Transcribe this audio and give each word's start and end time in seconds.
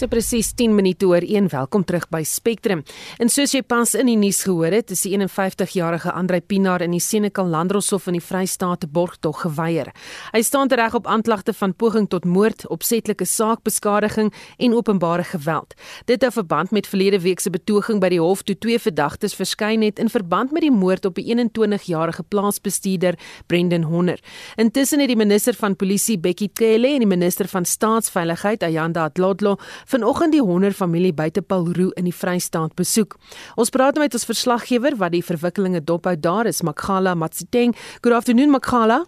So 0.00 0.08
presies 0.08 0.54
10 0.56 0.72
minute 0.72 1.04
oor 1.04 1.20
1. 1.20 1.50
Welkom 1.52 1.82
terug 1.84 2.06
by 2.08 2.22
Spectrum. 2.24 2.80
En 3.20 3.28
soos 3.28 3.52
jy 3.52 3.60
pas 3.60 3.90
in 3.98 4.08
die 4.08 4.16
nuus 4.16 4.38
gehoor 4.46 4.72
het, 4.72 4.94
is 4.94 5.02
die 5.04 5.10
51-jarige 5.12 6.14
Andrei 6.16 6.38
Pinaar 6.40 6.80
in 6.80 6.94
die 6.94 7.02
Senekal 7.04 7.50
Landdroshof 7.52 8.06
in 8.08 8.16
die 8.16 8.22
Vrystaat 8.24 8.86
borgtog 8.94 9.42
geweier. 9.42 9.90
Hy 10.32 10.40
staan 10.40 10.72
tereg 10.72 10.96
op 10.96 11.04
aanklagte 11.04 11.52
van 11.52 11.74
poging 11.76 12.08
tot 12.08 12.24
moord, 12.24 12.64
opsetlike 12.72 13.26
saakbeskadiging 13.28 14.30
en 14.56 14.76
openbare 14.78 15.26
geweld. 15.34 15.76
Dit 16.08 16.24
het 16.24 16.32
verband 16.32 16.72
met 16.72 16.88
verlede 16.88 17.20
week 17.20 17.44
se 17.44 17.52
betoging 17.52 18.00
by 18.00 18.08
die 18.14 18.22
hof 18.24 18.40
toe 18.48 18.56
twee 18.56 18.80
verdagtes 18.80 19.36
verskyn 19.36 19.84
het 19.84 20.00
in 20.00 20.08
verband 20.08 20.56
met 20.56 20.64
die 20.64 20.72
moord 20.72 21.04
op 21.04 21.20
'n 21.20 21.44
21-jarige 21.44 22.22
plaasbestuurder, 22.22 23.18
Brendan 23.46 23.82
Honner. 23.82 24.20
Intussen 24.56 25.00
het 25.00 25.12
die 25.12 25.20
minister 25.26 25.52
van 25.52 25.76
Polisie, 25.76 26.18
Bekkie 26.18 26.50
Cele, 26.54 26.88
en 26.88 27.04
die 27.04 27.16
minister 27.18 27.48
van 27.48 27.64
Staatsveiligheid, 27.64 28.62
Ayanda 28.62 29.10
Dlodlo, 29.10 29.58
vanoggend 29.90 30.32
die 30.32 30.42
Honder 30.42 30.72
familie 30.72 31.12
buite 31.12 31.42
Paulroo 31.42 31.90
in 31.98 32.06
die 32.06 32.14
Vrystaat 32.14 32.76
besoek. 32.78 33.16
Ons 33.58 33.72
praat 33.74 33.96
nou 33.96 34.04
met 34.04 34.14
ons 34.14 34.26
verslaggewer 34.28 34.96
wat 35.00 35.14
die 35.16 35.24
verwikkelinge 35.24 35.82
dophou 35.82 36.14
daar 36.14 36.46
is, 36.50 36.62
Makgala 36.62 37.16
Matsiteng. 37.18 37.74
Good 38.04 38.14
afternoon 38.14 38.54
Makgala. 38.54 39.04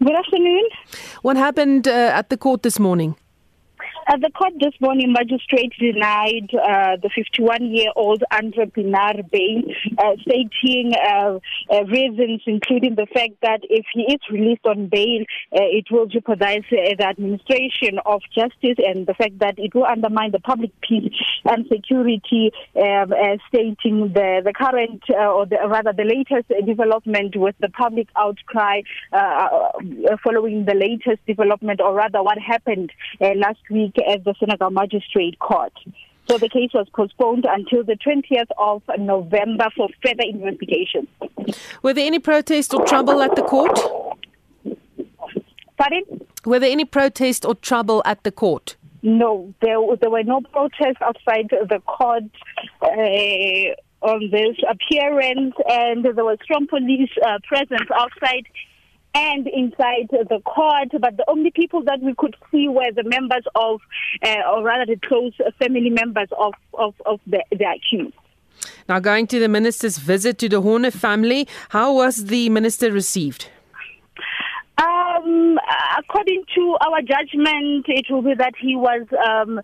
Good 0.00 0.16
afternoon. 0.16 0.70
What 1.22 1.36
happened 1.36 1.86
uh, 1.86 2.16
at 2.16 2.30
the 2.30 2.38
court 2.38 2.62
this 2.62 2.78
morning? 2.78 3.16
At 4.10 4.22
the 4.22 4.30
court 4.30 4.54
this 4.58 4.72
morning, 4.80 5.12
magistrate 5.12 5.74
denied 5.78 6.48
uh, 6.54 6.96
the 6.96 7.10
51-year-old 7.12 8.24
entrepreneur 8.30 9.22
bail, 9.30 9.62
uh, 9.98 10.16
stating 10.22 10.94
uh, 10.94 11.38
uh, 11.70 11.84
reasons, 11.84 12.40
including 12.46 12.94
the 12.94 13.06
fact 13.12 13.34
that 13.42 13.60
if 13.68 13.84
he 13.92 14.04
is 14.04 14.20
released 14.30 14.64
on 14.64 14.88
bail, 14.88 15.20
uh, 15.52 15.60
it 15.60 15.84
will 15.90 16.06
jeopardize 16.06 16.64
uh, 16.72 16.96
the 16.96 17.06
administration 17.06 17.98
of 18.06 18.22
justice 18.34 18.78
and 18.78 19.06
the 19.06 19.12
fact 19.12 19.40
that 19.40 19.58
it 19.58 19.74
will 19.74 19.84
undermine 19.84 20.30
the 20.30 20.40
public 20.40 20.70
peace 20.80 21.12
and 21.44 21.66
security, 21.70 22.50
stating 22.72 24.10
the, 24.14 24.40
the 24.42 24.54
current, 24.56 25.02
or 25.10 25.44
the, 25.44 25.58
rather 25.68 25.92
the 25.92 26.04
latest 26.04 26.48
development 26.66 27.36
with 27.36 27.54
the 27.60 27.68
public 27.68 28.08
outcry 28.16 28.80
following 30.24 30.64
the 30.64 30.74
latest 30.74 31.20
development, 31.26 31.82
or 31.82 31.92
rather 31.92 32.22
what 32.22 32.38
happened 32.38 32.90
last 33.20 33.60
week 33.70 33.97
at 34.06 34.24
the 34.24 34.34
Senegal 34.38 34.70
Magistrate 34.70 35.38
Court. 35.38 35.72
So 36.28 36.36
the 36.36 36.48
case 36.48 36.70
was 36.74 36.86
postponed 36.94 37.46
until 37.48 37.84
the 37.84 37.96
20th 37.96 38.50
of 38.58 38.82
November 38.98 39.68
for 39.74 39.88
further 40.02 40.24
investigation. 40.24 41.08
Were 41.82 41.94
there 41.94 42.06
any 42.06 42.18
protests 42.18 42.74
or 42.74 42.84
trouble 42.84 43.22
at 43.22 43.34
the 43.34 43.42
court? 43.42 43.78
Pardon? 45.78 46.02
Were 46.44 46.58
there 46.58 46.70
any 46.70 46.84
protests 46.84 47.46
or 47.46 47.54
trouble 47.54 48.02
at 48.04 48.24
the 48.24 48.32
court? 48.32 48.76
No, 49.02 49.54
there, 49.62 49.78
there 50.00 50.10
were 50.10 50.24
no 50.24 50.40
protests 50.40 51.00
outside 51.00 51.48
the 51.50 51.80
court. 51.86 52.24
Uh, 52.82 53.74
on 54.00 54.30
this 54.30 54.56
appearance, 54.68 55.54
and 55.68 56.04
there 56.04 56.24
was 56.24 56.38
strong 56.42 56.66
police 56.68 57.10
uh, 57.26 57.38
presence 57.46 57.88
outside 57.94 58.46
and 59.14 59.46
inside 59.48 60.08
the 60.10 60.40
court, 60.44 60.88
but 61.00 61.16
the 61.16 61.24
only 61.28 61.50
people 61.50 61.82
that 61.84 62.00
we 62.00 62.14
could 62.14 62.36
see 62.50 62.68
were 62.68 62.92
the 62.94 63.04
members 63.04 63.44
of, 63.54 63.80
uh, 64.22 64.36
or 64.52 64.62
rather 64.62 64.86
the 64.86 65.00
close 65.06 65.32
family 65.58 65.90
members 65.90 66.28
of, 66.38 66.54
of, 66.74 66.94
of 67.06 67.20
the, 67.26 67.42
the 67.50 67.64
accused. 67.64 68.14
Now, 68.88 68.98
going 68.98 69.26
to 69.28 69.38
the 69.38 69.48
minister's 69.48 69.98
visit 69.98 70.38
to 70.38 70.48
the 70.48 70.60
Horner 70.60 70.90
family, 70.90 71.48
how 71.70 71.94
was 71.94 72.26
the 72.26 72.48
minister 72.48 72.92
received? 72.92 73.48
Um, 74.78 75.58
according 75.98 76.44
to 76.54 76.76
our 76.86 77.02
judgment, 77.02 77.86
it 77.88 78.06
will 78.10 78.22
be 78.22 78.34
that 78.34 78.54
he 78.60 78.76
was 78.76 79.06
um, 79.28 79.60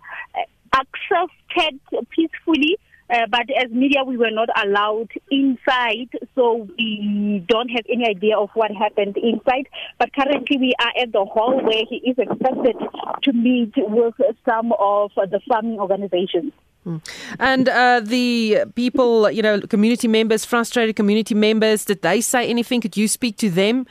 accepted 0.73 1.79
peacefully 2.09 2.77
Uh, 3.09 3.27
but 3.29 3.45
as 3.61 3.69
media, 3.71 4.03
we 4.03 4.17
were 4.17 4.31
not 4.31 4.49
allowed 4.63 5.09
inside, 5.29 6.09
so 6.33 6.67
we 6.77 7.43
don't 7.47 7.69
have 7.69 7.85
any 7.91 8.07
idea 8.09 8.37
of 8.37 8.49
what 8.55 8.71
happened 8.71 9.15
inside. 9.17 9.67
But 9.99 10.11
currently, 10.13 10.57
we 10.57 10.73
are 10.79 10.91
at 10.99 11.11
the 11.11 11.23
hall 11.25 11.61
where 11.63 11.83
he 11.87 11.97
is 11.97 12.17
expected 12.17 12.75
to 13.23 13.33
meet 13.33 13.73
with 13.75 14.15
some 14.43 14.73
of 14.79 15.11
the 15.15 15.39
farming 15.47 15.79
organizations. 15.79 16.51
Hmm. 16.83 16.97
And 17.39 17.69
uh, 17.69 18.01
the 18.03 18.65
people, 18.75 19.29
you 19.29 19.41
know, 19.41 19.59
community 19.61 20.07
members, 20.07 20.45
frustrated 20.45 20.95
community 20.95 21.35
members, 21.35 21.85
did 21.85 22.01
they 22.01 22.21
say 22.21 22.47
anything? 22.47 22.81
Could 22.81 22.97
you 22.97 23.07
speak 23.07 23.37
to 23.37 23.49
them? 23.49 23.85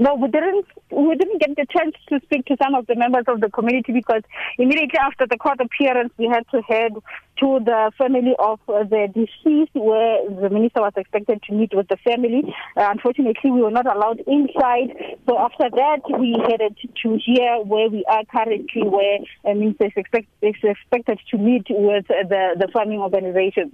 No, 0.00 0.14
we 0.14 0.28
didn't. 0.28 0.64
We 0.92 1.16
didn't 1.16 1.40
get 1.40 1.56
the 1.56 1.66
chance 1.68 1.94
to 2.08 2.20
speak 2.24 2.46
to 2.46 2.56
some 2.62 2.74
of 2.76 2.86
the 2.86 2.94
members 2.94 3.24
of 3.26 3.40
the 3.40 3.50
community 3.50 3.92
because 3.92 4.22
immediately 4.56 4.98
after 4.98 5.26
the 5.26 5.36
court 5.36 5.58
appearance, 5.60 6.12
we 6.16 6.28
had 6.28 6.44
to 6.52 6.62
head 6.62 6.92
to 7.40 7.58
the 7.64 7.90
family 7.98 8.34
of 8.38 8.60
the 8.66 9.08
deceased, 9.12 9.74
where 9.74 10.22
the 10.30 10.50
minister 10.50 10.82
was 10.82 10.92
expected 10.96 11.42
to 11.42 11.52
meet 11.52 11.74
with 11.74 11.88
the 11.88 11.96
family. 11.96 12.42
Uh, 12.76 12.88
unfortunately, 12.90 13.50
we 13.50 13.60
were 13.60 13.72
not 13.72 13.86
allowed 13.86 14.20
inside. 14.20 14.94
So 15.28 15.36
after 15.36 15.68
that, 15.68 16.02
we 16.18 16.36
headed 16.48 16.76
to 17.02 17.18
here, 17.24 17.58
where 17.64 17.88
we 17.88 18.04
are 18.08 18.22
currently, 18.30 18.82
where 18.82 19.18
the 19.44 19.54
minister 19.54 19.86
is, 19.86 19.92
expect, 19.96 20.28
is 20.42 20.54
expected 20.62 21.18
to 21.32 21.38
meet 21.38 21.66
with 21.70 22.06
the 22.06 22.54
the 22.56 22.68
farming 22.72 23.00
organizations. 23.00 23.72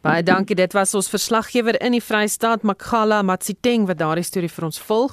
Baie 0.00 0.22
dankie. 0.24 0.56
Dit 0.56 0.72
was 0.72 0.94
ons 0.96 1.10
verslaggewer 1.12 1.76
in 1.84 1.92
die 1.92 2.00
Vrystaat, 2.00 2.62
Makgala 2.64 3.18
Matsiteng 3.20 3.82
wat 3.84 3.98
daardie 4.00 4.24
storie 4.24 4.48
vir 4.48 4.64
ons 4.64 4.78
volg. 4.80 5.12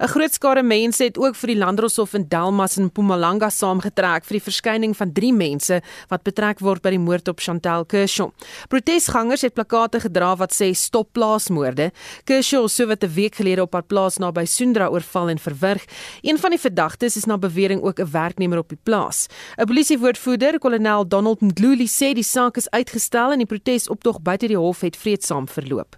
'n 0.00 0.08
Groot 0.08 0.32
skare 0.34 0.62
mense 0.62 1.04
het 1.04 1.18
ook 1.18 1.36
vir 1.36 1.46
die 1.46 1.56
Landdroshof 1.56 2.14
in 2.14 2.26
Delmas 2.28 2.76
in 2.76 2.86
Mpumalanga 2.86 3.50
saamgetrek 3.50 4.24
vir 4.24 4.34
die 4.38 4.42
verskyning 4.42 4.96
van 4.96 5.12
3 5.12 5.32
mense 5.32 5.80
wat 6.10 6.24
betrek 6.24 6.58
word 6.58 6.82
by 6.82 6.90
die 6.90 6.98
moord 6.98 7.28
op 7.28 7.38
Chantel 7.38 7.84
Kershaw. 7.84 8.30
Protesgangers 8.68 9.42
het 9.42 9.54
plakate 9.54 10.00
gedra 10.00 10.34
wat 10.36 10.50
sê 10.52 10.74
stop 10.74 11.12
plaasmoorde. 11.12 11.92
Kershaw 12.24 12.66
sou 12.68 12.88
wat 12.88 13.04
'n 13.04 13.14
week 13.14 13.36
gelede 13.36 13.62
op 13.62 13.74
haar 13.74 13.84
plaas 13.84 14.18
naby 14.18 14.44
Sundra 14.44 14.88
oorval 14.88 15.28
en 15.28 15.38
verwrig. 15.38 15.86
Een 16.22 16.38
van 16.38 16.50
die 16.50 16.58
verdagtes 16.58 17.16
is 17.16 17.26
na 17.26 17.38
bewering 17.38 17.80
ook 17.80 18.00
'n 18.00 18.10
werknemer 18.10 18.58
op 18.58 18.68
die 18.68 18.78
plaas. 18.82 19.28
'n 19.56 19.66
Polisiewoordvoerder, 19.66 20.58
kolonel 20.58 21.06
Donald 21.06 21.40
Mdluli, 21.40 21.86
sê 21.86 22.12
die 22.12 22.24
saak 22.24 22.56
is 22.56 22.68
uitgestel 22.70 23.30
en 23.30 23.38
die 23.38 23.46
protesoptog 23.86 24.14
tog 24.14 24.22
buite 24.22 24.46
die 24.46 24.56
hof 24.56 24.80
het 24.80 24.96
vreedsaam 24.96 25.46
verloop. 25.48 25.96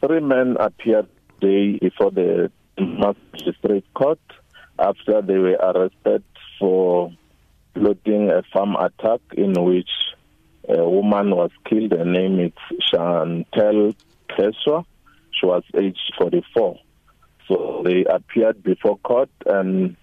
Three 0.00 0.20
men 0.20 0.56
appeared 0.56 1.08
day 1.40 1.78
before 1.80 2.12
the 2.12 2.50
magistrate 2.76 3.84
court 3.92 4.20
after 4.76 5.22
they 5.26 5.38
were 5.38 5.58
arrested 5.58 6.22
for 6.58 7.12
plotting 7.72 8.30
a 8.30 8.42
farm 8.52 8.76
attack 8.76 9.20
in 9.34 9.52
which 9.52 9.90
a 10.68 10.82
woman 10.82 11.34
was 11.34 11.50
killed. 11.64 11.92
Her 11.92 12.04
name 12.04 12.38
is 12.40 12.52
Chantel 12.92 13.94
Keswa. 14.28 14.84
She 15.30 15.46
was 15.46 15.62
aged 15.74 16.14
44. 16.18 16.78
So 17.48 17.82
they 17.84 18.04
appeared 18.04 18.62
before 18.62 18.98
court 18.98 19.30
and 19.46 19.96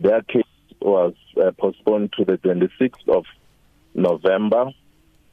their 0.00 0.22
case 0.22 0.42
was 0.80 1.14
uh, 1.42 1.50
postponed 1.52 2.12
to 2.18 2.24
the 2.24 2.36
26th 2.38 3.08
of 3.08 3.24
November 3.94 4.72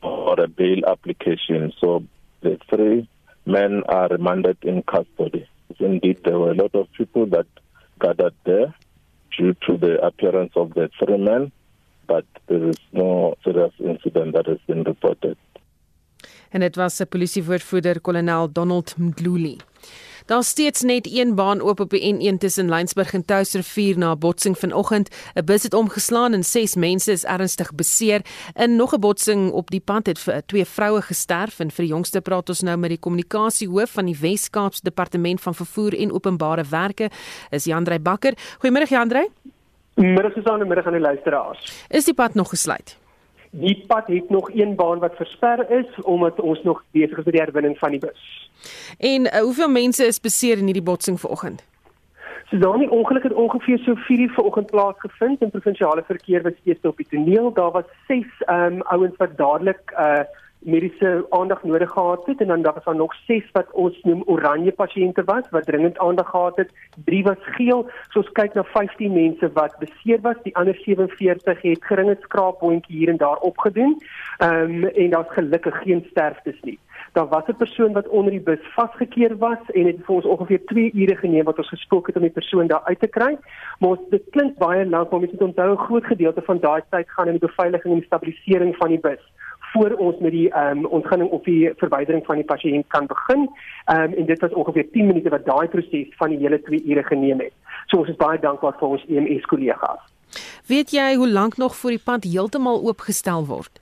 for 0.02 0.40
a 0.40 0.48
bail 0.48 0.82
application. 0.88 1.72
So 1.80 2.04
the 2.42 2.58
three 2.70 3.08
men 3.46 3.84
are 3.88 4.08
remanded 4.10 4.58
in 4.64 4.84
custody. 4.84 5.48
Indeed, 5.80 6.20
there 6.24 6.38
were 6.38 6.52
a 6.52 6.56
lot 6.56 6.76
of 6.76 6.88
people 6.98 7.26
that 7.28 7.48
gathered 8.00 8.34
there 8.44 8.74
due 9.38 9.54
to 9.66 9.78
the 9.78 9.94
appearance 10.06 10.52
of 10.56 10.74
the 10.74 10.90
three 11.00 11.18
men, 11.18 11.52
but 12.08 12.26
there 12.48 12.70
is 12.70 12.78
no 12.92 13.36
serious 13.44 13.74
incident 13.80 14.34
that 14.34 14.46
has 14.48 14.60
been 14.68 14.84
reported. 14.84 15.38
En 16.50 16.60
dit 16.60 16.76
was 16.76 17.00
'n 17.00 17.08
polisiewoordvoerder, 17.08 18.02
kolonel 18.02 18.52
Donald 18.52 18.94
Mdluli. 18.98 19.58
Daar's 20.32 20.48
steeds 20.48 20.82
net 20.82 21.10
een 21.12 21.36
baan 21.36 21.62
oop 21.62 21.80
op 21.80 21.90
die 21.90 22.14
N1 22.14 22.38
tussen 22.38 22.70
Lensburg 22.70 23.14
en 23.14 23.26
Touwsrivier 23.26 23.98
na 23.98 24.12
'n 24.12 24.20
botsing 24.20 24.58
vanoggend. 24.58 25.10
'n 25.36 25.46
Bus 25.46 25.64
het 25.64 25.74
omgeslaan 25.74 26.34
en 26.34 26.44
6 26.44 26.76
mense 26.76 27.12
is 27.12 27.26
ernstig 27.26 27.76
beseer. 27.76 28.22
In 28.54 28.76
nog 28.76 28.94
'n 28.94 29.00
botsing 29.00 29.52
op 29.52 29.70
die 29.70 29.80
pad 29.80 30.06
het 30.06 30.44
twee 30.46 30.66
vroue 30.66 31.02
gesterf 31.02 31.60
en 31.60 31.72
vir 31.72 31.86
die 31.86 31.94
jongste 31.94 32.22
praat 32.22 32.50
ons 32.50 32.62
nou 32.62 32.78
met 32.78 32.90
die 32.90 33.00
kommunikasiehoof 33.00 33.92
van 33.92 34.06
die 34.06 34.18
Wes-Kaapse 34.22 34.82
Departement 34.84 35.42
van 35.42 35.56
Vervoer 35.56 36.00
en 36.00 36.12
Openbare 36.12 36.64
Werke, 36.70 37.10
is 37.50 37.64
Jandrey 37.64 38.02
Bakker. 38.02 38.34
Goeiemôre 38.60 38.88
Jandrey. 38.88 39.30
Middag 39.96 40.34
Susan 40.34 40.62
en 40.62 40.68
middag 40.68 40.86
aan 40.86 40.94
die 40.94 41.02
luisteraars. 41.02 41.86
Is 41.90 42.06
die 42.06 42.14
pad 42.14 42.34
nog 42.34 42.50
gesluit? 42.50 43.01
Die 43.52 43.84
pad 43.88 44.08
het 44.08 44.30
nog 44.30 44.50
een 44.54 44.76
baan 44.76 45.00
wat 45.00 45.16
versper 45.16 45.70
is 45.70 46.02
omdat 46.02 46.40
ons 46.40 46.64
nog 46.64 46.84
besig 46.92 47.18
is 47.18 47.24
met 47.26 47.34
die 47.34 47.42
herwinning 47.42 47.78
van 47.78 47.90
die 47.90 48.00
bus. 48.00 48.50
En 48.98 49.22
uh, 49.26 49.40
hoeveel 49.40 49.70
mense 49.70 50.06
is 50.06 50.20
beseer 50.20 50.58
in 50.58 50.66
hierdie 50.66 50.84
botsing 50.84 51.20
vanoggend? 51.20 51.66
So 52.50 52.58
dan 52.58 52.80
die 52.80 52.92
ongeluk 52.92 53.24
het 53.24 53.34
ongeveer 53.34 53.78
so 53.78 53.96
4 53.96 54.20
uur 54.20 54.30
vanoggend 54.30 54.72
plaasgevind 54.72 55.42
in 55.42 55.52
provinsiale 55.52 56.04
verkeer 56.04 56.42
was 56.42 56.54
steeds 56.62 56.86
op 56.86 56.98
die 56.98 57.08
toneel. 57.10 57.54
Daar 57.54 57.72
was 57.72 57.84
6 58.08 58.26
ehm 58.40 58.74
um, 58.74 58.82
ouens 58.82 59.16
wat 59.18 59.38
dadelik 59.38 59.92
uh 59.92 60.20
mediese 60.62 61.26
aandag 61.30 61.64
nodig 61.64 61.90
gehad 61.90 62.26
het 62.26 62.42
en 62.42 62.48
dan 62.48 62.62
daar 62.62 62.74
was 62.74 62.84
daar 62.84 62.96
nog 62.96 63.14
6 63.26 63.50
wat 63.52 63.72
ons 63.72 64.02
noem 64.02 64.24
oranje 64.26 64.72
pasiënte 64.72 65.24
was 65.24 65.50
wat 65.50 65.66
dringend 65.66 65.98
aandag 65.98 66.30
gehad 66.30 66.56
het. 66.56 66.70
3 67.06 67.24
was 67.24 67.38
geel. 67.42 67.90
So 68.10 68.20
ons 68.20 68.32
kyk 68.32 68.54
na 68.54 68.64
15 68.64 69.14
mense 69.14 69.52
wat 69.54 69.78
beseer 69.80 70.22
was. 70.22 70.36
Die 70.44 70.56
ander 70.56 70.76
47 70.76 71.62
het 71.62 71.86
geringe 71.86 72.18
skraapwondjie 72.22 72.98
hier 72.98 73.10
en 73.10 73.18
daar 73.18 73.38
opgedoen. 73.38 73.98
Ehm 74.38 74.84
um, 74.84 74.84
en 74.84 75.10
daar's 75.10 75.34
gelukkig 75.34 75.82
geen 75.82 76.06
sterftes 76.10 76.62
nie. 76.62 76.80
Daar 77.14 77.28
was 77.28 77.48
'n 77.48 77.56
persoon 77.56 77.94
wat 77.94 78.08
onder 78.08 78.32
die 78.32 78.42
bus 78.42 78.74
vasgekeer 78.76 79.38
was 79.38 79.64
en 79.68 79.84
dit 79.84 79.96
het 79.98 80.06
vir 80.06 80.16
ons 80.16 80.26
ongeveer 80.26 80.66
2 80.66 80.92
ure 80.94 81.16
geneem 81.16 81.44
wat 81.44 81.58
ons 81.58 81.70
gespook 81.70 82.08
het 82.08 82.16
om 82.16 82.22
die 82.22 82.40
persoon 82.40 82.68
daar 82.68 82.84
uit 82.84 83.00
te 83.00 83.08
kry. 83.08 83.38
Maar 83.80 83.90
ons, 83.90 84.00
dit 84.10 84.24
klink 84.30 84.58
baie 84.58 84.86
lank, 84.86 85.10
maar 85.10 85.20
mens 85.20 85.32
moet 85.32 85.42
onthou 85.42 85.72
'n 85.72 85.86
groot 85.86 86.06
gedeelte 86.06 86.42
van 86.42 86.60
daai 86.60 86.82
tyd 86.90 87.10
gaan 87.10 87.28
in 87.28 87.38
die 87.38 87.48
beveiliging 87.48 87.94
en 87.94 88.00
die 88.00 88.06
stabilisering 88.06 88.76
van 88.76 88.88
die 88.88 89.00
bus 89.00 89.32
voor 89.74 89.92
ons 89.98 90.20
met 90.20 90.32
die 90.32 90.50
ehm 90.50 90.78
um, 90.78 90.86
ontginning 90.86 91.30
of 91.30 91.44
die 91.44 91.72
verwydering 91.76 92.26
van 92.26 92.36
die 92.36 92.46
pasiënt 92.46 92.88
kan 92.88 93.06
begin. 93.08 93.50
Ehm 93.86 94.02
um, 94.02 94.14
en 94.14 94.26
dit 94.26 94.40
was 94.40 94.54
ongeveer 94.54 94.90
10 94.92 95.06
minute 95.06 95.30
wat 95.30 95.46
daai 95.46 95.68
proses 95.68 96.16
van 96.18 96.30
die 96.30 96.38
hele 96.38 96.62
2 96.62 96.84
ure 96.86 97.04
geneem 97.04 97.40
het. 97.40 97.54
So 97.86 97.98
ons 97.98 98.10
is 98.10 98.16
baie 98.16 98.40
dankbaar 98.40 98.76
vir 98.80 98.88
ons 98.88 99.06
EMS 99.08 99.46
kollegas. 99.46 100.02
Weet 100.68 100.92
jy 100.92 101.16
hoe 101.16 101.30
lank 101.30 101.58
nog 101.58 101.76
voor 101.76 101.90
die 101.90 102.04
pad 102.04 102.24
heeltemal 102.24 102.84
oopgestel 102.88 103.46
word? 103.46 103.82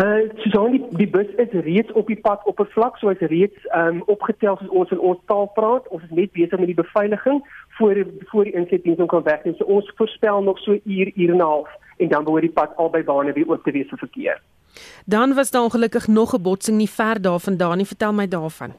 Uh 0.00 0.28
so 0.52 0.68
die 0.72 0.84
die 0.96 1.08
bus 1.08 1.28
is 1.36 1.52
reeds 1.64 1.92
op 1.92 2.06
die 2.06 2.20
pad 2.20 2.40
oppervlak, 2.48 2.96
so 2.96 3.12
hy's 3.12 3.28
reeds 3.32 3.66
ehm 3.68 4.00
um, 4.00 4.02
opgetel 4.14 4.56
soos 4.56 4.72
ons 4.82 4.94
in 4.96 5.02
ons 5.10 5.20
taal 5.26 5.50
praat. 5.58 5.88
Ons 5.88 6.08
is 6.08 6.16
net 6.20 6.32
besig 6.32 6.58
met 6.58 6.72
die 6.72 6.80
beveiliging 6.80 7.42
voor 7.78 8.04
voor 8.30 8.48
die 8.48 8.56
insetdiens 8.56 9.04
kan 9.12 9.22
wegneem. 9.28 9.56
So 9.58 9.64
ons 9.64 9.92
voorspel 9.96 10.42
nog 10.42 10.58
so 10.64 10.72
uur 10.72 11.12
uur 11.14 11.30
en 11.30 11.36
'n 11.36 11.48
half 11.50 11.68
en 11.96 12.08
dan 12.08 12.24
behoort 12.24 12.48
die 12.48 12.56
pad 12.60 12.76
albei 12.76 13.04
bane 13.04 13.32
weer 13.32 13.48
oop 13.48 13.64
te 13.64 13.70
wees 13.70 13.88
vir 13.88 13.98
verkeer. 13.98 14.40
Dan 15.06 15.34
was 15.34 15.50
daar 15.50 15.62
ongelukkig 15.62 16.06
nog 16.06 16.34
'n 16.34 16.42
botsing 16.42 16.76
nie 16.76 16.90
ver 16.90 17.22
daarvandaan 17.22 17.76
nie. 17.76 17.86
Vertel 17.86 18.12
my 18.12 18.28
daarvan. 18.28 18.72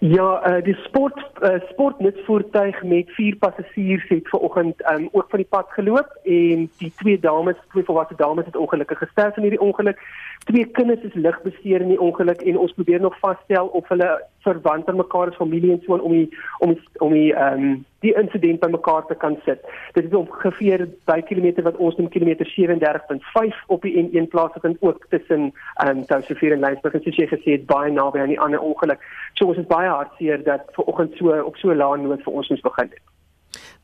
Ja, 0.00 0.56
uh, 0.56 0.62
die 0.64 0.74
sport 0.74 1.16
uh, 1.42 1.54
sportnutsvoertuig 1.68 2.82
met 2.82 3.10
vier 3.10 3.36
passasiers 3.36 4.08
het 4.08 4.28
vanoggend 4.28 4.90
um, 4.90 5.08
ook 5.12 5.26
van 5.28 5.38
die 5.38 5.48
pad 5.48 5.66
geloop 5.68 6.18
en 6.22 6.70
die 6.78 6.92
twee 6.96 7.18
dames, 7.18 7.56
twee 7.70 7.84
volwasse 7.84 8.14
dames 8.16 8.44
het 8.44 8.56
ongelukkig 8.56 8.98
gesterf 8.98 9.36
in 9.36 9.42
hierdie 9.42 9.60
ongeluk. 9.60 10.02
Twee 10.44 10.64
kinders 10.64 11.02
is 11.02 11.14
lig 11.14 11.42
beseer 11.42 11.80
in 11.80 11.88
die 11.88 12.00
ongeluk 12.00 12.42
en 12.42 12.58
ons 12.58 12.72
probeer 12.72 13.00
nog 13.00 13.18
vasstel 13.18 13.66
of 13.66 13.88
hulle 13.88 14.10
verwant 14.44 14.88
aan 14.88 15.00
mekaar 15.00 15.32
as 15.32 15.40
familie 15.40 15.72
en 15.72 15.82
so 15.86 15.96
om 15.96 16.12
die 16.12 16.28
om 16.58 16.74
die, 16.74 16.88
om 16.98 17.12
die 17.12 17.32
ehm 17.32 17.64
um, 17.70 17.84
die 18.04 18.14
insident 18.20 18.60
by 18.62 18.70
mekaar 18.72 19.06
te 19.08 19.16
kan 19.18 19.38
sit. 19.44 19.64
Dit 19.96 20.08
is 20.08 20.16
ongeveer 20.18 20.86
by 21.08 21.20
kilometer 21.28 21.66
wat 21.66 21.80
ons 21.82 21.96
noem 21.98 22.10
kilometer 22.12 22.48
37.5 22.52 23.64
op 23.74 23.86
die 23.86 23.96
N1 24.02 24.30
plaas 24.32 24.54
wat 24.56 24.66
dan 24.68 24.76
ook 24.80 25.06
tussen 25.14 25.50
ehm 25.82 25.96
um, 25.96 26.04
Touwsrivier 26.10 26.56
en 26.56 26.64
Lensburg 26.66 26.94
en 26.94 27.04
soos 27.06 27.18
jy 27.18 27.28
gesê 27.32 27.56
het 27.56 27.66
baie 27.70 27.92
naby 27.92 28.22
aan 28.22 28.32
die 28.34 28.40
ander 28.40 28.60
ongeluk. 28.60 29.02
So 29.34 29.50
ons 29.50 29.60
is 29.62 29.70
baie 29.70 29.88
hartseer 29.88 30.44
dat 30.44 30.70
ver 30.76 30.88
oggend 30.92 31.16
so 31.18 31.34
op 31.42 31.56
so 31.56 31.74
laat 31.74 32.02
noot 32.04 32.22
vir 32.22 32.40
ons 32.40 32.48
moes 32.52 32.64
begin 32.68 32.90
het. 32.94 33.02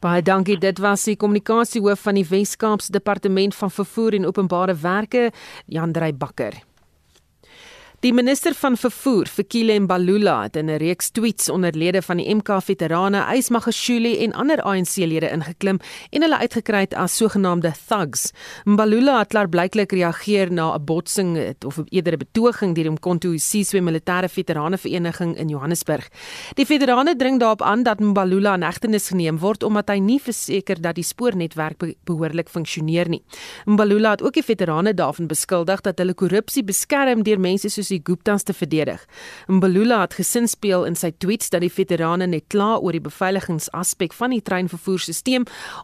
Baie 0.00 0.22
dankie. 0.22 0.56
Dit 0.58 0.80
was 0.80 1.04
die 1.04 1.16
kommunikasiehoof 1.16 2.00
van 2.08 2.16
die 2.16 2.26
Wes-Kaapse 2.28 2.92
Departement 2.92 3.54
van 3.54 3.70
Vervoer 3.70 4.16
en 4.16 4.26
Openbare 4.26 4.74
Werke, 4.82 5.30
Jan 5.66 5.92
Drey 5.92 6.14
Bakker. 6.16 6.69
Die 8.00 8.14
minister 8.16 8.54
van 8.56 8.78
vervoer, 8.80 9.28
Fikile 9.28 9.74
Mbalula, 9.84 10.42
het 10.42 10.54
in 10.56 10.70
'n 10.70 10.78
reeks 10.80 11.10
tweets 11.10 11.50
onder 11.50 11.72
lede 11.76 12.02
van 12.02 12.16
die 12.16 12.34
MK 12.34 12.62
veterane, 12.62 13.36
Ysmagashule 13.36 14.18
en 14.18 14.32
ander 14.32 14.62
ANC-lede 14.62 15.28
ingeklim 15.30 15.78
en 16.10 16.22
hulle 16.22 16.38
uitgekry 16.38 16.86
as 16.96 17.16
sogenaamde 17.16 17.72
thugs. 17.88 18.32
Mbalula 18.64 19.18
het 19.18 19.28
klaarblyklik 19.28 19.92
reageer 19.92 20.52
na 20.52 20.74
'n 20.74 20.84
botsing 20.84 21.54
of 21.66 21.78
eerder 21.90 22.12
'n 22.12 22.18
betoging 22.18 22.74
deur 22.74 22.84
die 22.84 22.90
Mkhonto 22.90 23.36
Siswe 23.36 23.80
Militêre 23.80 24.28
Veterane 24.28 24.78
Vereniging 24.78 25.36
in 25.36 25.48
Johannesburg. 25.48 26.08
Die 26.54 26.66
veterane 26.66 27.16
dring 27.16 27.38
daarop 27.38 27.62
aan 27.62 27.82
dat 27.82 28.00
Mbalula 28.00 28.54
in 28.54 28.62
hegtenis 28.62 29.08
geneem 29.08 29.38
word 29.38 29.62
omdat 29.62 29.88
hy 29.88 29.98
nie 29.98 30.20
verseker 30.20 30.80
dat 30.80 30.94
die 30.94 31.04
spoornetwerk 31.04 31.78
be 31.78 31.94
behoorlik 32.04 32.48
funksioneer 32.48 33.08
nie. 33.08 33.22
Mbalula 33.66 34.10
het 34.10 34.22
ook 34.22 34.32
die 34.32 34.44
veterane 34.44 34.94
daarvan 34.94 35.26
beskuldig 35.26 35.80
dat 35.80 35.98
hulle 35.98 36.14
korrupsie 36.14 36.64
beskerm 36.64 37.22
deur 37.22 37.40
mense 37.40 37.68
soos 37.68 37.89
die 37.90 38.00
Guptas 38.04 38.46
te 38.46 38.54
verdedig. 38.56 39.02
Mbalula 39.50 40.00
het 40.04 40.16
gesin 40.18 40.48
speel 40.48 40.86
in 40.88 40.96
sy 40.96 41.12
tweets 41.18 41.50
dat 41.52 41.60
die 41.64 41.72
veterane 41.72 42.26
net 42.30 42.46
kla 42.48 42.78
oor 42.78 42.96
die 42.96 43.04
beveiligingsaspek 43.04 44.14
van 44.16 44.34
die 44.34 44.42
treinvervoerstelsel 44.42 45.18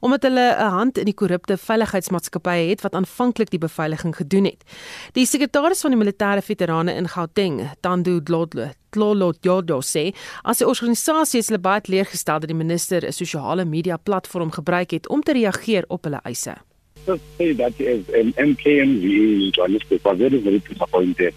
omdat 0.00 0.22
hulle 0.22 0.46
'n 0.56 0.70
hand 0.70 0.98
in 0.98 1.04
die 1.04 1.14
korrupte 1.14 1.56
veiligheidsmaatskappye 1.56 2.70
het 2.70 2.82
wat 2.82 2.94
aanvanklik 2.94 3.50
die 3.50 3.58
beveiliging 3.58 4.16
gedoen 4.16 4.44
het. 4.44 4.64
Die 5.12 5.26
sekretaris 5.26 5.80
van 5.80 5.90
die 5.90 6.00
militêre 6.00 6.42
veterane 6.42 6.94
in 6.94 7.08
Gauteng, 7.08 7.70
Tando 7.80 8.20
Dlodlo, 8.20 8.70
Tlolo 8.96 9.32
Jodo 9.42 9.80
sê 9.80 10.14
as 10.42 10.60
'n 10.60 10.68
organisasie 10.72 11.40
is 11.40 11.48
hulle 11.48 11.58
baie 11.58 11.80
leergestel 11.84 12.40
dat 12.40 12.48
die 12.48 12.62
minister 12.64 13.04
'n 13.04 13.12
sosiale 13.12 13.64
media 13.64 13.96
platform 13.96 14.50
gebruik 14.50 14.90
het 14.90 15.08
om 15.08 15.20
te 15.22 15.32
reageer 15.32 15.84
op 15.88 16.04
hulle 16.04 16.20
eise. 16.24 16.54
Say 17.38 17.54
that 17.54 17.80
as 17.80 18.02
an 18.20 18.32
MKMV 18.36 19.04
Johannesburg 19.54 20.02
was 20.02 20.18
very 20.18 20.40
very 20.40 20.60
disappointed 20.68 21.34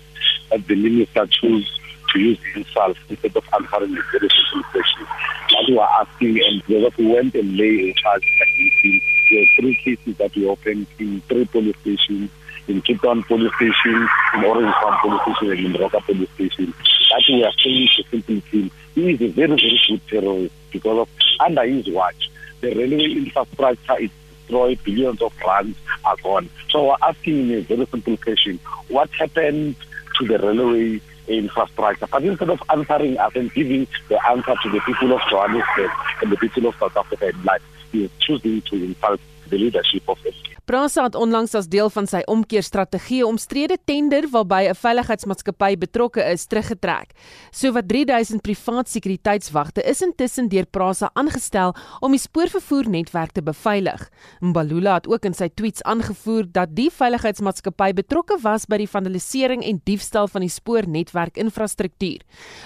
that 0.51 0.67
the 0.67 0.75
minister 0.75 1.25
chose 1.27 1.79
to 2.13 2.19
use 2.19 2.39
himself 2.53 2.97
instead 3.09 3.35
of 3.35 3.43
answering 3.53 3.95
the 3.95 4.03
very 4.11 4.29
simple 4.29 4.69
question 4.71 5.05
that 5.49 5.65
we 5.67 5.77
are 5.77 6.01
asking 6.01 6.39
and 6.43 6.63
whether 6.63 6.89
we 6.97 7.07
went 7.07 7.35
and 7.35 7.57
lay 7.57 7.89
a 7.89 7.93
charge 7.93 8.23
against 8.41 9.05
There 9.29 9.41
are 9.41 9.47
three 9.59 9.75
cases 9.75 10.17
that 10.17 10.35
we 10.35 10.47
opened 10.47 10.87
in 10.97 11.21
three 11.21 11.45
police 11.45 11.75
stations, 11.81 12.31
in 12.67 12.81
Town 12.81 13.23
police 13.23 13.53
station, 13.55 14.07
in 14.35 14.43
Orange 14.43 14.73
Farm 14.81 14.97
police 15.01 15.37
station, 15.37 15.65
and 15.65 15.75
in 15.75 15.81
Roka 15.81 16.01
police 16.01 16.29
station. 16.31 16.73
That 17.11 17.23
we 17.27 17.43
are 17.43 17.53
saying 17.63 17.89
to 17.95 18.03
simply 18.09 18.41
kill. 18.49 18.69
He 18.95 19.11
is 19.13 19.21
a 19.21 19.27
very, 19.27 19.55
very 19.55 19.81
good 19.87 20.01
terrorist 20.07 20.53
because 20.71 20.99
of 20.99 21.09
under 21.39 21.65
his 21.65 21.87
watch, 21.89 22.29
the 22.61 22.73
railway 22.73 23.11
infrastructure 23.11 23.97
is 23.99 24.11
destroyed, 24.41 24.79
billions 24.83 25.21
of 25.21 25.33
rands 25.45 25.77
are 26.05 26.17
gone. 26.21 26.49
So 26.69 26.87
we're 26.87 26.95
asking 27.01 27.51
a 27.51 27.61
very 27.61 27.85
simple 27.85 28.17
question. 28.17 28.59
What 28.87 29.09
happened 29.11 29.75
to 30.19 30.27
the 30.27 30.37
railway 30.37 31.01
infrastructure. 31.27 32.07
But 32.07 32.23
instead 32.23 32.49
of 32.49 32.61
answering 32.69 33.17
us 33.17 33.31
and 33.35 33.53
giving 33.53 33.87
the 34.07 34.27
answer 34.29 34.55
to 34.63 34.69
the 34.69 34.79
people 34.81 35.13
of 35.13 35.21
Johannesburg 35.29 35.91
and 36.21 36.31
the 36.31 36.37
people 36.37 36.67
of 36.67 36.75
South 36.75 36.95
Africa 36.97 37.29
in 37.29 37.43
life, 37.43 37.61
he 37.91 38.05
is 38.05 38.11
choosing 38.19 38.61
to 38.61 38.75
insult 38.75 39.19
the 39.49 39.57
leadership 39.57 40.07
of 40.07 40.17
the 40.23 40.29
Prasa 40.69 41.03
het 41.07 41.15
onlangs 41.17 41.55
as 41.57 41.65
deel 41.65 41.87
van 41.89 42.05
sy 42.05 42.19
omkeerstrategie 42.29 43.23
omstrede 43.25 43.79
tender 43.89 44.27
waarby 44.29 44.67
'n 44.69 44.77
veiligheidsmaatskappy 44.77 45.77
betrokke 45.81 46.21
is 46.21 46.45
teruggetrek. 46.45 47.15
Sowat 47.51 47.87
3000 47.87 48.41
privaat 48.41 48.89
sekuriteitswagte 48.89 49.81
is 49.81 50.01
intussen 50.01 50.47
deur 50.47 50.65
Prasa 50.65 51.09
aangestel 51.13 51.73
om 51.99 52.11
die 52.11 52.19
spoorvervoernetwerk 52.19 53.31
te 53.31 53.41
beveilig. 53.41 54.09
Mbalula 54.41 54.93
het 54.93 55.07
ook 55.07 55.25
in 55.25 55.33
sy 55.33 55.49
tweets 55.49 55.81
aangevoer 55.83 56.45
dat 56.51 56.75
die 56.75 56.91
veiligheidsmaatskappy 56.91 57.93
betrokke 57.93 58.37
was 58.41 58.65
by 58.65 58.77
die 58.77 58.89
vandalisering 58.89 59.63
en 59.63 59.81
diefstal 59.83 60.27
van 60.27 60.41
die 60.41 60.53
spoornetwerk 60.53 61.37
infrastruktuur. 61.37 62.21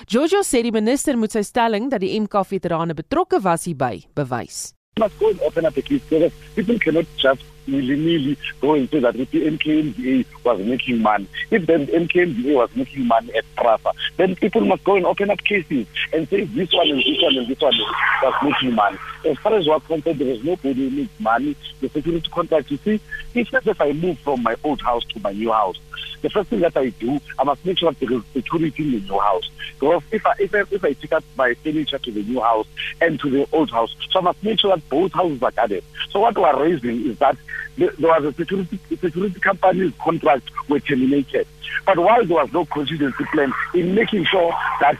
Jojo 0.08 0.43
sê 0.43 0.62
die 0.62 0.72
minister 0.72 1.17
moet 1.17 1.31
sy 1.31 1.41
stelling 1.41 1.89
dat 1.89 2.01
die 2.01 2.19
MK 2.19 2.43
veterane 2.46 2.93
betrokke 2.93 3.39
was 3.39 3.63
hierby 3.63 4.03
bewys. 4.13 4.74
Must 5.00 5.17
go 5.19 5.29
and 5.29 5.39
open 5.41 5.65
up 5.65 5.75
a 5.75 5.81
case 5.81 6.03
because 6.07 6.31
people 6.55 6.77
cannot 6.77 7.05
just 7.17 7.41
willy-nilly 7.67 8.38
go 8.62 8.74
and 8.75 8.89
say 8.89 9.00
that 9.00 9.15
if 9.15 9.32
the 9.32 9.48
MKMDA 9.48 10.25
was 10.43 10.60
making 10.62 11.01
money. 11.01 11.27
If 11.51 11.65
then 11.65 11.88
MKMDA 11.88 12.55
was 12.55 12.70
making 12.75 13.08
money 13.08 13.34
at 13.36 13.46
Prafa, 13.55 13.93
then 14.17 14.36
people 14.36 14.62
must 14.62 14.84
go 14.84 14.96
and 14.96 15.05
open 15.05 15.29
up 15.29 15.43
cases 15.43 15.88
and 16.12 16.27
say 16.29 16.43
this 16.46 16.72
one 16.74 16.89
and 16.89 17.00
this 17.00 17.22
one 17.22 17.38
and 17.38 17.48
this 17.48 17.62
one 17.62 17.74
was 18.24 18.34
making 18.43 18.75
money. 18.75 18.98
As 19.25 19.38
far 19.38 19.53
as 19.53 19.67
we're 19.67 19.79
concerned, 19.79 20.20
there 20.20 20.27
is 20.27 20.43
nobody 20.43 20.89
who 20.89 20.96
needs 20.96 21.20
money. 21.20 21.55
The 21.79 21.89
security 21.89 22.29
contract, 22.29 22.72
you 22.72 22.77
see, 22.77 23.00
if 23.34 23.53
if 23.53 23.82
I 23.82 23.93
move 23.93 24.20
from 24.20 24.43
my 24.43 24.55
old 24.63 24.82
house 24.82 25.05
to 25.05 25.20
my 25.20 25.32
new 25.32 25.51
house, 25.51 25.77
the 26.22 26.29
first 26.29 26.50
thing 26.50 26.62
that 26.62 26.75
I 26.77 26.89
do, 26.89 27.20
I 27.38 27.43
must 27.43 27.65
make 27.65 27.77
sure 27.77 27.91
that 27.91 28.00
there 28.00 28.17
is 28.17 28.24
security 28.34 28.84
in 28.84 28.91
the 28.91 29.00
new 29.01 29.20
house. 29.20 29.50
Because 29.79 30.03
if 30.12 30.25
I, 30.25 30.34
if 30.39 30.55
I, 30.55 30.63
if 30.72 30.84
I 30.84 30.93
take 30.93 31.12
up 31.12 31.24
my 31.38 31.53
furniture 31.55 31.98
to 31.98 32.12
the 32.12 32.24
new 32.24 32.39
house 32.39 32.67
and 33.01 33.20
to 33.20 33.29
the 33.29 33.48
old 33.51 33.72
house, 33.72 33.93
so 34.10 34.20
I 34.20 34.24
must 34.24 34.41
make 34.43 34.60
sure 34.60 34.74
that 34.75 34.88
both 34.89 35.12
houses 35.12 35.43
are 35.43 35.51
guarded. 35.51 35.84
So 36.12 36.22
what 36.22 36.38
we 36.38 36.43
are 36.43 36.62
raising 36.62 37.08
is 37.08 37.20
that 37.20 37.38
there 37.77 37.91
was 38.00 38.25
a 38.25 38.33
security, 38.33 38.79
security 38.89 39.39
company's 39.39 39.93
contract 40.03 40.50
were 40.69 40.79
terminated. 40.79 41.48
But 41.86 41.98
while 41.98 42.25
there 42.25 42.38
was 42.38 42.53
no 42.53 42.65
contingency 42.65 43.25
plan 43.31 43.51
in 43.74 43.95
making 43.95 44.25
sure 44.25 44.53
that 44.79 44.98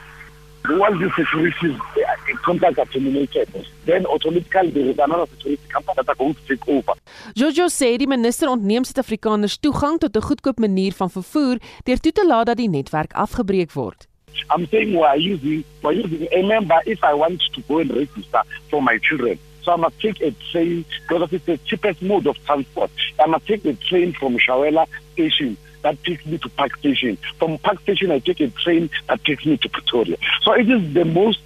once 0.70 1.00
the 1.00 1.12
security 1.16 1.76
uh, 1.76 2.38
contracts 2.44 2.80
are 2.80 2.86
terminated, 2.86 3.50
then 3.86 4.06
automatically 4.06 4.70
there 4.72 4.86
is 4.86 4.98
another 4.98 5.26
security 5.28 5.64
company 5.68 5.96
that 5.98 6.10
are 6.10 6.16
going 6.16 6.34
to 6.34 6.42
take 6.48 6.68
over. 6.68 6.94
Jojo 7.36 7.68
sê 7.70 7.98
die 7.98 8.08
minister 8.08 8.48
ontneem 8.48 8.86
Suid-Afrikaners 8.88 9.60
toegang 9.60 10.00
tot 10.00 10.16
'n 10.16 10.24
goedkoop 10.24 10.60
manier 10.60 10.94
van 10.94 11.10
vervoer 11.10 11.60
deur 11.84 12.00
toe 12.00 12.12
te 12.12 12.26
laat 12.26 12.46
dat 12.46 12.58
die 12.58 12.70
netwerk 12.70 13.14
afgebreek 13.14 13.72
word. 13.74 14.08
I'm 14.50 14.66
saying 14.72 14.96
we 14.96 15.04
are 15.06 15.20
using 15.20 15.64
we 15.82 15.90
are 15.90 15.94
using 15.94 16.28
a 16.32 16.42
member 16.48 16.80
if 16.86 17.04
I 17.04 17.14
want 17.14 17.42
to 17.54 17.62
go 17.68 17.80
and 17.80 17.92
register 17.92 18.42
for 18.70 18.82
my 18.82 18.98
children 19.00 19.38
So 19.64 19.72
I 19.72 19.76
must 19.78 20.00
take 20.00 20.22
a 20.22 20.32
train 20.52 20.86
because 21.08 21.32
it's 21.34 21.46
the 21.46 21.58
cheapest 21.58 22.02
mode 22.02 22.28
of 22.28 22.38
transport. 22.46 22.92
I 23.20 23.28
must 23.28 23.48
take 23.48 23.64
the 23.64 23.74
train 23.74 24.14
from 24.14 24.38
Shawela 24.38 24.88
station 25.14 25.58
that 25.84 26.02
takes 26.04 26.26
me 26.26 26.38
to 26.40 26.50
Park 26.50 26.78
Station. 26.78 27.18
From 27.38 27.58
Park 27.60 27.82
Station, 27.82 28.12
I 28.12 28.20
take 28.20 28.40
a 28.40 28.50
train 28.50 28.90
that 29.08 29.24
takes 29.24 29.46
me 29.46 29.58
to 29.58 29.70
Pretoria. 29.70 30.18
So 30.42 30.54
it 30.54 30.70
is 30.70 30.94
the 30.94 31.06
most 31.06 31.40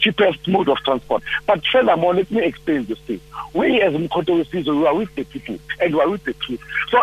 cheapest 0.00 0.46
mode 0.46 0.68
of 0.68 0.78
transport. 0.78 1.22
But 1.46 1.64
furthermore, 1.66 2.14
let 2.14 2.30
me 2.30 2.44
explain 2.44 2.84
this 2.84 2.98
thing. 3.00 3.20
We 3.54 3.80
as 3.80 3.94
Mkoto 3.94 4.44
we 4.52 4.86
are 4.86 4.94
with 4.94 5.14
the 5.14 5.24
people 5.24 5.58
and 5.80 5.94
we 5.94 6.00
are 6.00 6.10
with 6.10 6.24
the 6.24 6.34
truth. 6.34 6.60
So 6.90 7.00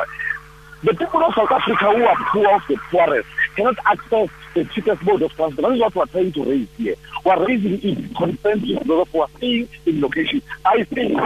the 0.84 0.94
people 0.94 1.24
of 1.24 1.34
South 1.34 1.52
Africa 1.52 1.92
who 1.94 2.04
are 2.04 2.18
poor 2.32 2.56
of 2.56 2.62
the 2.68 2.78
poorest 2.92 3.28
cannot 3.56 3.78
access 3.86 4.30
the 4.54 4.66
cheapest 4.66 5.02
mode 5.04 5.22
of 5.22 5.32
transport. 5.34 5.68
That 5.68 5.74
is 5.74 5.82
what 5.82 5.96
we 5.96 6.02
are 6.02 6.08
trying 6.08 6.32
to 6.34 6.44
raise 6.44 6.68
here. 6.78 6.96
We 7.26 7.32
are 7.32 7.46
raising 7.46 7.80
it 7.82 8.16
constantly 8.16 8.78
because 8.78 9.08
we 9.14 9.20
are 9.20 9.30
staying 9.38 9.70
in 9.86 10.02
location. 10.02 10.42
I 10.66 10.84
think 10.84 11.18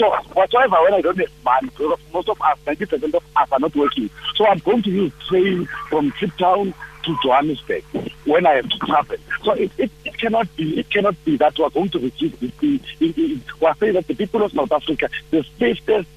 so 0.00 0.10
whatsoever 0.32 0.76
when 0.82 0.94
I 0.94 1.02
don't 1.02 1.18
have 1.18 1.30
money, 1.44 1.70
most 2.12 2.28
of 2.30 2.40
us, 2.40 2.58
90% 2.66 3.14
of 3.14 3.14
us 3.36 3.52
are 3.52 3.58
not 3.58 3.76
working. 3.76 4.08
So 4.34 4.46
I'm 4.46 4.58
going 4.60 4.82
to 4.84 4.90
use 4.90 5.12
train 5.28 5.66
from 5.90 6.10
Cape 6.12 6.34
Town 6.38 6.72
to 7.04 7.16
Johannesburg 7.22 7.84
when 8.24 8.46
I 8.46 8.54
have 8.54 8.68
to 8.70 8.78
travel. 8.78 9.16
So 9.44 9.52
it, 9.52 9.70
it, 9.76 9.90
it 10.06 10.16
cannot 10.18 10.54
be 10.56 10.80
it 10.80 10.90
cannot 10.90 11.22
be 11.24 11.36
that 11.36 11.58
we're 11.58 11.70
going 11.70 11.90
to 11.90 11.98
reduce 11.98 12.32
this. 12.38 12.52
We're 13.60 13.74
saying 13.74 13.92
that 13.94 14.06
the 14.06 14.14
people 14.14 14.42
of 14.42 14.52
South 14.52 14.72
Africa, 14.72 15.10
the 15.30 15.44
safest 15.58 16.08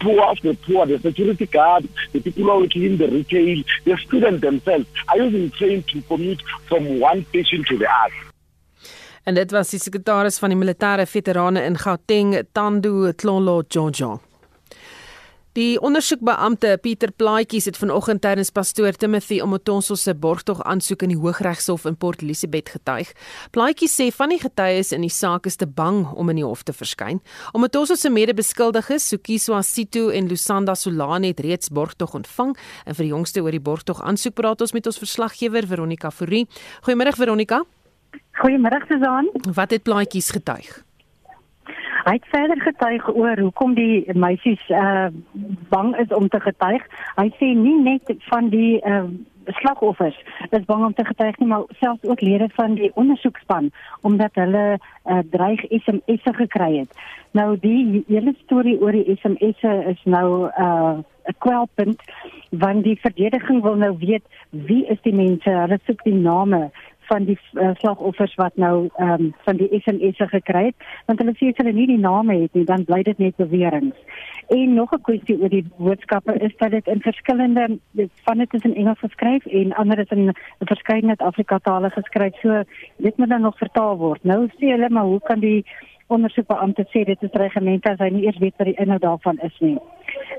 poor 0.00 0.20
of 0.22 0.38
the 0.42 0.54
poor, 0.66 0.86
the 0.86 0.98
security 0.98 1.46
guards, 1.46 1.88
the 2.12 2.20
people 2.20 2.44
who 2.44 2.50
are 2.50 2.60
working 2.60 2.84
in 2.84 2.96
the 2.96 3.08
retail, 3.08 3.62
the 3.84 3.96
students 3.96 4.40
themselves 4.40 4.86
are 5.08 5.18
using 5.18 5.50
train 5.50 5.82
to 5.82 6.00
commute 6.02 6.42
from 6.68 7.00
one 7.00 7.24
station 7.28 7.64
to 7.64 7.76
the 7.76 7.88
other. 8.04 8.26
En 9.26 9.34
dit 9.34 9.50
was 9.50 9.70
die 9.70 9.80
sekretaris 9.82 10.38
van 10.38 10.52
die 10.52 10.58
militêre 10.58 11.06
veterane 11.06 11.64
in 11.66 11.74
Gauteng, 11.78 12.36
Tando 12.52 13.10
Tlolo 13.12 13.62
Jojo. 13.68 14.20
Die 15.56 15.78
ondersoekbeampte 15.80 16.74
Pieter 16.84 17.08
Plaatjies 17.16 17.64
het 17.64 17.78
vanoggend 17.80 18.20
tydens 18.20 18.50
pastoor 18.52 18.92
Timothy 18.92 19.38
Omotonso 19.40 19.94
se 19.96 20.12
borgtog 20.12 20.58
aansoek 20.68 21.06
in 21.06 21.14
die 21.14 21.16
Hooggeregshof 21.16 21.86
in 21.88 21.96
Port 21.96 22.20
Elizabeth 22.20 22.68
getuig. 22.74 23.14
Plaatjies 23.56 23.94
sê 23.96 24.10
van 24.12 24.34
die 24.34 24.38
getuies 24.42 24.92
in 24.92 25.06
die 25.06 25.12
saak 25.12 25.48
is 25.48 25.56
te 25.56 25.64
bang 25.64 26.02
om 26.12 26.28
in 26.28 26.42
die 26.42 26.44
hof 26.44 26.66
te 26.68 26.76
verskyn. 26.76 27.22
Omotonso 27.56 27.96
se 27.96 28.12
mede-beskuldiges, 28.12 29.08
Sukiso 29.08 29.56
Asitu 29.56 30.10
en 30.12 30.28
Lusanda 30.28 30.74
Solane 30.76 31.32
het 31.32 31.40
reeds 31.40 31.72
borgtog 31.72 32.12
ontvang 32.20 32.52
en 32.84 32.98
vir 32.98 33.06
die 33.06 33.12
jongste 33.14 33.40
oor 33.40 33.56
die 33.56 33.64
borgtog 33.70 34.04
aansoek 34.04 34.36
praat 34.36 34.60
ons 34.60 34.76
met 34.76 34.92
ons 34.92 35.00
verslaggewer 35.00 35.64
Veronica 35.72 36.12
Fourie. 36.12 36.44
Goeiemôre 36.84 37.16
Veronica. 37.16 37.62
Goeiemôre 38.42 38.84
Susan. 38.92 39.32
Wat 39.56 39.72
het 39.72 39.88
plaatjies 39.88 40.34
getuig? 40.36 40.85
Hy 42.06 42.12
het 42.12 42.26
verder 42.30 42.60
getuig 42.62 43.08
oor 43.14 43.38
hoekom 43.38 43.72
die 43.74 44.04
meisies 44.14 44.62
uh 44.70 45.08
bang 45.68 45.96
is 45.98 46.12
om 46.14 46.28
te 46.28 46.38
getuig. 46.40 46.84
Hy 47.16 47.24
sê 47.38 47.48
nie 47.58 47.80
net 47.82 48.12
van 48.28 48.50
die 48.52 48.76
uh 48.86 49.08
slagoffers 49.58 50.18
is 50.50 50.64
bang 50.66 50.84
om 50.84 50.94
te 50.94 51.04
getuig 51.04 51.38
nie, 51.38 51.48
maar 51.50 51.66
selfs 51.80 52.06
ook 52.06 52.20
lede 52.20 52.48
van 52.54 52.74
die 52.74 52.90
ondersoekspan 52.94 53.70
omdat 54.00 54.38
hulle 54.38 54.78
uh, 54.78 55.18
dreig 55.30 55.60
SMS'e 55.70 56.32
gekry 56.34 56.70
het. 56.78 56.98
Nou 57.30 57.56
die 57.60 58.04
hele 58.06 58.34
storie 58.44 58.78
oor 58.80 58.94
die 58.94 59.18
SMS'e 59.20 59.74
is 59.90 60.02
nou 60.04 60.50
uh, 60.50 60.98
'n 61.26 61.38
kwelpunt 61.38 62.02
want 62.50 62.84
die 62.84 62.98
verdediging 63.00 63.62
wil 63.62 63.74
nou 63.74 63.96
weet 63.98 64.22
wie 64.50 64.86
is 64.86 65.00
die 65.02 65.14
mense? 65.14 65.50
Hulle 65.50 65.78
soek 65.86 66.02
die 66.02 66.14
name 66.14 66.70
van 67.06 67.24
die 67.24 67.38
uh, 67.52 67.70
slagoffers 67.78 68.34
wat 68.34 68.56
nou 68.56 68.88
ehm 68.96 69.10
um, 69.12 69.34
van 69.44 69.56
die 69.56 69.80
SMS'e 69.80 70.28
gekry 70.28 70.64
het 70.70 70.86
want 71.06 71.18
hulle 71.22 71.34
sê 71.38 71.50
as 71.52 71.60
hulle 71.62 71.72
nie 71.72 71.86
die 71.86 72.02
name 72.02 72.38
het 72.42 72.54
nie 72.54 72.64
dan 72.64 72.84
bly 72.84 73.02
dit 73.02 73.18
net 73.18 73.36
beweringe. 73.36 73.92
En 74.48 74.74
nog 74.74 74.92
'n 74.92 75.00
kwessie 75.00 75.40
oor 75.40 75.48
die 75.48 75.66
boodskappe 75.76 76.34
is 76.34 76.56
dat 76.56 76.70
dit 76.70 76.86
in 76.86 77.00
verskillende 77.00 77.78
van 78.24 78.38
dit 78.38 78.54
is 78.54 78.62
in 78.62 78.74
Engels 78.74 78.98
geskryf 78.98 79.46
en 79.46 79.74
ander 79.74 79.98
is 79.98 80.10
in 80.10 80.34
verskeidenheid 80.58 81.20
Afrika 81.20 81.58
tale 81.58 81.90
geskryf. 81.90 82.40
So 82.40 82.62
dit 82.96 83.16
moet 83.16 83.28
dan 83.28 83.40
nog 83.40 83.58
vertaal 83.58 83.96
word. 83.96 84.24
Nou 84.24 84.48
sê 84.48 84.70
hulle 84.70 84.90
maar 84.90 85.04
hoe 85.04 85.20
kan 85.20 85.40
die 85.40 85.64
ondersoekbeampte 86.06 86.86
sê 86.92 87.04
dit 87.04 87.22
is 87.22 87.30
regamente 87.32 87.90
as 87.90 87.98
hy 87.98 88.08
nie 88.14 88.24
eers 88.26 88.38
weet 88.38 88.54
wat 88.58 88.66
die 88.70 88.78
inhoud 88.82 89.02
daarvan 89.02 89.38
is 89.42 89.58
nie. 89.60 89.78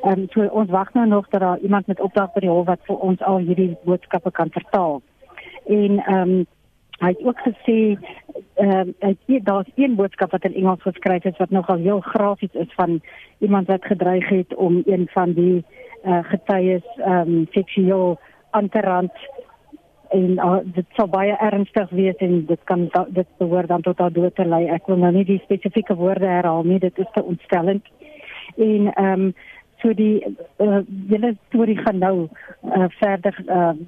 Ehm 0.03 0.23
um, 0.23 0.27
so 0.31 0.45
ons 0.61 0.69
wag 0.69 0.93
nou 0.93 1.07
nog 1.07 1.29
dat 1.29 1.41
daar 1.41 1.59
iemand 1.59 1.87
met 1.87 2.01
opdrag 2.01 2.33
by 2.33 2.45
die 2.45 2.49
hof 2.49 2.65
wat 2.65 2.83
vir 2.87 2.97
ons 3.09 3.21
al 3.21 3.37
hierdie 3.37 3.75
boodskappe 3.83 4.31
kan 4.31 4.51
vertaal. 4.51 5.01
En 5.65 5.99
ehm 5.99 6.29
um, 6.29 6.45
Hy 6.97 7.07
het 7.07 7.23
ook 7.23 7.39
gesê 7.45 7.97
ehm 8.53 8.89
uh, 8.99 9.39
daar's 9.43 9.69
een 9.75 9.95
boodskap 9.95 10.31
wat 10.31 10.43
in 10.43 10.53
Engels 10.53 10.81
geskryf 10.81 11.23
is 11.23 11.37
wat 11.37 11.49
nogal 11.49 11.77
heel 11.77 11.99
grafies 11.99 12.53
is 12.53 12.73
van 12.73 13.01
iemand 13.37 13.67
wat 13.67 13.85
gedreig 13.85 14.29
het 14.29 14.55
om 14.55 14.81
een 14.85 15.07
van 15.07 15.33
die 15.33 15.65
uh, 16.05 16.19
getuies 16.23 16.85
ehm 16.97 17.33
um, 17.33 17.47
seksueel 17.51 18.19
aan 18.49 18.69
te 18.69 18.81
rand 18.81 19.11
en 20.09 20.31
uh, 20.31 20.57
dit 20.63 20.85
sou 20.95 21.07
baie 21.07 21.35
ernstig 21.37 21.89
wees 21.89 22.15
en 22.15 22.45
dit 22.45 22.63
kan 22.63 22.89
dit 23.07 23.27
behoort 23.37 23.67
dan 23.67 23.81
tot 23.81 24.13
dood 24.13 24.35
te 24.35 24.45
lei. 24.45 24.65
Ek 24.71 24.87
wil 24.87 24.97
nou 24.97 25.11
nie 25.11 25.25
die 25.25 25.41
spesifieke 25.43 25.95
woorde 25.95 26.25
herhaal 26.25 26.63
nie, 26.63 26.79
dit 26.79 26.97
is 26.97 27.11
te 27.13 27.23
ontstellend. 27.23 27.85
En 28.55 28.93
ehm 28.93 29.21
um, 29.27 29.33
so 29.77 29.93
die 29.93 30.25
uh, 30.57 30.79
hele 31.09 31.35
storie 31.47 31.77
gaan 31.77 31.97
nou 32.01 32.27
uh, 32.63 32.85
verder 32.99 33.43
ehm 33.45 33.59
uh, 33.59 33.87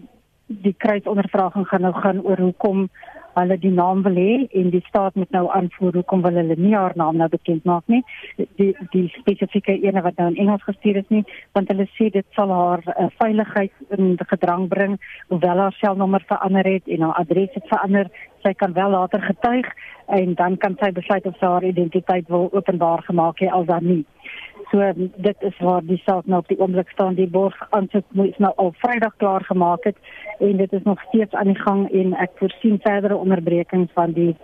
die 0.50 0.74
kruisondervraging 0.78 1.68
gaan 1.68 1.82
nou 1.86 1.94
gaan 1.94 2.22
oor 2.26 2.38
hoekom 2.42 2.90
hulle 3.38 3.58
die 3.62 3.72
naam 3.72 4.02
wil 4.04 4.18
hê 4.18 4.48
en 4.60 4.72
die 4.74 4.82
staat 4.88 5.16
moet 5.16 5.30
nou 5.32 5.46
aanvoer 5.54 6.00
hoekom 6.00 6.24
wil 6.26 6.40
hulle 6.42 6.56
nie 6.58 6.74
haar 6.76 6.96
naam 7.00 7.20
nou 7.22 7.30
bekend 7.30 7.66
maak 7.70 7.86
nie. 7.94 8.02
Die 8.58 8.72
die 8.94 9.06
spesifieke 9.14 9.76
ene 9.78 10.02
wat 10.06 10.18
nou 10.18 10.30
in 10.32 10.40
Engels 10.46 10.66
gestuur 10.68 11.00
is 11.04 11.14
nie 11.14 11.24
want 11.58 11.70
hulle 11.72 11.86
sê 11.94 12.10
dit 12.16 12.26
sal 12.38 12.52
haar 12.54 12.84
uh, 12.96 13.08
veiligheid 13.22 13.96
in 13.98 14.18
gedrang 14.34 14.68
bring 14.74 14.98
hoewel 15.30 15.64
haar 15.66 15.78
selnommer 15.80 16.26
verander 16.32 16.68
het 16.74 16.88
en 16.88 17.06
haar 17.08 17.22
adres 17.24 17.54
het 17.54 17.70
verander 17.72 18.10
sy 18.44 18.54
kan 18.58 18.74
wel 18.74 18.96
later 18.96 19.22
getuig 19.22 19.68
en 20.20 20.34
dan 20.36 20.58
kan 20.58 20.78
sy 20.82 20.92
besluit 20.96 21.26
of 21.30 21.38
sy 21.38 21.54
haar 21.54 21.68
identiteit 21.68 22.28
wil 22.34 22.50
openbaar 22.52 23.06
gemaak 23.08 23.46
het 23.46 23.54
al 23.54 23.66
dan 23.70 23.86
nie 23.86 24.04
So 24.72 24.92
dit 25.16 25.36
is 25.40 25.58
waar 25.60 25.82
die 25.86 26.02
saak 26.06 26.26
nou 26.26 26.40
op 26.40 26.48
die 26.48 26.60
oomblik 26.60 26.90
staan. 26.90 27.16
Die 27.16 27.28
borg 27.28 27.56
aansoek 27.70 28.06
moet 28.12 28.38
nou 28.40 28.54
al 28.56 28.74
Vrydag 28.78 29.16
klaar 29.18 29.44
gemaak 29.44 29.84
het 29.84 29.98
en 30.40 30.58
dit 30.58 30.74
is 30.74 30.84
nog 30.84 31.02
steeds 31.08 31.34
aan 31.34 31.54
die 31.54 31.62
gang 31.62 31.92
en 31.92 32.14
ek 32.14 32.36
voorsien 32.36 32.80
verdere 32.84 33.16
onderbrekings 33.16 33.92
van 33.94 34.14
die 34.14 34.36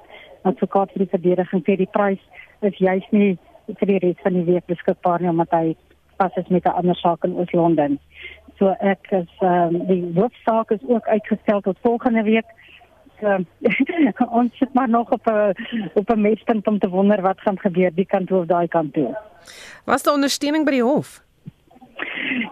advokaat 0.42 0.92
vir 0.94 1.06
die 1.06 1.14
verdediging 1.14 1.64
vir 1.66 1.78
die 1.78 1.92
prys 1.92 2.22
is 2.62 2.78
juis 2.78 3.06
nie 3.12 3.38
vir 3.68 3.92
die 3.92 4.02
res 4.02 4.22
van 4.24 4.34
die 4.38 4.46
week 4.50 4.66
beskikbaar 4.72 5.22
nie 5.22 5.30
omdat 5.30 5.54
hy 5.58 5.76
pas 6.18 6.36
is 6.42 6.48
met 6.48 6.66
'n 6.66 6.78
ander 6.82 6.96
saak 6.96 7.24
in 7.24 7.36
Oos-London. 7.36 8.00
So 8.58 8.76
ek 8.80 9.12
is 9.12 9.32
um, 9.42 9.86
die 9.88 10.04
hoofsaak 10.16 10.72
is 10.72 10.84
ook 10.88 11.08
uitgestel 11.08 11.62
tot 11.62 11.78
volgende 11.82 12.24
week 12.24 12.46
uh, 13.22 14.30
ons 14.40 14.58
sit 14.58 14.74
maar 14.74 14.90
nog 14.90 15.12
op 15.12 15.28
'n 15.28 15.54
op 15.94 16.10
'n 16.10 16.22
mespunt 16.22 16.68
om 16.68 16.80
te 16.80 16.90
wonder 16.90 17.22
wat 17.22 17.42
gaan 17.42 17.60
gebeur 17.60 17.92
die 17.94 18.06
kant 18.06 18.28
toe 18.28 18.40
of 18.40 18.46
daai 18.46 18.68
kant 18.68 18.94
toe. 18.94 19.18
Was 19.86 20.04
daar 20.04 20.14
ondersteuning 20.14 20.66
by 20.66 20.72
die 20.72 20.84
hof? 20.84 21.24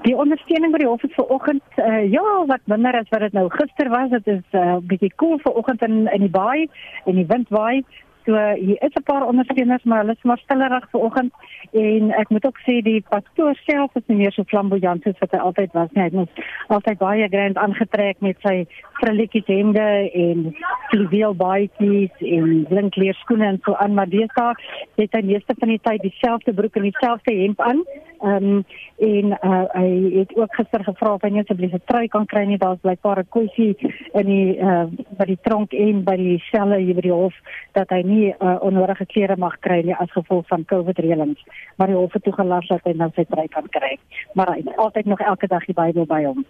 Die 0.03 0.15
ondersteuning 0.15 0.71
by 0.71 0.77
die 0.77 0.87
hof 0.87 1.03
is 1.03 1.13
vanoggend 1.15 1.63
uh, 1.75 2.11
ja, 2.11 2.45
wat 2.45 2.59
minder 2.65 2.95
as 2.99 3.09
wat 3.09 3.19
dit 3.19 3.33
nou 3.33 3.49
gister 3.49 3.89
was. 3.89 4.09
Dit 4.09 4.27
is 4.27 4.43
'n 4.51 4.57
uh, 4.57 4.77
bietjie 4.81 5.13
koel 5.15 5.29
cool 5.29 5.39
vanoggend 5.39 5.81
in 5.81 6.07
in 6.07 6.19
die 6.19 6.29
baai 6.29 6.69
en 7.05 7.15
die 7.15 7.27
wind 7.27 7.49
waai. 7.49 7.83
So 8.25 8.35
hier 8.55 8.81
is 8.81 8.95
'n 8.95 9.03
paar 9.03 9.25
ondersteuners, 9.27 9.83
maar 9.83 9.99
hulle 9.99 10.11
is 10.11 10.23
maar 10.23 10.37
stillerig 10.37 10.89
vanoggend 10.89 11.33
en 11.71 12.11
ek 12.11 12.29
moet 12.29 12.45
ook 12.45 12.59
sê 12.59 12.81
die 12.81 13.03
pastoor 13.09 13.55
self 13.55 13.95
is 13.95 14.07
nie 14.07 14.17
meer 14.17 14.31
so 14.31 14.43
flamboyant 14.43 15.03
soos 15.03 15.19
wat 15.19 15.31
hy 15.31 15.37
altyd 15.37 15.71
was 15.71 15.89
nie. 15.91 16.03
Hy 16.03 16.09
het 16.09 16.19
ons 16.21 16.29
altyd 16.67 16.97
baie 16.97 17.27
grand 17.27 17.57
aangetrek 17.57 18.19
met 18.19 18.37
sy 18.41 18.65
frilletjies 18.99 19.45
hemde 19.45 20.11
en 20.13 20.55
fluweel 20.93 21.33
baadjies 21.33 22.23
en 22.37 22.65
blinkleer 22.69 23.17
skoene 23.23 23.47
en 23.47 23.59
so 23.65 23.73
aan, 23.81 23.95
maar 23.97 24.09
deesdae 24.09 24.53
het 24.99 25.15
hy 25.17 25.21
meeste 25.25 25.55
van 25.57 25.71
die 25.73 25.81
tyd 25.81 26.03
dieselfde 26.05 26.53
broek 26.53 26.77
en 26.77 26.85
dieselfde 26.89 27.33
hemp 27.41 27.61
aan. 27.61 27.81
Ehm 28.23 28.49
um, 28.49 28.65
en 29.03 29.33
uh, 29.33 29.63
hy 29.73 29.87
het 30.13 30.35
ook 30.37 30.53
gister 30.55 30.83
gevra 30.85 31.13
of 31.17 31.23
hy 31.25 31.29
net 31.33 31.49
asseblief 31.49 31.73
'n 31.75 31.81
trui 31.89 32.07
kan 32.07 32.25
kry 32.25 32.43
nie. 32.47 32.57
Daar's 32.57 32.79
blykbaar 32.85 33.19
'n 33.19 33.31
kwessie 33.35 33.75
in 34.13 34.25
die 34.25 34.57
uh, 34.57 34.85
by 35.17 35.25
die 35.25 35.39
tronk 35.41 35.73
en 35.73 36.03
by 36.03 36.15
die 36.15 36.39
selle 36.51 36.77
hier 36.77 36.95
by 36.95 37.01
die 37.01 37.11
hof 37.11 37.35
dat 37.73 37.89
hy 37.89 38.01
nie 38.01 38.33
uh, 38.39 38.57
onnodige 38.61 39.05
klere 39.05 39.35
mag 39.37 39.59
kry 39.59 39.81
nie 39.83 39.95
as 39.95 40.11
gevolg 40.11 40.47
van 40.47 40.65
COVID 40.65 40.99
reëlings. 40.99 41.41
Maar 41.75 41.87
die 41.87 41.99
hof 41.99 42.13
het 42.13 42.23
toegelaat 42.23 42.67
dat 42.67 42.83
hy 42.83 42.93
nou 42.95 43.11
sy 43.15 43.25
trui 43.25 43.47
kan 43.47 43.67
kry. 43.69 43.97
Maar 44.33 44.53
hy 44.53 44.61
het 44.63 44.77
altyd 44.77 45.05
nog 45.05 45.19
elke 45.19 45.47
dag 45.47 45.65
die 45.65 45.75
Bybel 45.75 46.05
by 46.05 46.23
hom. 46.23 46.45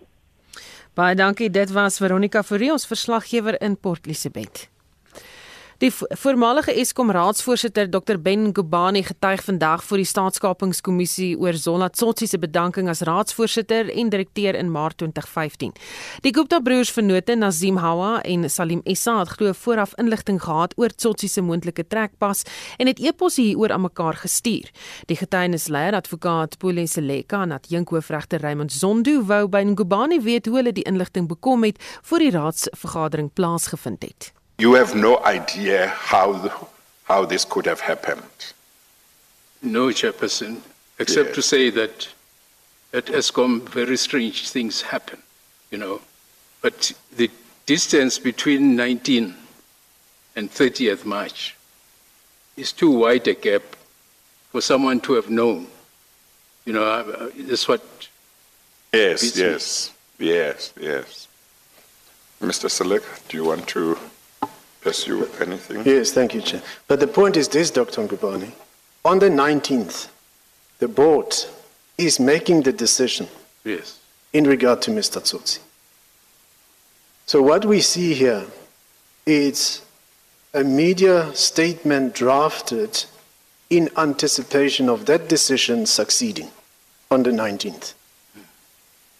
Baie 0.93 1.15
dankie. 1.15 1.49
Dit 1.49 1.71
was 1.71 1.97
Veronica 1.97 2.43
Fourie, 2.43 2.71
ons 2.71 2.85
verslaggewer 2.85 3.61
in 3.61 3.79
Port 3.79 4.05
Elizabeth. 4.05 4.72
Die 5.83 5.91
voormalige 5.91 6.71
Eskom 6.79 7.09
raadsvoorsitter 7.11 7.89
Dr 7.91 8.15
Ben 8.15 8.45
Ngubane 8.47 9.01
getuig 9.03 9.41
vandag 9.43 9.81
voor 9.83 9.99
die 9.99 10.07
staatskapingskommissie 10.07 11.33
oor 11.35 11.57
Zola 11.59 11.89
Tsotsi 11.91 12.27
se 12.27 12.37
bedanking 12.39 12.87
as 12.87 13.01
raadsvoorsitter 13.03 13.89
en 13.91 14.11
direkteur 14.13 14.55
in 14.55 14.69
Maart 14.71 15.01
2015. 15.01 15.73
Die 16.23 16.31
Gupta 16.31 16.61
broers 16.63 16.91
vennote 16.95 17.35
Nazim 17.35 17.81
Hawa 17.83 18.21
en 18.21 18.47
Salim 18.49 18.79
Essa 18.87 19.17
het 19.19 19.33
glo 19.35 19.51
vooraf 19.51 19.91
inligting 19.99 20.39
gehad 20.45 20.71
oor 20.79 20.95
Tsotsi 20.95 21.27
se 21.27 21.43
moontlike 21.43 21.83
trekpas 21.87 22.45
en 22.77 22.87
het 22.87 23.01
e-pos 23.03 23.35
hieroor 23.35 23.73
aan 23.75 23.83
mekaar 23.83 24.15
gestuur. 24.21 24.69
Die 25.11 25.17
getuienisleier 25.19 25.97
advokaat 25.99 26.55
Pule 26.63 26.85
Seleka 26.87 27.41
en 27.43 27.57
adjunkhoofregter 27.57 28.39
Raymond 28.39 28.71
Zondo 28.71 29.19
wou 29.27 29.49
by 29.51 29.65
Ngubane 29.67 30.21
weet 30.23 30.47
hoe 30.47 30.61
hulle 30.61 30.71
die 30.71 30.87
inligting 30.87 31.27
bekom 31.27 31.67
het 31.67 31.83
voor 32.01 32.23
die 32.23 32.31
raadsvergadering 32.31 33.33
plaasgevind 33.33 34.07
het. 34.07 34.31
You 34.57 34.73
have 34.73 34.95
no 34.95 35.23
idea 35.23 35.87
how 35.87 36.69
how 37.05 37.25
this 37.25 37.45
could 37.45 37.65
have 37.65 37.81
happened. 37.81 38.53
No, 39.61 39.87
Chairperson, 39.87 40.61
except 40.99 41.27
yes. 41.27 41.35
to 41.35 41.41
say 41.41 41.69
that 41.69 42.07
at 42.93 43.05
ESCOM 43.05 43.67
very 43.69 43.97
strange 43.97 44.49
things 44.49 44.81
happen, 44.81 45.21
you 45.71 45.77
know. 45.77 46.01
But 46.61 46.93
the 47.15 47.29
distance 47.65 48.19
between 48.19 48.75
19 48.75 49.35
and 50.35 50.51
30th 50.51 51.05
March 51.05 51.55
is 52.55 52.71
too 52.71 52.91
wide 52.91 53.27
a 53.27 53.33
gap 53.33 53.63
for 54.51 54.61
someone 54.61 54.99
to 55.01 55.13
have 55.13 55.29
known. 55.29 55.67
You 56.65 56.73
know, 56.73 56.83
uh, 56.85 57.29
that's 57.37 57.67
what. 57.67 57.81
Yes, 58.93 59.35
yes, 59.35 59.91
yes, 60.19 60.73
yes. 60.79 61.27
Mr. 62.41 62.69
Selek, 62.69 63.03
do 63.27 63.37
you 63.37 63.45
want 63.45 63.67
to 63.69 63.97
pursue 64.83 65.27
anything? 65.39 65.83
Yes, 65.85 66.11
thank 66.11 66.33
you, 66.33 66.41
Chair. 66.41 66.61
But 66.87 66.99
the 66.99 67.07
point 67.07 67.37
is 67.37 67.47
this, 67.47 67.71
Dr. 67.71 68.05
Ngubani. 68.05 68.51
On 69.05 69.19
the 69.19 69.29
19th, 69.29 70.09
the 70.79 70.87
board 70.87 71.33
is 71.97 72.19
making 72.19 72.63
the 72.63 72.73
decision 72.73 73.27
yes. 73.63 73.99
in 74.33 74.45
regard 74.45 74.81
to 74.83 74.91
Mr. 74.91 75.21
Tsotsi. 75.21 75.59
So 77.25 77.41
what 77.41 77.65
we 77.65 77.79
see 77.81 78.13
here 78.13 78.45
is 79.25 79.81
a 80.53 80.63
media 80.63 81.33
statement 81.33 82.13
drafted 82.13 83.05
in 83.69 83.89
anticipation 83.97 84.89
of 84.89 85.05
that 85.05 85.29
decision 85.29 85.85
succeeding 85.85 86.49
on 87.09 87.23
the 87.23 87.31
19th. 87.31 87.93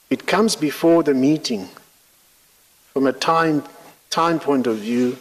It 0.09 0.27
comes 0.27 0.55
before 0.55 1.01
the 1.03 1.13
meeting 1.13 1.69
from 2.93 3.07
a 3.07 3.13
time, 3.13 3.63
time 4.09 4.39
point 4.39 4.67
of 4.67 4.77
view 4.77 5.17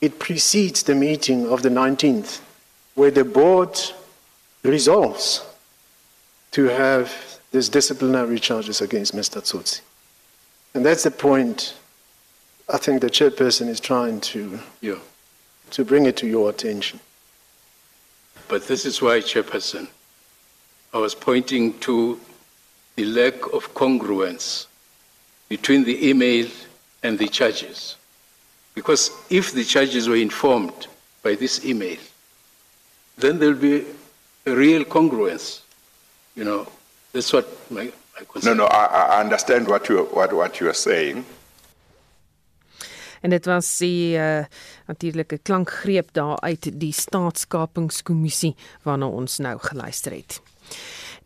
it 0.00 0.18
precedes 0.18 0.82
the 0.82 0.94
meeting 0.94 1.46
of 1.46 1.62
the 1.62 1.68
19th, 1.68 2.40
where 2.94 3.10
the 3.10 3.24
board 3.24 3.78
resolves 4.62 5.44
to 6.52 6.64
have 6.64 7.40
these 7.52 7.68
disciplinary 7.68 8.38
charges 8.38 8.80
against 8.80 9.14
Mr. 9.14 9.40
Tsotsi. 9.40 9.80
And 10.74 10.84
that's 10.84 11.04
the 11.04 11.10
point 11.10 11.74
I 12.68 12.78
think 12.78 13.00
the 13.00 13.08
chairperson 13.08 13.68
is 13.68 13.80
trying 13.80 14.20
to, 14.32 14.58
yeah. 14.80 14.96
to 15.70 15.84
bring 15.84 16.06
it 16.06 16.16
to 16.18 16.26
your 16.26 16.50
attention. 16.50 17.00
But 18.48 18.66
this 18.66 18.84
is 18.84 19.00
why, 19.00 19.20
chairperson, 19.20 19.88
I 20.92 20.98
was 20.98 21.14
pointing 21.14 21.78
to 21.80 22.20
the 22.96 23.04
lack 23.04 23.34
of 23.52 23.72
congruence 23.74 24.66
between 25.48 25.84
the 25.84 26.08
email 26.08 26.48
and 27.02 27.18
the 27.18 27.28
charges. 27.28 27.96
Because 28.76 29.10
if 29.30 29.52
the 29.52 29.64
charges 29.64 30.06
were 30.06 30.20
informed 30.20 30.86
by 31.22 31.34
this 31.34 31.64
email, 31.64 31.96
then 33.16 33.38
there'll 33.38 33.54
be 33.54 33.84
a 34.44 34.54
real 34.54 34.84
congruence. 34.84 35.62
You 36.36 36.44
know, 36.44 36.66
that's 37.12 37.32
what 37.32 37.46
my, 37.70 37.90
my 38.14 38.24
concern. 38.30 38.58
No, 38.58 38.64
no, 38.64 38.68
I, 38.68 39.16
I 39.16 39.20
understand 39.20 39.66
what 39.66 39.88
you 39.88 40.04
what 40.12 40.32
what 40.32 40.60
you 40.60 40.68
are 40.68 40.74
saying. 40.74 41.24
En 43.20 43.30
dit 43.30 43.46
was 43.48 43.76
die 43.80 44.18
uh, 44.18 44.44
natuurlike 44.86 45.38
klankgreep 45.42 46.12
daar 46.12 46.40
uit 46.40 46.68
die 46.72 46.92
staatskapingskommissie 46.92 48.52
waarna 48.84 49.08
ons 49.08 49.38
nou 49.38 49.56
geluister 49.58 50.12
het. 50.12 50.40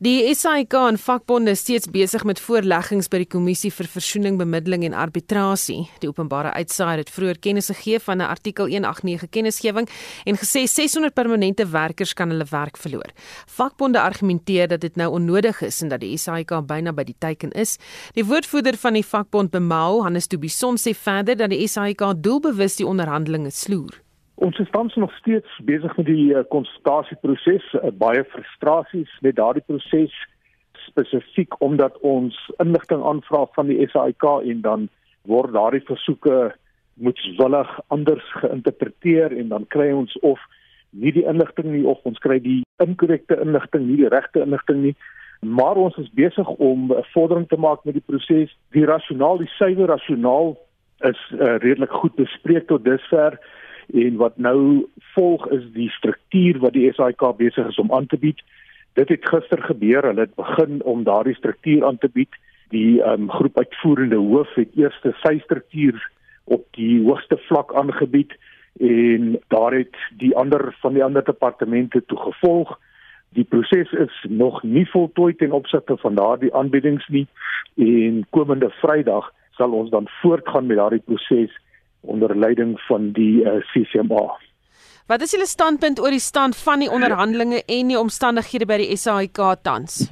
Die 0.01 0.23
SAIK 0.33 0.73
en 0.79 0.97
vakbonde 0.97 1.53
is 1.53 1.61
steeds 1.61 1.91
besig 1.93 2.23
met 2.25 2.39
voorleggings 2.41 3.11
by 3.13 3.19
die 3.21 3.27
kommissie 3.29 3.69
vir 3.69 3.85
versoening, 3.93 4.39
bemiddeling 4.41 4.87
en 4.89 4.97
arbitrasie. 4.97 5.83
Die 6.01 6.09
openbare 6.09 6.55
uitsaaier 6.57 7.03
het 7.03 7.13
vroeër 7.13 7.37
kennis 7.45 7.69
gegee 7.69 8.01
van 8.01 8.23
'n 8.25 8.31
artikel 8.33 8.73
189 8.73 9.29
kennisgewing 9.29 9.91
en 10.25 10.41
gesê 10.41 10.65
600 10.65 11.13
permanente 11.13 11.69
werkers 11.69 12.15
kan 12.15 12.31
hulle 12.31 12.47
werk 12.51 12.79
verloor. 12.79 13.13
Vakbonde 13.47 14.01
argumenteer 14.01 14.69
dat 14.69 14.81
dit 14.81 14.97
nou 14.97 15.11
onnodig 15.13 15.61
is 15.61 15.83
en 15.83 15.89
dat 15.89 16.01
die 16.01 16.17
SAIK 16.17 16.67
byna 16.67 16.93
by 16.93 17.05
die 17.05 17.19
teiken 17.19 17.51
is. 17.51 17.77
Die 18.15 18.25
woordvoerder 18.25 18.77
van 18.77 18.93
die 18.93 19.05
vakbond 19.05 19.51
Bemau, 19.51 20.03
Hannes 20.03 20.27
Tobison 20.27 20.77
sê 20.77 20.95
verder 20.95 21.37
dat 21.37 21.51
die 21.51 21.69
SAIK 21.69 22.23
doelbewus 22.23 22.77
die 22.77 22.87
onderhandelinge 22.87 23.51
sloer. 23.51 24.01
Ons 24.41 24.59
is 24.59 24.71
tans 24.73 24.95
nog 24.95 25.13
steeds 25.19 25.59
besig 25.69 25.97
met 25.97 26.07
die 26.09 26.31
uh, 26.33 26.41
konsultasieproses, 26.49 27.67
uh, 27.77 27.91
baie 27.93 28.23
frustrasies 28.25 29.11
met 29.21 29.37
daardie 29.37 29.65
proses 29.67 30.15
spesifiek 30.87 31.59
omdat 31.61 31.99
ons 32.01 32.39
inligting 32.65 33.03
aanvra 33.05 33.43
van 33.59 33.69
die 33.69 33.85
SAIK 33.93 34.25
en 34.49 34.63
dan 34.65 34.89
word 35.29 35.53
daardie 35.53 35.83
versoeke 35.85 36.55
moetswillig 37.05 37.77
anders 37.93 38.33
geïnterpreteer 38.41 39.37
en 39.37 39.53
dan 39.53 39.69
kry 39.77 39.91
ons 39.93 40.17
of 40.25 40.41
nie 40.91 41.13
die 41.13 41.27
inligting 41.29 41.69
nie 41.75 41.85
of 41.85 42.01
ons 42.09 42.25
kry 42.25 42.41
die 42.41 42.63
inkorrekte 42.81 43.37
inligting, 43.45 43.87
nie 43.87 44.01
die 44.01 44.09
regte 44.09 44.41
inligting 44.41 44.83
nie. 44.89 44.97
Maar 45.45 45.77
ons 45.85 46.01
is 46.01 46.09
besig 46.17 46.49
om 46.57 46.89
'n 46.89 47.05
vordering 47.13 47.49
te 47.49 47.61
maak 47.61 47.85
met 47.85 47.95
die 47.95 48.09
proses. 48.09 48.57
Die 48.73 48.89
rasionaal, 48.89 49.39
die 49.39 49.53
suiwer 49.61 49.93
rasionaal 49.93 50.57
is 51.05 51.21
uh, 51.33 51.61
redelik 51.61 51.93
goed 51.93 52.15
bespreek 52.15 52.67
tot 52.73 52.85
dusver 52.85 53.37
en 53.95 54.17
wat 54.17 54.37
nou 54.39 54.87
volg 55.15 55.47
is 55.51 55.65
die 55.75 55.91
struktuur 55.91 56.59
wat 56.59 56.73
die 56.73 56.93
SAIK 56.93 57.23
besig 57.37 57.69
is 57.69 57.79
om 57.79 57.93
aan 57.93 58.07
te 58.07 58.19
bied. 58.19 58.41
Dit 58.99 59.09
het 59.09 59.29
gister 59.29 59.63
gebeur. 59.63 60.07
Hulle 60.07 60.27
het 60.27 60.35
begin 60.35 60.83
om 60.83 61.05
daardie 61.05 61.35
struktuur 61.35 61.87
aan 61.87 61.99
te 61.99 62.09
bied. 62.09 62.35
Die 62.71 63.03
um, 63.03 63.31
groep 63.31 63.59
uitvoerende 63.59 64.17
hoof 64.17 64.55
het 64.55 64.77
eers 64.79 65.01
sy 65.23 65.39
struktuur 65.45 65.99
op 66.45 66.67
die 66.79 67.03
hoogste 67.03 67.39
vlak 67.49 67.75
aangebied 67.75 68.35
en 68.81 69.35
daar 69.49 69.75
het 69.75 69.97
die 70.19 70.37
ander 70.37 70.75
van 70.81 70.95
die 70.95 71.05
ander 71.05 71.25
departemente 71.25 72.03
toe 72.07 72.19
gevolg. 72.19 72.79
Die 73.35 73.45
proses 73.45 73.93
is 73.93 74.15
nog 74.29 74.63
nie 74.63 74.87
voltooi 74.91 75.35
ten 75.35 75.53
opsigte 75.53 75.97
van 75.97 76.15
daardie 76.15 76.55
aanbiedings 76.55 77.07
nie 77.09 77.27
en 77.75 78.25
komende 78.31 78.71
Vrydag 78.81 79.31
sal 79.59 79.75
ons 79.77 79.91
dan 79.91 80.09
voortgaan 80.21 80.67
met 80.67 80.77
daardie 80.77 81.03
proses 81.05 81.55
onder 82.01 82.37
leiding 82.37 82.81
van 82.89 83.13
die 83.13 83.43
uh, 83.43 83.57
eh, 83.57 83.63
CCMA. 83.73 84.39
Wat 85.11 85.21
is 85.21 85.33
julle 85.35 85.47
standpunt 85.47 85.99
oor 86.01 86.15
die 86.15 86.23
stand 86.23 86.57
van 86.57 86.85
die 86.85 86.91
onderhandelinge 86.91 87.63
en 87.67 87.89
die 87.91 87.99
omstandighede 87.99 88.67
by 88.71 88.77
die 88.79 88.97
SAIK 88.97 89.41
tans? 89.67 90.05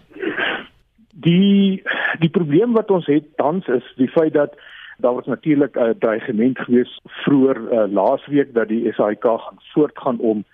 Die 1.13 1.83
die 2.19 2.31
probleem 2.35 2.75
wat 2.75 2.91
ons 2.91 3.07
het 3.07 3.29
tans 3.39 3.67
is 3.71 3.87
die 3.97 4.09
feit 4.11 4.35
dat 4.35 4.57
daar 4.99 5.15
was 5.15 5.27
natuurlik 5.31 5.77
'n 5.77 5.83
uh, 5.83 5.95
dreigement 5.99 6.59
gewees 6.59 7.01
vroeër 7.05 7.59
uh, 7.59 7.85
laasweek 7.93 8.55
dat 8.55 8.69
die 8.69 8.93
SAIK 8.93 9.23
gaan 9.23 9.59
voortgaan 9.73 10.19
om 10.19 10.45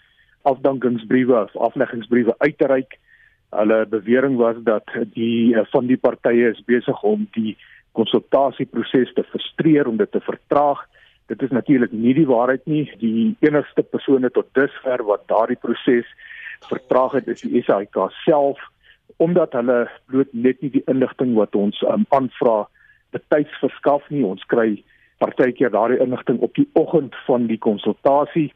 afdankingsbriewe 0.43 1.43
of 1.43 1.57
afleggingsbriewe 1.57 2.35
uit 2.39 2.59
te 2.59 2.67
reik. 2.67 2.99
Hulle 3.51 3.87
bewering 3.87 4.37
was 4.37 4.57
dat 4.65 4.85
die 5.13 5.55
uh, 5.55 5.65
van 5.71 5.87
die 5.87 5.97
partye 5.97 6.51
is 6.51 6.65
besig 6.65 7.03
om 7.03 7.29
die 7.33 7.57
konsultasieproses 7.93 9.13
te 9.13 9.23
frustreer 9.23 9.87
om 9.87 9.97
dit 9.97 10.13
te 10.13 10.21
vertraag 10.21 10.85
Dit 11.27 11.43
is 11.43 11.51
natuurlik 11.51 11.93
nie 11.93 12.15
die 12.15 12.27
waarheid 12.27 12.67
nie. 12.67 12.85
Die 13.01 13.37
enigste 13.41 13.83
persone 13.83 14.31
tot 14.31 14.47
dusver 14.53 15.05
wat 15.05 15.29
daardie 15.29 15.57
proses 15.57 16.09
vertraag 16.69 17.13
het, 17.13 17.29
is 17.29 17.41
die 17.41 17.63
SAIK 17.63 17.97
self 18.25 18.61
omdat 19.23 19.53
hulle 19.53 19.85
bloot 20.11 20.33
net 20.33 20.61
nie 20.63 20.71
die 20.75 20.83
inligting 20.91 21.35
wat 21.37 21.55
ons 21.55 21.79
um, 21.87 22.07
aanvra 22.17 22.65
betyds 23.15 23.53
verskaf 23.63 24.03
nie. 24.11 24.25
Ons 24.27 24.43
kry 24.51 24.83
partykeer 25.23 25.71
daardie 25.71 26.01
inligting 26.03 26.41
op 26.43 26.55
die 26.59 26.67
oggend 26.73 27.15
van 27.29 27.47
die 27.47 27.59
konsultasie, 27.59 28.49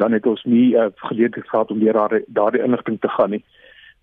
dan 0.00 0.16
het 0.16 0.26
ons 0.26 0.42
nie 0.48 0.72
uh, 0.74 0.88
geleentheid 1.10 1.48
gehad 1.48 1.70
om 1.70 1.82
weer 1.82 1.98
daardie 1.98 2.24
daardie 2.26 2.62
inligting 2.64 3.00
te 3.00 3.12
gaan 3.12 3.36
nie. 3.36 3.42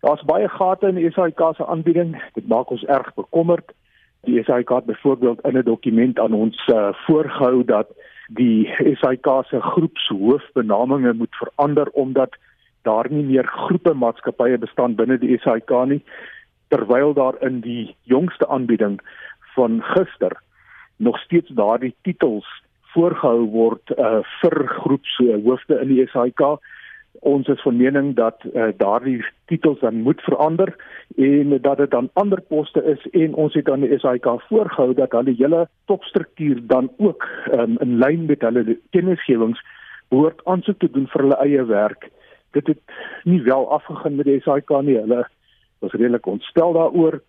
Daar's 0.03 0.23
baie 0.27 0.49
gate 0.51 0.91
in 0.91 0.99
die 0.99 1.11
SAIK 1.15 1.41
se 1.57 1.65
aanbieding. 1.65 2.15
Dit 2.35 2.47
maak 2.51 2.71
ons 2.75 2.83
erg 2.91 3.13
bekommerd. 3.15 3.71
Die 4.27 4.43
SAIK 4.43 4.69
het 4.69 4.85
byvoorbeeld 4.85 5.41
in 5.47 5.57
'n 5.57 5.63
dokument 5.63 6.19
aan 6.19 6.33
ons 6.33 6.67
uh, 6.67 6.93
voorgehou 7.07 7.63
dat 7.65 7.87
die 8.27 8.69
SAIK 9.01 9.27
se 9.49 9.61
groepshoofbenaminge 9.61 11.13
moet 11.13 11.35
verander 11.35 11.89
omdat 11.89 12.35
daar 12.81 13.07
nie 13.11 13.23
meer 13.23 13.47
groepe 13.47 13.93
maatskappye 13.93 14.57
bestaan 14.57 14.95
binne 14.95 15.17
die 15.17 15.39
SAIK 15.43 15.71
nie 15.87 16.01
terwyl 16.73 17.13
daar 17.13 17.35
in 17.41 17.61
die 17.61 17.95
jongste 18.09 18.47
aanbieding 18.47 18.99
van 19.55 19.81
gister 19.93 20.33
nog 20.97 21.19
steeds 21.19 21.49
daardie 21.49 21.95
titels 22.01 22.47
voorgehou 22.93 23.45
word 23.49 23.93
uh, 23.97 24.21
vir 24.41 24.55
groepshoofde 24.69 25.79
in 25.81 25.91
die 25.91 26.05
SAIK. 26.11 26.41
Ons 27.19 27.47
is 27.47 27.61
van 27.61 27.77
mening 27.77 28.15
dat 28.15 28.41
uh, 28.53 28.67
daardie 28.77 29.25
titels 29.45 29.79
dan 29.79 30.01
moet 30.01 30.21
verander 30.21 30.75
en 31.15 31.61
dat 31.61 31.77
dit 31.77 31.91
dan 31.91 32.09
ander 32.13 32.41
poste 32.41 32.83
is 32.83 33.05
en 33.11 33.33
ons 33.33 33.53
het 33.53 33.69
aan 33.69 33.85
die 33.85 33.99
SAIK 33.99 34.25
voorgehou 34.49 34.93
dat 34.93 35.11
hulle 35.11 35.35
hele 35.37 35.67
topstruktuur 35.85 36.59
dan 36.67 36.91
ook 36.97 37.27
um, 37.51 37.77
in 37.79 37.97
lyn 37.97 38.25
met 38.25 38.41
hulle 38.41 38.79
kennisgewings 38.89 39.61
behoort 40.09 40.41
aansoek 40.45 40.79
te 40.79 40.89
doen 40.91 41.07
vir 41.07 41.21
hulle 41.21 41.39
eie 41.45 41.65
werk. 41.65 42.09
Dit 42.51 42.67
het 42.67 42.81
nie 43.23 43.41
wel 43.41 43.69
afgegaan 43.71 44.15
met 44.15 44.25
die 44.25 44.41
SAIK 44.41 44.73
nie. 44.81 44.97
Hulle 44.97 45.27
was 45.79 45.91
redelik 45.91 46.25
ontstel 46.25 46.73
daaroor 46.73 47.21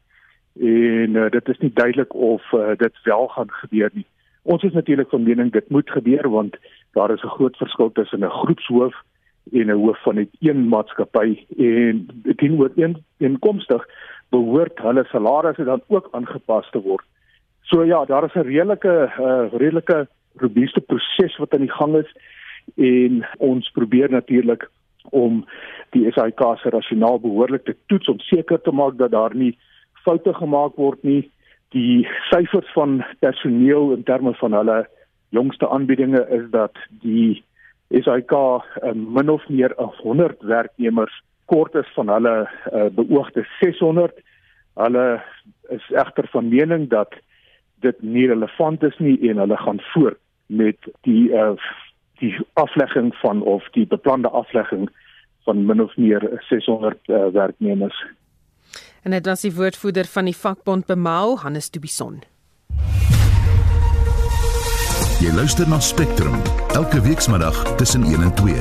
en 0.60 1.16
uh, 1.16 1.30
dit 1.30 1.48
is 1.48 1.58
nie 1.58 1.72
duidelik 1.74 2.14
of 2.14 2.52
uh, 2.52 2.72
dit 2.78 3.02
wel 3.04 3.28
gaan 3.28 3.50
gebeur 3.50 3.90
nie. 3.92 4.06
Ons 4.42 4.62
is 4.62 4.72
natuurlik 4.72 5.08
van 5.08 5.22
mening 5.22 5.52
dit 5.52 5.68
moet 5.68 5.90
gebeur 5.90 6.28
want 6.28 6.56
daar 6.92 7.10
is 7.10 7.22
'n 7.22 7.36
groot 7.36 7.56
verskil 7.56 7.92
tussen 7.92 8.24
'n 8.24 8.30
groepshoof 8.30 8.94
en 9.52 9.66
'n 9.66 9.80
hoof 9.82 10.02
van 10.02 10.28
'n 10.40 10.68
maatskappy 10.68 11.44
en 11.56 12.06
teenoor 12.36 12.70
een 12.76 13.04
inkomstig 13.18 13.86
behoort 14.30 14.78
hulle 14.78 15.04
salarisse 15.04 15.64
dan 15.64 15.82
ook 15.86 16.08
aangepas 16.10 16.70
te 16.70 16.80
word. 16.80 17.04
So 17.62 17.84
ja, 17.84 18.04
daar 18.04 18.24
is 18.24 18.34
'n 18.34 18.48
redelike 18.48 19.12
uh, 19.20 19.46
redelike 19.52 20.08
robuuste 20.36 20.80
proses 20.80 21.36
wat 21.36 21.54
aan 21.54 21.66
die 21.66 21.76
gang 21.78 21.96
is 21.96 22.10
en 22.76 23.26
ons 23.38 23.70
probeer 23.70 24.10
natuurlik 24.10 24.70
om 25.10 25.44
die 25.90 26.12
SAIK 26.12 26.40
se 26.56 26.70
rasionaal 26.70 27.20
behoorlik 27.20 27.64
te 27.64 27.76
toets 27.86 28.08
om 28.08 28.18
seker 28.18 28.60
te 28.60 28.70
maak 28.70 28.98
dat 28.98 29.10
daar 29.10 29.34
nie 29.34 29.58
foute 30.04 30.34
gemaak 30.34 30.76
word 30.76 31.02
nie 31.02 31.30
die 31.68 32.06
syfers 32.30 32.72
van 32.72 33.04
personeel 33.18 33.92
in 33.92 34.02
terme 34.02 34.34
van 34.34 34.52
hulle 34.52 34.86
jongste 35.28 35.68
aanbiedinge 35.68 36.26
is 36.30 36.50
dat 36.50 36.78
die 37.02 37.42
SAIK 37.90 38.32
um, 38.32 39.12
min 39.12 39.30
of 39.30 39.48
meer 39.48 39.74
100 39.76 40.42
werknemers 40.42 41.22
kort 41.44 41.74
is 41.74 41.88
van 41.94 42.08
hulle 42.08 42.34
uh, 42.72 42.88
beoogde 42.96 43.46
600. 43.60 44.12
Hulle 44.74 45.22
is 45.68 45.90
egter 45.92 46.28
van 46.32 46.48
mening 46.48 46.88
dat 46.90 47.14
dit 47.84 48.02
nie 48.02 48.26
relevant 48.26 48.82
is 48.82 48.96
nie 48.98 49.16
en 49.28 49.42
hulle 49.42 49.56
gaan 49.56 49.80
voort 49.92 50.20
met 50.46 50.90
die 51.08 51.30
uh, 51.32 51.54
die 52.22 52.36
aflegging 52.60 53.10
van 53.20 53.42
of 53.42 53.64
die 53.74 53.86
beplande 53.86 54.30
aflegging 54.30 54.88
van 55.44 55.66
min 55.66 55.82
of 55.82 55.96
meer 55.96 56.22
600 56.48 56.98
uh, 57.08 57.26
werknemers. 57.34 58.04
En 59.02 59.10
dit 59.10 59.26
was 59.26 59.42
die 59.44 59.52
woordvoerder 59.54 60.06
van 60.08 60.24
die 60.24 60.36
vakbond 60.36 60.86
Bemau, 60.86 61.36
Hannes 61.36 61.70
Dubison. 61.70 62.22
Jy 65.24 65.30
luister 65.32 65.64
na 65.64 65.78
Spectrum 65.80 66.34
elke 66.76 67.00
weekmiddag 67.00 67.56
tussen 67.80 68.02
1 68.04 68.22
en 68.22 68.34
2. 68.34 68.56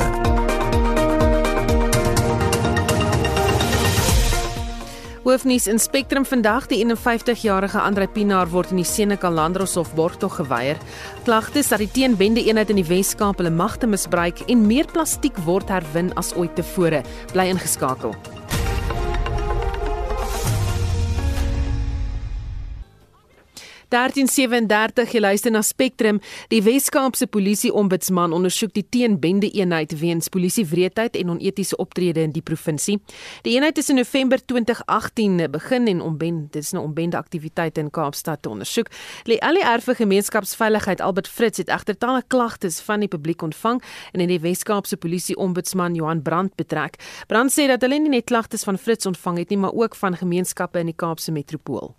Hoofnuus 5.24 5.68
in 5.68 5.80
Spectrum 5.80 6.24
vandag 6.26 6.70
die 6.72 6.80
51-jarige 6.86 7.82
Andre 7.82 8.08
Pinaar 8.08 8.48
word 8.54 8.72
in 8.72 8.80
die 8.80 8.88
Senekal 8.88 9.36
Landroshof 9.36 9.92
borgtog 9.98 10.38
geweier. 10.40 10.80
Klagtes 11.28 11.74
dat 11.74 11.84
die 11.84 11.92
teenbende 11.92 12.46
eenheid 12.48 12.72
in 12.72 12.80
die 12.80 12.88
Wes-Kaap 12.88 13.44
hulle 13.44 13.52
magte 13.52 13.90
misbruik 13.92 14.46
en 14.48 14.64
meer 14.64 14.88
plastiek 14.88 15.36
word 15.44 15.68
herwin 15.68 16.14
as 16.16 16.32
ooit 16.40 16.56
tevore, 16.56 17.04
bly 17.36 17.50
ingeskakel. 17.52 18.16
1337 23.94 25.12
jy 25.14 25.20
luister 25.22 25.52
na 25.54 25.62
Spectrum. 25.62 26.18
Die 26.50 26.64
Wes-Kaapse 26.66 27.28
Polisie 27.30 27.70
Ombudsman 27.74 28.34
ondersoek 28.34 28.74
die 28.74 28.86
teenbende 28.90 29.52
eenheid 29.54 29.94
weens 30.00 30.32
polisiewreedheid 30.34 31.16
en 31.20 31.36
onetiese 31.36 31.78
optrede 31.78 32.24
in 32.26 32.34
die 32.34 32.42
provinsie. 32.42 32.98
Die 33.46 33.54
eenheid 33.54 33.78
is 33.78 33.92
in 33.94 34.02
November 34.02 34.42
2018 34.42 35.46
begin 35.54 35.88
en 35.92 36.02
ombend 36.02 36.54
dit 36.54 36.64
is 36.64 36.74
'n 36.74 36.82
ombende 36.82 37.18
aktiwiteit 37.18 37.78
in 37.78 37.92
Kaapstad 37.92 38.42
te 38.42 38.50
ondersoek. 38.50 38.90
Die 39.24 39.42
ALR 39.42 39.82
vir 39.82 39.96
gemeenskapsveiligheid 39.96 41.02
Albert 41.02 41.28
Fritz 41.28 41.58
het 41.58 41.70
egter 41.70 41.98
talle 41.98 42.24
klagtes 42.28 42.82
van 42.82 43.00
die 43.00 43.08
publiek 43.08 43.42
ontvang 43.42 43.82
en 44.12 44.20
in 44.20 44.28
die 44.28 44.40
Wes-Kaapse 44.40 44.98
Polisie 44.98 45.38
Ombudsman 45.38 45.96
Johan 45.96 46.22
Brandt 46.22 46.56
betrek. 46.56 46.96
Brandt 47.28 47.54
sê 47.54 47.68
dat 47.68 47.82
hulle 47.82 48.00
nie 48.00 48.10
net 48.10 48.26
klagtes 48.26 48.64
van 48.64 48.78
Fritz 48.78 49.06
ontvang 49.06 49.38
het 49.38 49.50
nie, 49.50 49.58
maar 49.58 49.74
ook 49.74 49.96
van 49.96 50.18
gemeenskappe 50.18 50.80
in 50.80 50.86
die 50.86 50.96
Kaapse 50.96 51.32
metropool. 51.32 51.96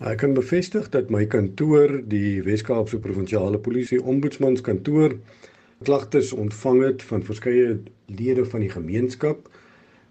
Ek 0.00 0.22
kan 0.22 0.32
bevestig 0.32 0.86
dat 0.94 1.10
my 1.12 1.26
kantoor, 1.28 1.98
die 2.08 2.40
Wes-Kaapse 2.40 2.96
Provinsiale 3.04 3.58
Polisie 3.60 3.98
Ombudsmanskantoor, 4.00 5.12
klagtes 5.84 6.30
ontvang 6.32 6.78
het 6.86 7.02
van 7.04 7.24
verskeie 7.26 7.74
lede 8.08 8.46
van 8.48 8.64
die 8.64 8.70
gemeenskap 8.72 9.50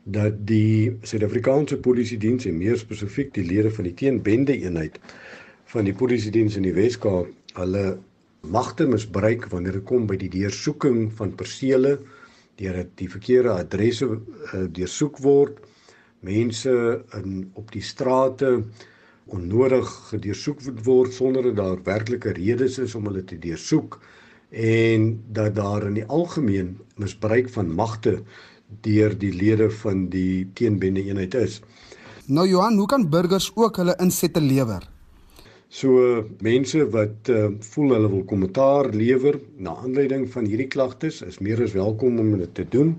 dat 0.06 0.38
die 0.46 0.94
Suid-Afrikaanse 1.02 1.80
Polisie 1.82 2.20
Diens 2.22 2.46
en 2.46 2.60
meer 2.62 2.78
spesifiek 2.78 3.34
die 3.34 3.48
lede 3.48 3.72
van 3.74 3.88
die 3.90 3.96
teenbende 3.98 4.54
eenheid 4.60 5.00
van 5.74 5.90
die 5.90 5.96
Polisie 5.98 6.36
Diens 6.38 6.60
in 6.62 6.70
die 6.70 6.76
Wes-Kaap 6.78 7.58
hulle 7.58 7.98
magte 8.46 8.86
misbruik 8.86 9.50
wanneer 9.50 9.80
dit 9.80 9.88
kom 9.90 10.06
by 10.06 10.20
die 10.22 10.30
deursoeking 10.38 11.08
van 11.18 11.34
persele 11.34 11.96
deur 12.62 12.78
dit 12.84 12.94
die 13.02 13.10
verkeerde 13.10 13.58
adresse 13.58 14.06
uh, 14.06 14.64
deursoek 14.70 15.18
word 15.26 15.58
mense 16.22 16.78
in 17.18 17.50
op 17.58 17.74
die 17.74 17.86
strate 17.86 18.60
onnodig 19.36 19.90
gedeursoek 20.10 20.62
word 20.84 21.14
sonder 21.14 21.44
dat 21.50 21.56
daar 21.56 21.84
werklike 21.84 22.34
redes 22.38 22.78
is 22.82 22.96
om 22.96 23.10
hulle 23.10 23.24
te 23.24 23.38
deursoek 23.40 24.00
en 24.50 25.10
dat 25.32 25.56
daar 25.56 25.86
in 25.88 26.00
die 26.00 26.06
algemeen 26.06 26.78
misbruik 26.98 27.50
van 27.54 27.74
magte 27.76 28.20
deur 28.86 29.16
die 29.18 29.34
lede 29.34 29.70
van 29.82 30.08
die 30.10 30.48
teenbende 30.54 31.04
eenheid 31.04 31.34
is. 31.34 31.60
Nou 32.30 32.48
Johan, 32.48 32.78
hoe 32.78 32.88
kan 32.88 33.10
burgers 33.10 33.52
ook 33.56 33.78
hulle 33.82 33.96
insette 34.02 34.42
lewer? 34.42 34.86
So 35.70 36.24
mense 36.42 36.82
wat 36.94 37.30
uh, 37.30 37.48
voel 37.74 37.94
hulle 37.94 38.10
wil 38.10 38.24
kommentaar 38.30 38.90
lewer 38.94 39.40
na 39.58 39.76
aanleiding 39.78 40.26
van 40.34 40.48
hierdie 40.50 40.70
klagtes 40.70 41.22
is 41.26 41.38
meer 41.46 41.62
as 41.62 41.76
welkom 41.78 42.18
om 42.22 42.32
dit 42.40 42.54
te 42.58 42.66
doen 42.70 42.96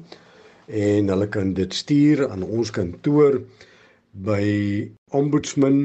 en 0.71 1.11
hulle 1.11 1.27
kan 1.35 1.51
dit 1.55 1.75
stuur 1.75 2.29
aan 2.29 2.47
ons 2.47 2.71
kantoor 2.71 3.41
by 4.27 4.45
ombudsman 5.19 5.81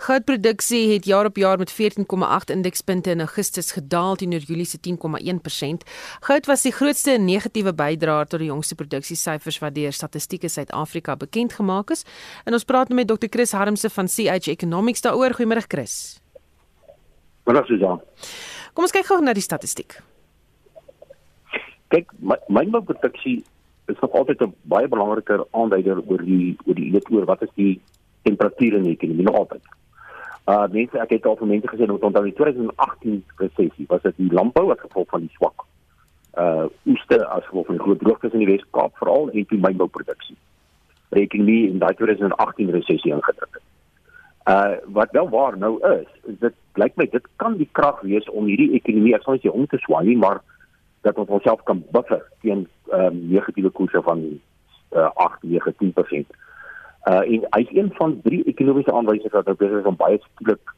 Goudproduksie 0.00 0.94
het 0.94 1.04
jaar 1.04 1.26
op 1.28 1.36
jaar 1.36 1.58
met 1.58 1.72
14,8 1.72 2.54
indekspunte 2.54 3.10
in 3.10 3.20
Augustus 3.20 3.72
gedaal 3.72 4.16
teenoor 4.16 4.38
Julie 4.38 4.64
se 4.64 4.78
10,1%. 4.78 5.90
Goud 6.20 6.46
was 6.46 6.62
die 6.62 6.72
grootste 6.72 7.18
negatiewe 7.18 7.74
bydraer 7.74 8.26
tot 8.26 8.40
die 8.40 8.48
jongste 8.48 8.74
produksiesyfers 8.74 9.58
wat 9.58 9.74
deur 9.74 9.92
Statistiek 9.92 10.48
Suid-Afrika 10.48 11.16
bekend 11.16 11.52
gemaak 11.52 11.90
is. 11.90 12.04
En 12.44 12.52
ons 12.52 12.64
praat 12.64 12.88
nou 12.88 12.96
met 12.96 13.08
Dr. 13.08 13.28
Chris 13.28 13.52
Harmse 13.52 13.90
van 13.90 14.08
CH 14.08 14.48
Economics 14.48 15.00
daaroor. 15.00 15.36
Goeiemôre 15.36 15.66
Chris. 15.68 16.20
Goeiemôre 17.44 17.66
Susan. 17.66 18.00
Kom 18.72 18.88
ons 18.88 18.96
kyk 18.96 19.06
gou 19.06 19.20
na 19.20 19.36
die 19.36 19.44
statistiek. 19.44 20.00
Kyk, 21.92 22.08
mynbouproduksie 22.48 23.42
is 23.90 24.00
nog 24.00 24.12
altyd 24.12 24.42
'n 24.42 24.54
baie 24.62 24.88
belangriker 24.88 25.44
aanduider 25.50 26.02
oor 26.06 26.22
die 26.24 26.56
oor 26.66 26.74
die 26.74 26.92
weet 26.92 27.10
oor 27.10 27.24
wat 27.24 27.42
is 27.42 27.54
die 27.54 27.80
temperatuur 28.22 28.74
in 28.74 28.82
die 28.82 28.96
ekonomie 28.96 29.24
nog 29.24 29.36
altyd. 29.36 29.64
Uh 30.46 30.66
mense 30.70 30.98
ek 30.98 31.10
het 31.10 31.26
al 31.26 31.36
vir 31.36 31.46
mense 31.46 31.68
gesê 31.68 31.86
dat 31.86 32.06
onthou 32.08 32.24
die 32.24 32.34
2018 32.34 33.24
resessie 33.36 33.86
was 33.88 34.02
dit 34.02 34.16
die 34.16 34.32
landbou 34.32 34.70
as 34.72 34.80
gevolg 34.80 35.08
van 35.08 35.20
die 35.20 35.34
swak 35.36 35.66
uh 36.38 36.66
oeste 36.86 37.26
as 37.26 37.44
gevolg 37.44 37.66
van 37.66 37.76
die 37.76 37.84
groot 37.84 37.98
droogtes 37.98 38.32
in 38.32 38.44
die 38.44 38.52
Wes-Kaap 38.52 38.96
veral 38.96 39.30
en 39.30 39.46
die 39.48 39.58
mynbouproduksie. 39.58 40.36
Rekening 41.10 41.48
nie 41.48 41.62
in 41.70 41.78
daai 41.82 41.94
2018 41.98 42.70
resessie 42.70 43.12
ingedruk 43.12 43.58
het. 43.58 43.66
Uh 44.54 44.76
wat 44.98 45.10
wel 45.16 45.28
waar 45.28 45.58
nou 45.58 45.74
is, 45.90 46.06
is 46.32 46.38
dit 46.38 46.54
blyk 46.78 46.96
my 46.96 47.06
dit 47.10 47.26
kan 47.36 47.56
die 47.58 47.68
krag 47.72 48.00
wees 48.06 48.28
om 48.30 48.46
hierdie 48.46 48.72
ekonomie 48.78 49.16
as 49.18 49.26
ons 49.26 49.42
jy 49.42 49.50
om 49.50 49.66
te 49.66 49.78
swaai 49.82 50.04
nie, 50.06 50.16
maar 50.16 50.40
dat 51.00 51.18
ons 51.18 51.28
onsself 51.28 51.62
kan 51.62 51.84
buffer 51.90 52.22
teen 52.40 52.68
ehm 52.90 53.06
um, 53.06 53.20
negatiewe 53.30 53.70
koerse 53.70 54.02
van 54.02 54.40
uh 54.90 55.10
8, 55.14 55.42
9, 55.42 55.74
10%. 55.78 56.36
Uh 57.10 57.20
en 57.20 57.46
hy 57.50 57.60
is 57.60 57.76
een 57.76 57.90
van 57.94 58.20
drie 58.22 58.44
ekonomiese 58.44 58.92
aanwysers 58.92 59.32
wat 59.32 59.46
nou 59.46 59.56
besig 59.56 59.78
is 59.80 59.88
om 59.88 59.96
baie 59.96 60.18
skielik 60.20 60.74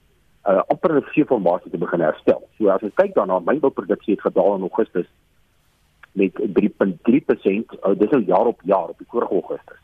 uh 0.47 0.63
amper 0.75 0.97
'n 0.97 1.07
seeformasie 1.15 1.71
te 1.71 1.79
begin 1.79 2.01
herstel. 2.01 2.43
So 2.59 2.69
as 2.69 2.83
ons 2.83 2.95
kyk 2.95 3.15
daarna, 3.15 3.39
mynbouproduksie 3.39 4.15
het 4.15 4.27
gedaal 4.29 4.55
in 4.55 4.69
Augustus 4.69 5.09
met 6.13 6.33
3.3%, 6.37 7.73
uh, 7.73 7.95
dis 7.97 8.11
nou 8.11 8.23
jaar 8.25 8.47
op 8.47 8.61
jaar 8.63 8.89
op 8.89 8.99
die 8.99 9.07
vorige 9.09 9.33
Augustus. 9.33 9.81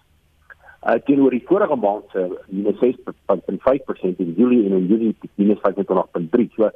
Uh 0.87 0.99
teenoor 1.05 1.31
die 1.31 1.47
vorige 1.47 1.77
maand 1.77 2.05
se 2.13 2.39
minus 2.49 2.79
6.5% 2.85 4.17
in 4.19 4.35
Julie 4.37 4.67
en 4.67 4.73
in 4.73 4.87
Julie 4.87 5.17
minus 5.35 5.59
25.3. 5.59 6.55
So 6.55 6.71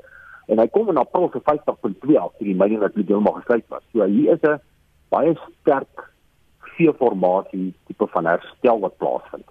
en 0.47 0.59
hy 0.59 0.67
kom 0.75 0.89
in 0.91 1.01
April 1.01 1.31
se 1.33 1.41
50.2 1.45 2.17
af, 2.19 2.33
die 2.39 2.55
myne 2.55 2.81
wat 2.83 2.97
net 2.97 3.09
heeltemal 3.09 3.39
gesluit 3.41 3.67
was. 3.69 3.85
So 3.93 4.05
hier 4.05 4.35
is 4.35 4.43
'n 4.43 4.61
baie 5.11 5.35
sterk 5.61 6.13
veeformasie 6.77 7.73
tipe 7.87 8.07
van 8.07 8.27
herstel 8.27 8.81
wat 8.81 8.97
plaasvind. 8.97 9.49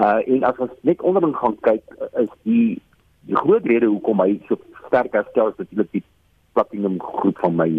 Uh 0.00 0.20
en 0.26 0.44
as 0.44 0.58
ons 0.58 0.70
net 0.80 1.02
onderin 1.02 1.34
gaan 1.34 1.56
kyk 1.60 1.84
is 2.22 2.30
die 2.42 2.80
die 3.28 3.36
groot 3.36 3.66
rede 3.66 3.86
hoekom 3.86 4.20
hy 4.20 4.40
so 4.48 4.56
sterk 4.86 5.12
herstel 5.12 5.48
is 5.48 5.58
natuurlik 5.58 5.92
die 5.92 6.04
platinum 6.52 7.00
groep 7.00 7.38
van 7.38 7.56
my 7.56 7.70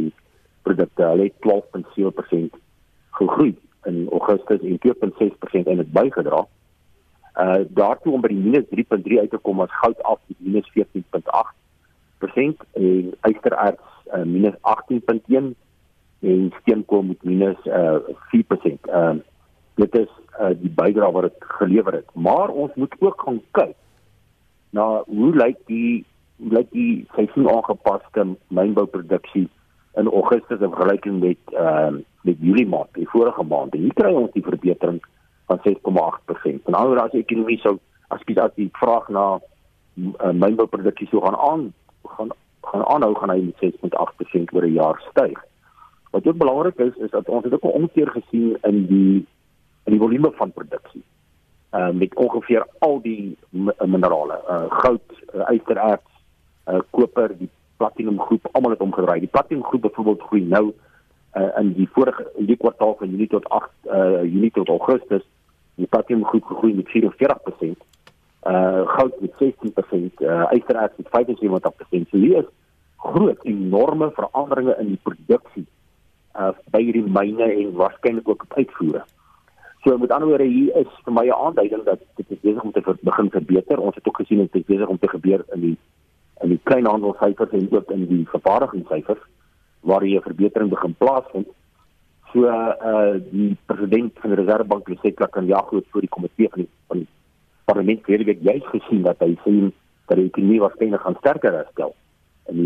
produkte. 0.67 1.04
Hulle 1.04 1.30
het 1.30 1.38
12.7% 1.45 2.60
gegroei 3.19 3.56
in 3.86 4.08
Augustus 4.12 4.62
en 4.62 4.80
2.6% 4.80 5.71
en 5.71 5.78
dit 5.84 5.91
bygedra. 5.91 6.45
Uh 7.39 7.62
daartoe 7.69 8.13
om 8.13 8.21
by 8.21 8.34
die 8.34 8.43
minus 8.43 8.67
3.3 8.76 9.24
uit 9.24 9.30
te 9.30 9.41
kom 9.41 9.62
as 9.62 9.80
goud 9.82 10.04
af 10.04 10.19
minus 10.38 10.69
14.8% 10.76 11.62
en 12.21 13.13
ystererts 13.21 13.84
uh, 14.13 14.23
minus 14.23 14.55
18.1 14.62 15.53
en 16.21 16.53
steenkool 16.62 17.01
met 17.01 17.23
minus 17.23 17.57
uh 17.65 17.97
4%. 18.34 18.89
Ehm 18.89 19.15
uh, 19.15 19.21
dit 19.75 19.95
is 19.95 20.10
uh 20.39 20.53
die 20.62 20.69
bydrae 20.69 21.12
wat 21.12 21.21
dit 21.21 21.45
gelewer 21.57 21.93
het. 21.93 22.10
Maar 22.13 22.49
ons 22.49 22.71
moet 22.75 22.95
ook 22.99 23.21
gaan 23.21 23.41
kyk 23.51 23.75
na 24.69 25.03
hoe 25.07 25.36
lyk 25.36 25.57
die 25.65 26.05
hoe 26.38 26.53
lyk 26.53 26.69
die 26.71 27.05
seisoen 27.15 27.49
aangepaste 27.49 28.27
mynbouproduksie 28.47 29.49
in 29.93 30.07
Augustus 30.07 30.60
in 30.60 30.75
vergelyking 30.75 31.19
met 31.19 31.55
ehm 31.55 31.95
uh, 31.95 32.01
met 32.21 32.38
Julie 32.39 32.67
maand, 32.67 32.93
die 32.93 33.10
vorige 33.10 33.43
maand. 33.43 33.73
En 33.73 33.79
hier 33.79 33.93
kry 33.93 34.12
ons 34.13 34.31
die 34.31 34.43
verbetering 34.45 34.99
van 35.49 35.60
6,8%. 35.65 36.65
En 36.65 36.75
nou 36.75 36.97
as 36.97 37.12
die 37.12 37.23
ekonomie 37.23 37.57
sou 37.60 37.79
as 38.13 38.21
jy 38.27 38.36
as 38.38 38.53
die 38.55 38.69
vraag 38.77 39.07
na 39.10 39.25
uh, 39.39 40.31
mynbouproduksie 40.31 41.07
sou 41.10 41.23
gaan 41.25 41.39
aan 41.39 41.63
gaan 42.17 42.32
gaan 42.62 42.86
aanhou 42.86 43.15
gaan 43.15 43.30
hy 43.30 43.41
met 43.41 43.58
6,8% 43.60 44.54
oor 44.54 44.65
'n 44.65 44.74
jaar 44.74 45.04
styg. 45.10 45.39
Wat 46.12 46.28
ook 46.28 46.38
belangrik 46.38 46.78
is 46.78 46.95
is 46.95 47.10
dat 47.10 47.30
ons 47.30 47.43
het 47.43 47.54
ook 47.54 47.63
'n 47.63 47.78
omkeer 47.82 48.08
gesien 48.08 48.58
in 48.62 48.86
die 48.86 49.26
in 49.86 49.91
die 49.91 50.00
volume 50.00 50.32
van 50.32 50.52
produksie. 50.52 51.04
Uh 51.71 51.89
met 51.89 52.15
ongeveer 52.15 52.65
al 52.80 53.02
die 53.02 53.38
minerale, 53.86 54.41
uh 54.50 54.65
goud, 54.69 55.02
uh, 55.36 55.50
ystererts, 55.50 56.12
uh 56.67 56.80
koper, 56.89 57.38
die 57.38 57.50
platinum 57.78 58.19
groep 58.19 58.47
almal 58.52 58.71
het 58.71 58.82
omgedraai. 58.82 59.19
Die 59.19 59.30
platinum 59.30 59.63
groep 59.63 59.82
byvoorbeeld 59.82 60.21
groei 60.21 60.41
nou 60.41 60.74
uh 61.34 61.58
in 61.58 61.74
die 61.74 61.89
vorige 61.91 62.32
in 62.36 62.45
die 62.45 62.58
kwartaal 62.58 62.95
van 63.00 63.10
Junie 63.10 63.28
tot 63.28 63.50
8 63.50 63.69
uh 63.86 64.24
Junie 64.24 64.52
tot 64.52 64.69
Augustus, 64.69 65.24
die 65.76 65.88
platinum 65.88 66.26
groep 66.26 66.43
gegroei 66.43 66.74
met 66.74 66.88
44%. 66.88 68.01
Uh 68.41 68.88
goud 68.88 69.19
met 69.21 69.34
16%, 69.38 70.21
uh 70.25 70.47
ystererts 70.51 70.97
met 70.97 71.08
75%. 71.08 72.10
So 72.10 72.17
hier 72.17 72.38
is 72.38 72.49
groot 72.97 73.43
enorme 73.43 74.12
veranderinge 74.12 74.75
in 74.80 74.88
die 74.88 74.99
produksie 75.04 75.67
uh 76.34 76.51
by 76.73 76.82
hierdie 76.82 77.06
myne 77.06 77.51
en 77.51 77.73
waarskynlik 77.77 78.30
ook 78.30 78.43
op 78.43 78.58
uitvoere. 78.58 79.04
So 79.84 79.97
met 79.97 80.12
ander 80.12 80.27
woorde 80.27 80.49
hier 80.49 80.75
is 80.75 80.89
vir 81.06 81.13
my 81.13 81.25
'n 81.27 81.38
aanduiding 81.45 81.84
dat 81.84 81.99
dit 82.15 82.41
besig 82.41 82.63
om 82.63 82.71
te 82.71 82.82
ver, 82.82 82.97
begin 83.01 83.30
verbeter. 83.30 83.80
Ons 83.80 83.95
het 83.95 84.08
ook 84.08 84.17
gesien 84.17 84.38
dit 84.38 84.56
is 84.56 84.65
besig 84.65 84.88
om 84.88 84.97
te 84.97 85.08
gebeur 85.08 85.45
in 85.54 85.62
die 85.62 85.77
in 86.41 86.49
die 86.49 86.60
kleinhandelsyfers 86.63 87.51
en 87.51 87.67
ook 87.71 87.91
in 87.91 88.06
die 88.08 88.27
vervaardigingssyfers 88.30 89.23
waar 89.82 90.01
hier 90.01 90.19
'n 90.19 90.30
verbetering 90.30 90.69
begin 90.69 90.95
plaasvind. 90.97 91.47
So 92.34 92.45
uh 92.47 93.19
die 93.32 93.58
president 93.65 94.19
van 94.19 94.30
die 94.30 94.39
Reservebank 94.39 94.88
het 94.88 94.99
gesê 94.99 95.13
dat 95.13 95.30
kan 95.30 95.45
ja 95.45 95.58
goed 95.58 95.86
vir 95.91 96.01
die 96.01 96.10
komitee 96.10 96.49
van 96.49 96.60
die, 96.60 96.69
van 96.88 96.97
die 96.97 97.08
parlement 97.65 98.06
hierdie 98.06 98.30
week 98.32 98.43
juist 98.45 98.67
gesien 98.74 99.04
dat 99.08 99.19
hy 99.19 99.36
sien 99.43 99.71
dat 100.10 100.17
die 100.17 100.28
ekonomie 100.28 100.62
waarskynlik 100.62 101.02
gaan 101.02 101.17
sterker 101.19 101.54
herstel 101.54 101.95
in 102.52 102.62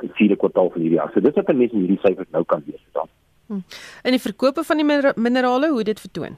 die 0.00 0.12
vierde 0.16 0.36
kwartaal 0.36 0.70
van 0.72 0.80
hierdie 0.80 0.98
jaar. 0.98 1.10
So 1.14 1.20
dis 1.20 1.36
wat 1.36 1.52
mense 1.52 1.76
in 1.76 1.84
hierdie 1.84 2.02
syfers 2.04 2.30
nou 2.34 2.44
kan 2.44 2.62
lees 2.66 2.82
dan. 2.96 3.10
Hm. 3.50 3.64
En 4.02 4.16
die 4.16 4.22
verkope 4.22 4.64
van 4.64 4.80
die 4.80 4.86
minerale, 5.16 5.70
hoe 5.70 5.84
dit 5.84 6.00
vertoon? 6.00 6.36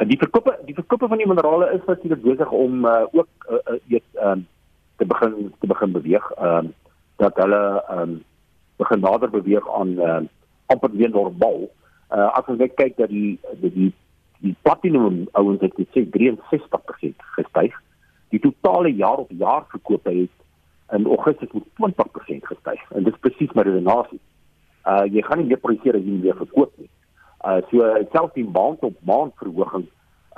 Uh, 0.00 0.06
die 0.08 0.18
verkope 0.20 0.56
die 0.68 0.74
verkope 0.76 1.08
van 1.08 1.20
die 1.20 1.28
minerale 1.28 1.70
is 1.76 1.84
natuurlik 1.86 2.22
besig 2.24 2.50
om 2.56 2.84
uh, 2.88 3.02
ook 3.12 3.28
uh, 3.50 3.58
uh, 3.58 3.78
weet 3.92 4.04
ehm 4.14 4.30
um, 4.38 4.46
te 4.96 5.06
begin 5.06 5.52
te 5.60 5.66
begin 5.66 5.92
beweeg. 5.92 6.30
Ehm 6.36 6.56
um, 6.56 6.74
dat 7.16 7.36
hulle 7.36 7.62
ehm 7.88 7.98
um, 7.98 8.14
begin 8.76 9.00
nader 9.00 9.30
beweeg 9.30 9.68
aan 9.68 9.88
uh, 9.88 10.20
amper 10.66 10.90
weer 10.96 11.10
normaal. 11.10 11.68
Uh, 12.12 12.28
as 12.36 12.48
ons 12.48 12.58
net 12.58 12.74
kyk 12.76 12.96
dat 12.96 13.08
die 13.08 13.38
die 13.60 13.72
die, 13.72 13.92
die 14.42 14.54
platinum 14.66 15.26
ouens 15.38 15.62
het 15.62 15.74
gesê 15.78 16.04
63% 16.16 17.26
gestyg. 17.36 17.74
Die 18.34 18.40
totale 18.42 18.90
jaar 18.94 19.22
op 19.22 19.30
jaar 19.38 19.64
verkope 19.70 20.10
het 20.10 20.96
in 20.96 21.06
Augustus 21.06 21.48
met 21.52 21.94
20% 21.94 22.48
gestyg. 22.50 22.80
En 22.90 23.04
dit 23.04 23.12
is 23.12 23.20
presies 23.20 23.54
my 23.54 23.62
redenasie. 23.68 24.20
Uh 24.84 25.04
jy 25.06 25.22
gaan 25.22 25.38
nie 25.38 25.50
meer 25.52 25.62
produseer 25.62 25.96
as 25.98 26.02
jy 26.02 26.16
nie 26.16 26.24
meer 26.26 26.40
verkoop 26.40 26.72
nie. 26.80 26.90
Uh 27.46 27.60
so 27.70 27.86
selfs 28.14 28.34
die 28.34 28.48
maand 28.48 28.82
op 28.88 28.98
maand 29.06 29.36
verhoging 29.38 29.86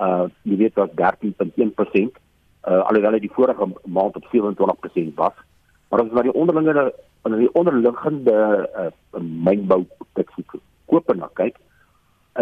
uh 0.05 0.27
jy 0.43 0.61
weet 0.61 0.79
wat 0.81 0.95
13.1% 1.01 2.21
uh 2.69 2.83
alhoewel 2.91 3.17
dit 3.17 3.27
die 3.27 3.35
vorige 3.39 3.71
maand 3.85 4.21
op 4.21 4.31
27% 4.35 5.17
was. 5.21 5.37
Maar 5.89 6.05
as 6.05 6.13
jy 6.13 6.19
na 6.19 6.27
die 6.29 6.39
onderlinge 6.45 6.87
van 7.25 7.39
die 7.41 7.53
onderliggende 7.57 8.37
uh 8.85 8.91
mynbou 9.49 9.85
koop 10.87 11.15
na 11.17 11.31
kyk, 11.41 11.57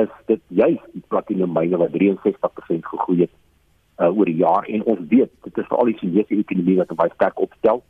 is 0.01 0.09
dit 0.27 0.41
juist 0.49 0.85
die 0.93 1.05
platinum 1.09 1.53
myne 1.53 1.77
wat 1.77 1.95
63% 1.95 2.91
gegroei 2.93 3.21
het 3.27 3.35
uh 4.01 4.09
oor 4.19 4.25
die 4.25 4.41
jaar 4.41 4.65
en 4.65 4.85
ons 4.85 5.01
weet 5.09 5.31
dit 5.45 5.59
is 5.59 5.69
veral 5.69 5.91
die 5.91 5.99
Chinese 6.01 6.39
ekonomie 6.39 6.79
wat 6.79 6.95
baie 6.97 7.13
sterk 7.15 7.41
opstel 7.41 7.83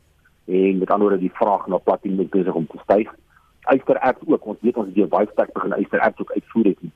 en 0.45 0.77
met 0.77 0.91
ander 0.91 1.07
woorde 1.07 1.23
die 1.23 1.35
vraag 1.39 1.67
na 1.67 1.77
platinum 1.77 2.27
besig 2.29 2.53
om 2.53 2.67
te 2.67 2.79
styg. 2.83 3.11
Ystererts 3.71 4.27
ook, 4.27 4.45
ons 4.45 4.59
weet 4.61 4.77
ons 4.77 4.89
het 4.95 5.09
baie 5.09 5.29
sterk 5.31 5.53
begin 5.53 5.77
ystererts 5.79 6.19
ook 6.19 6.31
uitvoer 6.31 6.65
het 6.65 6.81
met 6.83 6.91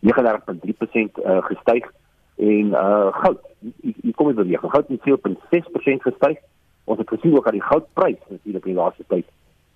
39.3% 0.00 1.20
uh, 1.24 1.42
gestyg 1.50 1.90
en 2.38 2.72
uh 2.72 3.12
goud, 3.20 3.40
hier 3.82 4.14
kom 4.14 4.34
dit 4.34 4.46
weer. 4.46 4.58
Goud 4.62 4.88
het 4.88 5.00
4.6% 5.08 6.06
gestyg. 6.06 6.38
Ons 6.84 6.98
het 6.98 7.08
gesien 7.08 7.36
ook 7.36 7.44
dat 7.44 7.52
die 7.52 7.62
goudprys 7.62 8.20
natuurlik 8.28 8.64
in 8.64 8.72
die 8.72 8.80
laaste 8.80 9.04
tyd 9.08 9.26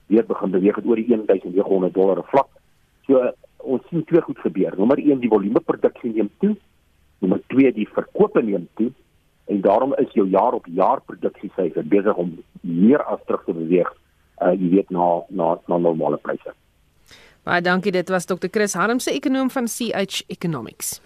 weer 0.06 0.26
begin 0.26 0.50
beweeg 0.50 0.76
het 0.76 0.86
oor 0.86 0.96
die 0.96 1.06
1900 1.26 1.94
dollar 1.94 2.24
vlak. 2.24 2.48
So 3.06 3.22
ons 3.62 3.82
sien 3.90 4.04
twee 4.04 4.20
goed 4.20 4.38
gebeur. 4.42 4.74
Nommer 4.78 4.98
1 4.98 5.20
die 5.22 5.30
volume 5.30 5.60
produksie 5.60 6.12
neem 6.12 6.30
toe. 6.42 6.56
Nommer 7.22 7.40
2 7.54 7.72
die 7.76 7.88
verkope 7.94 8.42
neem 8.42 8.68
toe 8.80 8.90
en 9.50 9.60
daarom 9.60 9.94
is 9.98 10.10
jou 10.14 10.26
jaar 10.30 10.54
op 10.54 10.66
jaar 10.66 11.02
produksiesyfer 11.06 11.86
besig 11.86 12.16
om 12.16 12.34
meer 12.60 13.02
as 13.10 13.22
terug 13.26 13.44
te 13.44 13.54
beweeg 13.56 13.90
uh 14.42 14.52
jy 14.54 14.68
weet 14.76 14.90
na 14.90 15.22
na 15.30 15.54
na 15.68 15.78
normale 15.78 16.18
pryse. 16.18 16.54
Baie 17.42 17.62
dankie 17.62 17.92
dit 17.92 18.08
was 18.08 18.26
Dr 18.26 18.50
Chris 18.50 18.74
Harmse 18.78 19.10
ekonom 19.10 19.50
van 19.50 19.66
CH 19.66 20.22
Economics. 20.28 21.00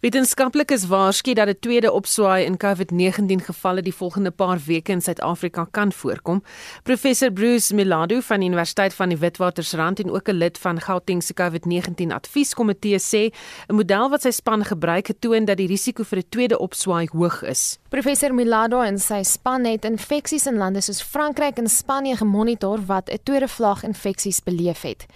Wetenskaplikes 0.00 0.86
waarsku 0.88 1.34
dat 1.34 1.48
'n 1.48 1.56
tweede 1.60 1.92
opswaai 1.92 2.44
in 2.44 2.56
COVID-19 2.56 3.44
gevalle 3.44 3.82
die 3.82 3.94
volgende 3.94 4.30
paar 4.30 4.58
weke 4.66 4.92
in 4.92 5.00
Suid-Afrika 5.00 5.66
kan 5.70 5.92
voorkom. 5.92 6.42
Professor 6.82 7.32
Bruce 7.32 7.74
Milado 7.74 8.20
van 8.20 8.40
die 8.40 8.48
Universiteit 8.48 8.94
van 8.94 9.08
die 9.08 9.18
Witwatersrand 9.18 10.00
en 10.00 10.10
ook 10.10 10.28
'n 10.28 10.32
lid 10.32 10.58
van 10.58 10.80
Gauteng 10.80 11.22
se 11.22 11.34
COVID-19 11.34 12.12
advieskomitee 12.12 12.98
sê 12.98 13.30
'n 13.68 13.74
model 13.74 14.10
wat 14.10 14.22
sy 14.22 14.30
span 14.30 14.64
gebruik 14.64 15.06
het 15.06 15.20
toon 15.20 15.44
dat 15.44 15.56
die 15.56 15.66
risiko 15.66 16.02
vir 16.02 16.18
'n 16.18 16.24
tweede 16.28 16.58
opswaai 16.58 17.08
hoog 17.12 17.42
is. 17.42 17.78
Professor 17.88 18.34
Milado 18.34 18.80
en 18.80 18.98
sy 18.98 19.22
span 19.22 19.64
het 19.64 19.84
infeksies 19.84 20.46
in 20.46 20.56
lande 20.56 20.80
soos 20.80 21.02
Frankryk 21.02 21.56
en 21.56 21.68
Spanje 21.68 22.16
gemonitor 22.16 22.78
wat 22.86 23.10
'n 23.10 23.18
tweede 23.22 23.48
vlaag 23.48 23.82
infeksies 23.82 24.42
beleef 24.42 24.82
het. 24.82 25.06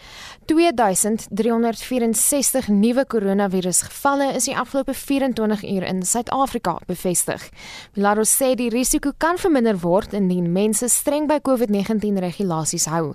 2364 0.45 2.69
nuwe 2.69 3.07
koronavirusgevalle 3.07 4.33
is 4.35 4.45
die 4.45 4.57
afgelope 4.75 4.95
24 4.95 5.63
uur 5.63 5.83
in 5.83 6.03
Suid-Afrika 6.03 6.79
bevestig. 6.87 7.51
Milaro 7.95 8.25
sê 8.27 8.55
die 8.59 8.71
risiko 8.73 9.13
kan 9.19 9.39
verminder 9.39 9.77
word 9.79 10.15
indien 10.19 10.49
mense 10.53 10.89
streng 10.91 11.29
by 11.31 11.39
COVID-19 11.47 12.19
regulasies 12.25 12.89
hou. 12.91 13.13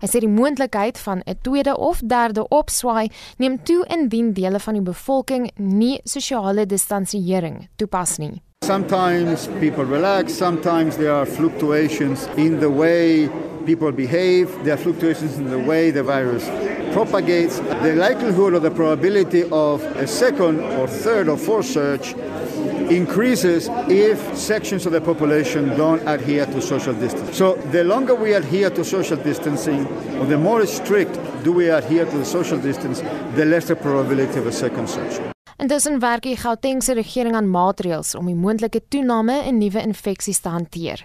Hy 0.00 0.08
sê 0.08 0.22
die 0.24 0.30
moontlikheid 0.30 0.98
van 0.98 1.20
'n 1.26 1.36
tweede 1.42 1.76
of 1.76 2.00
derde 2.00 2.48
opswaai 2.48 3.10
neem 3.38 3.58
toe 3.62 3.84
indien 3.88 4.32
dele 4.32 4.58
van 4.58 4.74
die 4.74 4.82
bevolking 4.82 5.50
nie 5.56 6.00
sosiale 6.04 6.66
distansiering 6.66 7.68
toepas 7.76 8.18
nie. 8.18 8.42
Sometimes 8.62 9.48
people 9.58 9.84
relax, 9.84 10.32
sometimes 10.32 10.96
there 10.96 11.12
are 11.12 11.26
fluctuations 11.26 12.26
in 12.36 12.60
the 12.60 12.70
way 12.70 13.28
people 13.66 13.90
behave, 13.90 14.48
there 14.64 14.74
are 14.74 14.76
fluctuations 14.76 15.36
in 15.36 15.50
the 15.50 15.58
way 15.58 15.90
the 15.90 16.04
virus 16.04 16.46
propagates. 16.94 17.58
The 17.58 17.96
likelihood 17.96 18.54
or 18.54 18.60
the 18.60 18.70
probability 18.70 19.42
of 19.50 19.82
a 19.96 20.06
second 20.06 20.60
or 20.60 20.86
third 20.86 21.28
or 21.28 21.36
fourth 21.36 21.66
surge 21.66 22.12
increases 22.88 23.68
if 23.88 24.36
sections 24.36 24.86
of 24.86 24.92
the 24.92 25.00
population 25.00 25.70
don't 25.70 26.06
adhere 26.06 26.46
to 26.46 26.62
social 26.62 26.94
distancing. 26.94 27.34
So 27.34 27.56
the 27.72 27.82
longer 27.82 28.14
we 28.14 28.34
adhere 28.34 28.70
to 28.70 28.84
social 28.84 29.16
distancing, 29.16 29.88
or 30.18 30.26
the 30.26 30.38
more 30.38 30.64
strict 30.66 31.18
do 31.42 31.52
we 31.52 31.68
adhere 31.68 32.04
to 32.04 32.18
the 32.18 32.24
social 32.24 32.58
distance, 32.58 33.00
the 33.34 33.44
less 33.44 33.66
the 33.66 33.74
probability 33.74 34.38
of 34.38 34.46
a 34.46 34.52
second 34.52 34.88
surge. 34.88 35.32
Intussen 35.62 36.00
werk 36.00 36.24
die 36.26 36.34
Gautengse 36.34 36.96
regering 36.98 37.36
aan 37.38 37.46
maatreëls 37.46 38.16
om 38.18 38.26
die 38.26 38.34
moontlike 38.34 38.80
toename 38.90 39.36
in 39.46 39.60
nuwe 39.60 39.78
infeksies 39.86 40.40
te 40.42 40.50
hanteer. 40.50 41.04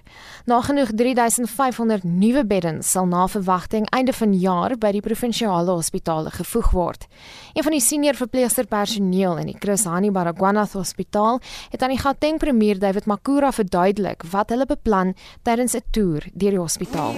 Nagenoeg 0.49 0.95
3500 0.97 2.01
nuwe 2.09 2.41
beddens 2.49 2.89
sal 2.89 3.05
na 3.05 3.27
verwagting 3.29 3.85
einde 3.93 4.15
van 4.17 4.33
jaar 4.33 4.73
by 4.81 4.89
die 4.95 5.03
provinsiale 5.05 5.75
hospitale 5.77 6.33
gevoeg 6.33 6.71
word. 6.73 7.05
Een 7.53 7.67
van 7.67 7.75
die 7.77 7.83
senior 7.85 8.17
verpleegster 8.17 8.65
personeel 8.65 9.37
in 9.43 9.51
die 9.51 9.57
Chris 9.59 9.85
Hani 9.85 10.09
Baragwanath 10.15 10.73
Hospitaal 10.73 11.37
het 11.69 11.85
aan 11.85 11.93
die 11.93 12.01
Gauteng 12.01 12.41
premier 12.41 12.81
David 12.81 13.05
Makura 13.05 13.51
verduidelik 13.53 14.25
wat 14.31 14.49
hulle 14.49 14.65
beplan 14.65 15.13
tydens 15.45 15.77
'n 15.77 15.85
toer 15.91 16.25
deur 16.33 16.57
die 16.57 16.63
hospitaal. 16.65 17.13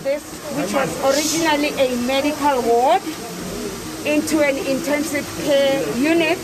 This, 0.00 0.24
which 0.56 0.72
was 0.72 0.88
originally 1.04 1.68
a 1.76 1.88
medical 2.08 2.62
ward 2.64 3.04
into 4.04 4.40
an 4.40 4.56
intensive 4.66 5.26
care 5.44 5.80
unit. 5.96 6.38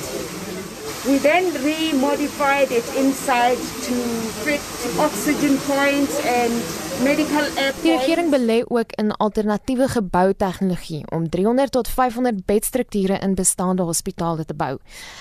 We 1.07 1.19
then 1.19 1.45
remodified 1.63 2.71
it 2.71 2.87
inside 2.97 3.59
to 3.87 3.95
fit 4.45 4.61
oxygen 4.99 5.57
points 5.59 6.19
and 6.27 6.53
medical 7.05 7.47
air 7.57 7.73
Die 7.83 7.97
regering 7.97 8.31
belê 8.31 8.65
ook 8.69 8.93
in 8.93 9.13
alternatiewe 9.13 9.89
geboutegnologie 9.89 11.05
om 11.11 11.29
300 11.29 11.71
tot 11.71 11.89
500 11.89 12.45
bedstrukture 12.45 13.19
in 13.19 13.35
bestaande 13.35 13.83
hospitale 13.83 14.45
te 14.45 14.55
bou. 14.55 14.79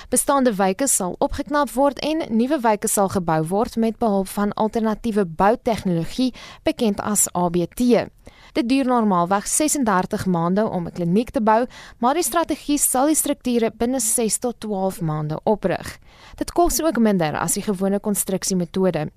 Bestaande 0.10 0.56
wyke 0.56 0.88
sal 0.88 1.16
opgeknap 1.20 1.72
word 1.72 2.00
en 2.00 2.26
nuwe 2.30 2.60
wyke 2.60 2.88
sal 2.88 3.10
gebou 3.10 3.44
word 3.48 3.76
met 3.76 3.98
behulp 3.98 4.28
van 4.28 4.54
alternatiewe 4.54 5.26
boutegnologie 5.26 6.34
bekend 6.64 7.02
as 7.02 7.28
ABT. 7.32 8.10
Dit 8.56 8.70
duur 8.72 8.88
normaalweg 8.88 9.48
36 9.52 10.26
maande 10.32 10.64
om 10.64 10.86
'n 10.88 10.92
kliniek 10.92 11.30
te 11.30 11.42
bou, 11.42 11.66
maar 12.00 12.14
die 12.14 12.24
strategie 12.24 12.78
sal 12.78 13.08
die 13.08 13.16
strukture 13.16 13.72
binne 13.72 14.00
6 14.00 14.38
tot 14.40 14.60
12 14.60 15.02
maande 15.02 15.40
oprig. 15.44 16.00
Dit 16.38 16.52
kos 16.52 16.82
ook 16.82 16.98
minder 16.98 17.36
as 17.38 17.54
die 17.54 17.64
gewone 17.64 18.00
konstruksiemetode. 18.00 19.12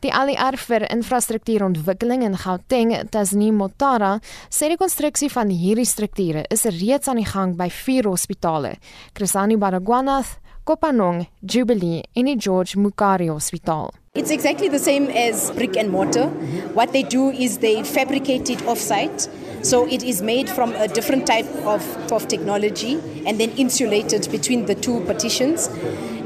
Die 0.00 0.12
ALR 0.12 0.56
vir 0.56 0.90
infrastruktuurontwikkeling 0.90 2.22
in 2.22 2.36
Gauteng, 2.36 3.08
Tasneem 3.10 3.54
Motara, 3.54 4.20
sê 4.50 4.68
die 4.68 4.76
konstruksie 4.76 5.30
van 5.30 5.48
hierdie 5.48 5.86
strukture 5.86 6.44
is 6.50 6.64
reeds 6.64 7.08
aan 7.08 7.16
die 7.16 7.32
gang 7.32 7.56
by 7.56 7.70
vier 7.70 8.04
hospitale: 8.04 8.76
Krisani 9.14 9.56
Baragwanath, 9.56 10.38
Kopanong, 10.64 11.26
Jubilee 11.40 12.02
en 12.12 12.24
die 12.24 12.36
George 12.36 12.78
Mukari 12.78 13.28
Hospitaal. 13.28 14.01
It's 14.14 14.30
exactly 14.30 14.68
the 14.68 14.78
same 14.78 15.06
as 15.06 15.50
brick 15.52 15.74
and 15.74 15.88
mortar. 15.88 16.26
What 16.74 16.92
they 16.92 17.02
do 17.02 17.30
is 17.30 17.58
they 17.58 17.82
fabricate 17.82 18.50
it 18.50 18.58
offsite. 18.68 19.26
So 19.64 19.88
it 19.88 20.02
is 20.02 20.20
made 20.20 20.50
from 20.50 20.74
a 20.74 20.86
different 20.86 21.26
type 21.26 21.46
of, 21.64 22.12
of 22.12 22.28
technology 22.28 23.00
and 23.24 23.40
then 23.40 23.48
insulated 23.52 24.30
between 24.30 24.66
the 24.66 24.74
two 24.74 25.00
partitions. 25.06 25.70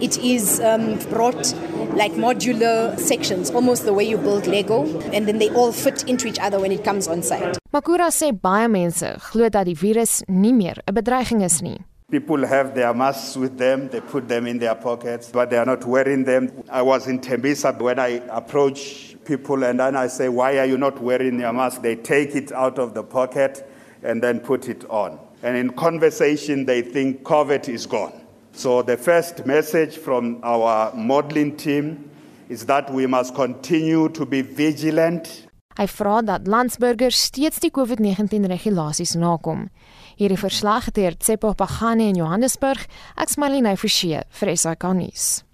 It 0.01 0.19
is 0.19 0.59
um, 0.59 0.99
brought 1.11 1.55
like 1.95 2.11
modular 2.15 2.99
sections, 2.99 3.53
almost 3.53 3.85
the 3.85 3.93
way 3.93 4.03
you 4.03 4.19
build 4.19 4.49
Lego, 4.49 4.85
and 5.13 5.29
then 5.29 5.39
they 5.39 5.51
all 5.51 5.71
fit 5.71 6.03
into 6.09 6.27
each 6.27 6.41
other 6.41 6.59
when 6.59 6.73
it 6.73 6.83
comes 6.83 7.07
on 7.07 7.23
site. 7.23 7.57
Makura 7.73 8.11
sê 8.11 8.33
baie 8.33 8.67
mense 8.67 9.15
glo 9.31 9.49
dat 9.49 9.67
die 9.67 9.75
virus 9.75 10.25
nie 10.27 10.53
meer 10.53 10.83
'n 10.89 10.95
bedreiging 10.95 11.43
is 11.43 11.63
nie. 11.63 11.85
People 12.09 12.47
have 12.47 12.73
their 12.73 12.95
masks 12.95 13.37
with 13.37 13.59
them, 13.59 13.89
they 13.89 14.01
put 14.01 14.29
them 14.29 14.47
in 14.47 14.59
their 14.59 14.77
pockets, 14.77 15.29
but 15.33 15.51
they 15.51 15.57
are 15.57 15.65
not 15.65 15.85
wearing 15.85 16.23
them. 16.23 16.63
I 16.71 16.81
was 16.81 17.09
in 17.09 17.19
Tembisa 17.19 17.77
when 17.81 17.99
I 17.99 18.23
approach 18.31 19.17
people 19.25 19.65
and 19.65 19.81
then 19.81 19.97
I 19.97 20.07
say, 20.07 20.29
Why 20.29 20.57
are 20.61 20.67
you 20.67 20.79
not 20.79 21.01
wearing 21.03 21.41
your 21.41 21.53
mask? 21.53 21.83
They 21.83 21.97
take 21.97 22.37
it 22.37 22.53
out 22.53 22.79
of 22.79 22.95
the 22.95 23.03
pocket 23.03 23.69
and 24.05 24.23
then 24.23 24.39
put 24.39 24.69
it 24.69 24.89
on. 24.89 25.19
And 25.43 25.57
in 25.57 25.71
conversation, 25.71 26.65
they 26.65 26.81
think 26.81 27.25
COVID 27.25 27.69
is 27.69 27.87
gone. 27.87 28.13
So 28.53 28.83
the 28.83 28.97
first 28.97 29.45
message 29.45 29.99
from 29.99 30.39
our 30.45 30.95
modeling 30.95 31.57
team 31.57 32.09
is 32.49 32.67
that 32.67 32.89
we 32.93 33.09
must 33.09 33.35
continue 33.35 34.11
to 34.11 34.25
be 34.25 34.43
vigilant. 34.43 35.49
Hy 35.77 35.87
vra 35.87 36.23
landsburgers 36.47 37.17
steeds 37.17 37.59
die 37.61 37.69
COVID-19 37.69 38.47
regulasies 38.49 39.17
nakom. 39.17 39.69
Hierdie 40.17 40.39
verslag 40.41 40.89
deur 40.97 41.13
Tsepo 41.19 41.53
Pagani 41.53 42.09
in 42.09 42.17
Johannesburg, 42.17 42.87
ek's 43.21 43.37
Marlene 43.37 43.77
Forsie 43.77 44.23
vir 44.41 44.57
SAK 44.57 44.89
nuus. 44.97 45.46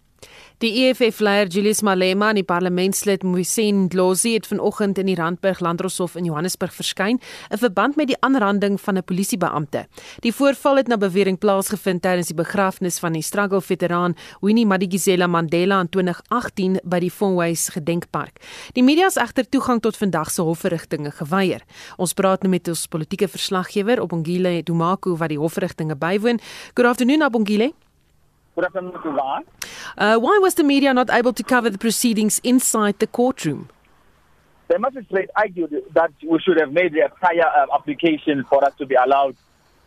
Die 0.62 0.84
EFF-leier 0.84 1.48
Julius 1.50 1.80
Malema 1.82 2.28
en 2.30 2.36
die 2.38 2.46
parlementslid 2.46 3.24
Moisien 3.26 3.88
Dlozi 3.90 4.36
het 4.36 4.44
vanoggend 4.46 5.00
in 5.02 5.08
die 5.10 5.16
Randburg 5.18 5.58
Landdroshof 5.58 6.14
in 6.14 6.28
Johannesburg 6.28 6.70
verskyn 6.76 7.18
in 7.50 7.58
verband 7.58 7.98
met 7.98 8.12
die 8.12 8.16
aanranding 8.22 8.76
van 8.80 8.98
'n 8.98 9.02
polisiebeampte. 9.02 9.88
Die 10.20 10.32
voorval 10.32 10.76
het 10.76 10.86
na 10.86 10.96
bewering 10.96 11.38
plaasgevind 11.38 12.02
tydens 12.02 12.26
die 12.26 12.36
begrafnis 12.36 12.98
van 12.98 13.12
die 13.12 13.22
struggle-veteraan 13.22 14.14
Winnie 14.40 14.66
Madikizela 14.66 15.26
Mandela 15.26 15.80
in 15.80 15.88
2018 15.88 16.80
by 16.84 16.98
die 16.98 17.10
Fonways 17.10 17.68
Gedenkpark. 17.68 18.38
Die 18.72 18.84
media 18.84 19.06
is 19.06 19.16
egter 19.16 19.48
toegang 19.48 19.80
tot 19.80 19.96
vandag 19.96 20.30
se 20.30 20.42
hofverrigtinge 20.42 21.10
geweier. 21.10 21.62
Ons 21.96 22.12
praat 22.12 22.42
nou 22.42 22.50
met 22.50 22.68
ons 22.68 22.86
politieke 22.86 23.28
verslaggewer 23.28 24.00
op 24.00 24.12
Ongile 24.12 24.62
Dumako 24.62 25.16
wat 25.16 25.28
die 25.28 25.38
hofverrigtinge 25.38 25.96
bywoon. 25.96 26.38
Good 26.74 26.86
afternoon, 26.86 27.22
Abongile. 27.22 27.72
Good 28.54 28.66
afternoon. 28.66 28.92
Uh, 29.96 30.18
why 30.18 30.38
was 30.42 30.56
the 30.56 30.62
media 30.62 30.92
not 30.92 31.08
able 31.08 31.32
to 31.32 31.42
cover 31.42 31.70
the 31.70 31.78
proceedings 31.78 32.38
inside 32.44 32.98
the 32.98 33.06
courtroom? 33.06 33.70
The 34.68 34.78
magistrate 34.78 35.30
argued 35.34 35.74
that 35.94 36.12
we 36.22 36.38
should 36.40 36.60
have 36.60 36.70
made 36.70 36.94
a 36.98 37.08
prior 37.08 37.46
uh, 37.46 37.74
application 37.74 38.44
for 38.50 38.62
us 38.62 38.74
to 38.76 38.84
be 38.84 38.94
allowed 38.94 39.36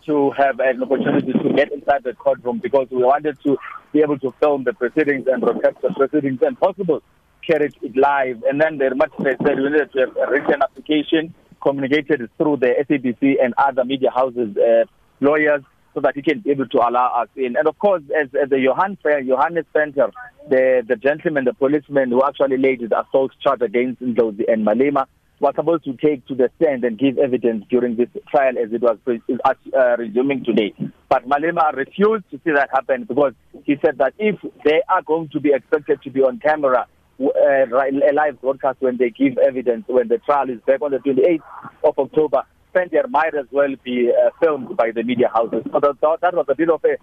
to 0.08 0.32
have 0.32 0.60
an 0.60 0.82
opportunity 0.82 1.32
to 1.32 1.54
get 1.56 1.72
inside 1.72 2.04
the 2.04 2.14
courtroom 2.14 2.58
because 2.58 2.88
we 2.90 3.04
wanted 3.04 3.38
to 3.44 3.56
be 3.94 4.02
able 4.02 4.18
to 4.20 4.34
film 4.40 4.64
the 4.64 4.74
proceedings 4.74 5.28
and 5.28 5.42
broadcast 5.42 5.78
the 5.84 5.90
proceedings 5.94 6.40
and 6.42 6.60
possible 6.60 7.04
carry 7.46 7.72
it 7.84 7.96
live. 7.96 8.44
And 8.50 8.60
then 8.60 8.80
the 8.80 8.96
magistrate 8.96 9.38
said 9.46 9.58
we 9.58 9.70
needed 9.70 9.92
to 9.94 10.00
have 10.00 10.18
a 10.18 10.32
written 10.32 10.64
application 10.64 11.36
communicated 11.62 12.30
through 12.38 12.58
the 12.58 12.74
SABC 12.90 13.44
and 13.44 13.54
other 13.60 13.86
media 13.86 14.10
houses, 14.10 14.58
uh, 14.58 14.86
lawyers, 15.20 15.62
so 15.96 16.02
that 16.02 16.14
he 16.14 16.22
can 16.22 16.42
be 16.42 16.52
able 16.52 16.68
to 16.68 16.78
allow 16.78 17.22
us 17.22 17.30
in. 17.36 17.56
And 17.56 17.68
of 17.68 17.80
course, 17.80 18.04
as, 18.22 18.28
as 18.36 18.50
the 18.50 18.60
Johann, 18.60 18.98
Johannes 19.02 19.66
Center, 19.74 20.12
the, 20.50 20.84
the 20.88 20.98
gentleman, 20.98 21.46
the 21.46 21.54
policeman 21.54 22.12
who 22.12 22.22
actually 22.24 22.58
laid 22.58 22.82
the 22.82 23.00
assault 23.00 23.32
charge 23.42 23.62
against 23.62 24.02
Ndlozi 24.02 24.44
and 24.52 24.68
Malema, 24.68 25.08
was 25.40 25.54
supposed 25.56 25.84
to 25.86 25.94
take 25.94 26.26
to 26.28 26.36
the 26.36 26.50
stand 26.58 26.84
and 26.84 27.00
give 27.00 27.18
evidence 27.18 27.66
during 27.70 27.96
this 27.96 28.10
trial 28.30 28.58
as 28.58 28.72
it 28.72 28.82
was 28.82 28.98
uh, 29.08 29.96
resuming 29.98 30.44
today. 30.44 30.74
But 31.10 31.28
Malema 31.28 31.74
refused 31.74 32.30
to 32.32 32.40
see 32.44 32.52
that 32.52 32.70
happen 32.72 33.06
because 33.06 33.34
he 33.64 33.76
said 33.84 33.98
that 33.98 34.14
if 34.18 34.36
they 34.64 34.82
are 34.90 35.02
going 35.02 35.30
to 35.30 35.40
be 35.40 35.52
expected 35.54 36.02
to 36.04 36.10
be 36.10 36.22
on 36.22 36.40
camera, 36.40 36.88
uh, 37.20 37.28
a 37.28 38.14
live 38.14 38.42
broadcast 38.42 38.82
when 38.82 38.98
they 38.98 39.10
give 39.10 39.38
evidence, 39.38 39.86
when 39.88 40.10
the 40.10 40.18
trial 40.20 40.50
is 40.50 40.60
back 40.68 40.82
on 40.82 40.92
the 40.92 40.98
28th 40.98 41.40
of 41.84 41.98
October, 41.98 42.44
there 42.92 43.08
might 43.08 43.36
as 43.36 43.46
well 43.52 43.74
be 43.84 44.12
uh, 44.12 44.30
filmed 44.42 44.76
by 44.78 44.92
the 44.92 45.04
media 45.04 45.30
houses. 45.34 45.64
So 45.72 45.80
that, 45.80 46.18
that 46.22 46.34
was 46.36 46.46
a 46.50 46.56
bit 46.56 46.70
of 46.70 46.84
a, 46.84 46.94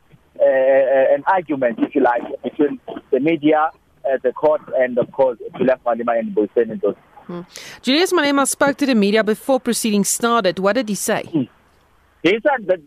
uh, 0.41 1.15
an 1.15 1.25
argument, 1.27 1.79
if 1.81 1.95
you 1.95 2.03
like, 2.03 2.23
between 2.43 2.81
the 3.11 3.21
media, 3.21 3.71
uh, 4.05 4.19
the 4.23 4.33
court, 4.33 4.63
and 4.77 4.99
of 4.99 5.11
course, 5.13 5.39
Julius 5.57 5.79
Malema 5.87 6.19
and 6.19 6.35
Boysen 6.35 6.79
Ndlozi. 6.79 6.97
Hmm. 7.27 7.41
Julius 7.83 8.13
Malema 8.13 8.47
spoke 8.47 8.77
to 8.79 8.87
the 8.87 8.95
media 8.95 9.23
before 9.25 9.61
proceedings 9.61 10.09
started. 10.09 10.59
What 10.59 10.75
did 10.75 10.89
he 10.89 10.95
say? 10.95 11.23
He 12.23 12.39
said 12.43 12.67
that 12.67 12.81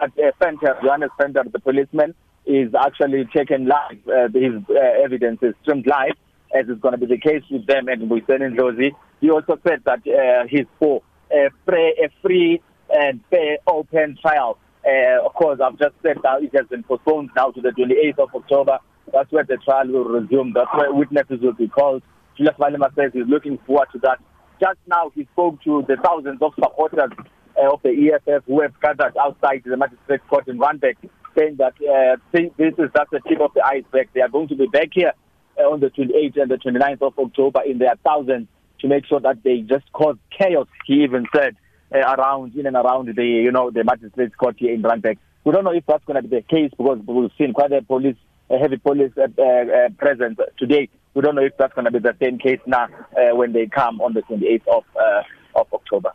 at 0.00 0.10
uh, 0.10 0.32
Fenter, 0.40 0.80
Johannes 0.82 1.10
Fenter, 1.20 1.44
the 1.50 1.58
policeman, 1.58 2.14
is 2.46 2.74
actually 2.74 3.26
taken 3.34 3.66
live. 3.66 3.98
Uh, 4.08 4.28
his 4.32 4.54
uh, 4.70 5.04
evidence 5.04 5.38
is 5.42 5.54
streamed 5.62 5.86
live, 5.86 6.16
as 6.58 6.68
is 6.68 6.78
going 6.80 6.92
to 6.92 6.98
be 6.98 7.06
the 7.06 7.18
case 7.18 7.42
with 7.50 7.66
them 7.66 7.88
and 7.88 8.10
with 8.10 8.26
Senin 8.26 8.56
Josie. 8.56 8.92
He 9.20 9.30
also 9.30 9.58
said 9.66 9.82
that 9.84 10.00
uh, 10.06 10.46
he's 10.48 10.66
for 10.78 11.02
a 11.46 11.50
free, 11.64 11.94
a 12.02 12.08
free 12.22 12.62
and 12.90 13.20
fair, 13.30 13.58
open 13.66 14.16
trial. 14.20 14.58
Uh, 14.84 15.24
of 15.24 15.34
course, 15.34 15.60
I've 15.62 15.78
just 15.78 15.94
said 16.02 16.16
that 16.22 16.42
it 16.42 16.50
has 16.56 16.66
been 16.68 16.82
postponed 16.82 17.30
now 17.36 17.50
to 17.50 17.60
the 17.60 17.70
28th 17.70 18.18
of 18.18 18.34
October. 18.34 18.78
That's 19.12 19.30
where 19.32 19.44
the 19.44 19.56
trial 19.58 19.88
will 19.88 20.04
resume. 20.04 20.52
That's 20.54 20.70
where 20.74 20.92
witnesses 20.92 21.40
will 21.40 21.52
be 21.52 21.68
called. 21.68 22.02
Julius 22.36 22.56
Malema 22.58 22.94
says 22.94 23.10
he's 23.12 23.26
looking 23.26 23.58
forward 23.66 23.88
to 23.92 23.98
that. 24.00 24.18
Just 24.60 24.78
now, 24.86 25.10
he 25.14 25.26
spoke 25.32 25.62
to 25.64 25.84
the 25.88 25.96
thousands 26.02 26.40
of 26.42 26.52
supporters 26.54 27.10
uh, 27.56 27.72
of 27.72 27.80
the 27.82 27.90
EFF 27.90 28.44
who 28.46 28.60
have 28.62 28.78
gathered 28.80 29.16
outside 29.16 29.62
the 29.64 29.76
magistrate 29.76 30.26
court 30.28 30.48
in 30.48 30.58
Randburg, 30.58 30.96
saying 31.36 31.56
that 31.56 31.74
uh, 31.82 32.16
this 32.32 32.50
is 32.58 32.90
just 32.96 33.10
the 33.10 33.20
tip 33.28 33.40
of 33.40 33.52
the 33.54 33.64
iceberg. 33.64 34.08
They 34.14 34.20
are 34.20 34.28
going 34.28 34.48
to 34.48 34.56
be 34.56 34.66
back 34.66 34.88
here 34.92 35.12
uh, 35.58 35.62
on 35.62 35.80
the 35.80 35.90
28th 35.90 36.40
and 36.40 36.50
the 36.50 36.56
29th 36.56 37.02
of 37.02 37.18
October 37.18 37.62
in 37.62 37.78
their 37.78 37.94
thousands 38.04 38.48
to 38.80 38.88
make 38.88 39.06
sure 39.06 39.20
that 39.20 39.42
they 39.42 39.60
just 39.60 39.90
cause 39.92 40.16
chaos. 40.36 40.66
He 40.86 41.02
even 41.04 41.26
said 41.34 41.56
uh, 41.94 41.98
around 41.98 42.54
in 42.54 42.66
and 42.66 42.76
around 42.76 43.14
the 43.14 43.24
you 43.24 43.52
know 43.52 43.70
the 43.70 43.84
magistrates 43.84 44.34
court 44.34 44.56
here 44.58 44.72
in 44.72 44.82
Randburg. 44.82 45.18
We 45.44 45.52
don't 45.52 45.64
know 45.64 45.72
if 45.72 45.84
that's 45.86 46.04
going 46.04 46.22
to 46.22 46.28
be 46.28 46.36
the 46.36 46.42
case 46.42 46.70
because 46.76 46.98
we've 47.06 47.30
seen 47.38 47.52
quite 47.52 47.72
a 47.72 47.82
police, 47.82 48.16
a 48.50 48.58
heavy 48.58 48.76
police 48.76 49.12
uh, 49.16 49.22
uh, 49.40 49.88
presence 49.96 50.38
today. 50.58 50.88
We 51.14 51.22
don't 51.22 51.34
know 51.34 51.42
if 51.42 51.56
that's 51.58 51.72
going 51.74 51.86
to 51.86 51.90
be 51.90 52.00
the 52.00 52.14
same 52.20 52.38
case 52.38 52.60
now 52.66 52.84
uh, 53.16 53.34
when 53.34 53.52
they 53.52 53.66
come 53.66 54.00
on 54.00 54.12
the 54.12 54.22
28th 54.22 54.66
of 54.68 54.84
uh, 54.96 55.60
of 55.60 55.66
October. 55.72 56.12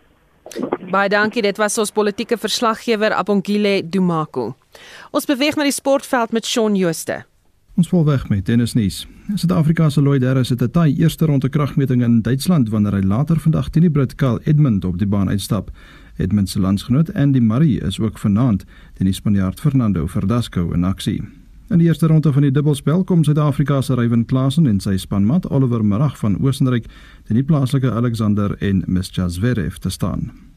Baie 0.92 1.10
dankie, 1.10 1.42
dit 1.42 1.58
was 1.58 1.78
ons 1.82 1.92
politieke 1.92 2.38
verslaggewer 2.38 3.16
Abongile 3.18 3.82
Dumako. 3.90 4.52
Ons 5.12 5.26
beweeg 5.26 5.58
na 5.58 5.66
die 5.66 5.74
sportveld 5.74 6.36
met 6.36 6.46
Shaun 6.46 6.76
Jooste. 6.78 7.24
Ons 7.80 7.90
vol 7.90 8.06
weg 8.06 8.28
met 8.30 8.46
tennisnuus. 8.46 9.04
Suid-Afrika 9.32 9.90
se 9.90 10.02
Lloyd 10.02 10.24
Harris 10.24 10.50
het 10.50 10.62
'n 10.62 10.72
taai 10.72 10.96
eerste 10.96 11.26
ronde 11.26 11.50
kragmeting 11.50 12.04
in 12.04 12.22
Duitsland 12.22 12.70
wanneer 12.70 12.94
hy 12.94 13.02
later 13.02 13.40
vandag 13.40 13.70
teen 13.70 13.82
die 13.82 13.92
Brit 13.92 14.16
Carl 14.16 14.40
Edmund 14.44 14.86
op 14.86 14.98
die 14.98 15.08
baan 15.08 15.30
uitstap. 15.30 15.72
Edmund 16.18 16.50
se 16.50 16.60
landsgenoot 16.60 17.14
Andy 17.14 17.40
Murray 17.40 17.78
is 17.78 18.00
ook 18.00 18.20
vanaand 18.20 18.66
teen 18.94 19.06
die 19.06 19.14
Spanjaard 19.14 19.60
Fernando 19.60 20.08
Verdasco 20.08 20.72
in 20.72 20.84
aksie. 20.84 21.22
In 21.70 21.78
die 21.78 21.88
eerste 21.88 22.08
ronde 22.08 22.34
van 22.34 22.42
die 22.42 22.52
dubbelspel 22.52 23.04
kom 23.04 23.24
Suid-Afrika 23.24 23.82
se 23.82 23.96
Ryan 23.96 24.26
Klassen 24.26 24.68
en 24.68 24.80
sy 24.80 24.98
spanmaat 24.98 25.50
Oliver 25.50 25.86
Marag 25.86 26.18
van 26.18 26.38
Oostenryk 26.42 26.86
teen 27.24 27.36
die 27.36 27.44
plaaslike 27.44 27.92
Alexander 27.92 28.56
en 28.60 28.84
Mischa 28.88 29.30
Zverev 29.30 29.78
te 29.78 29.90
staan. 29.90 30.53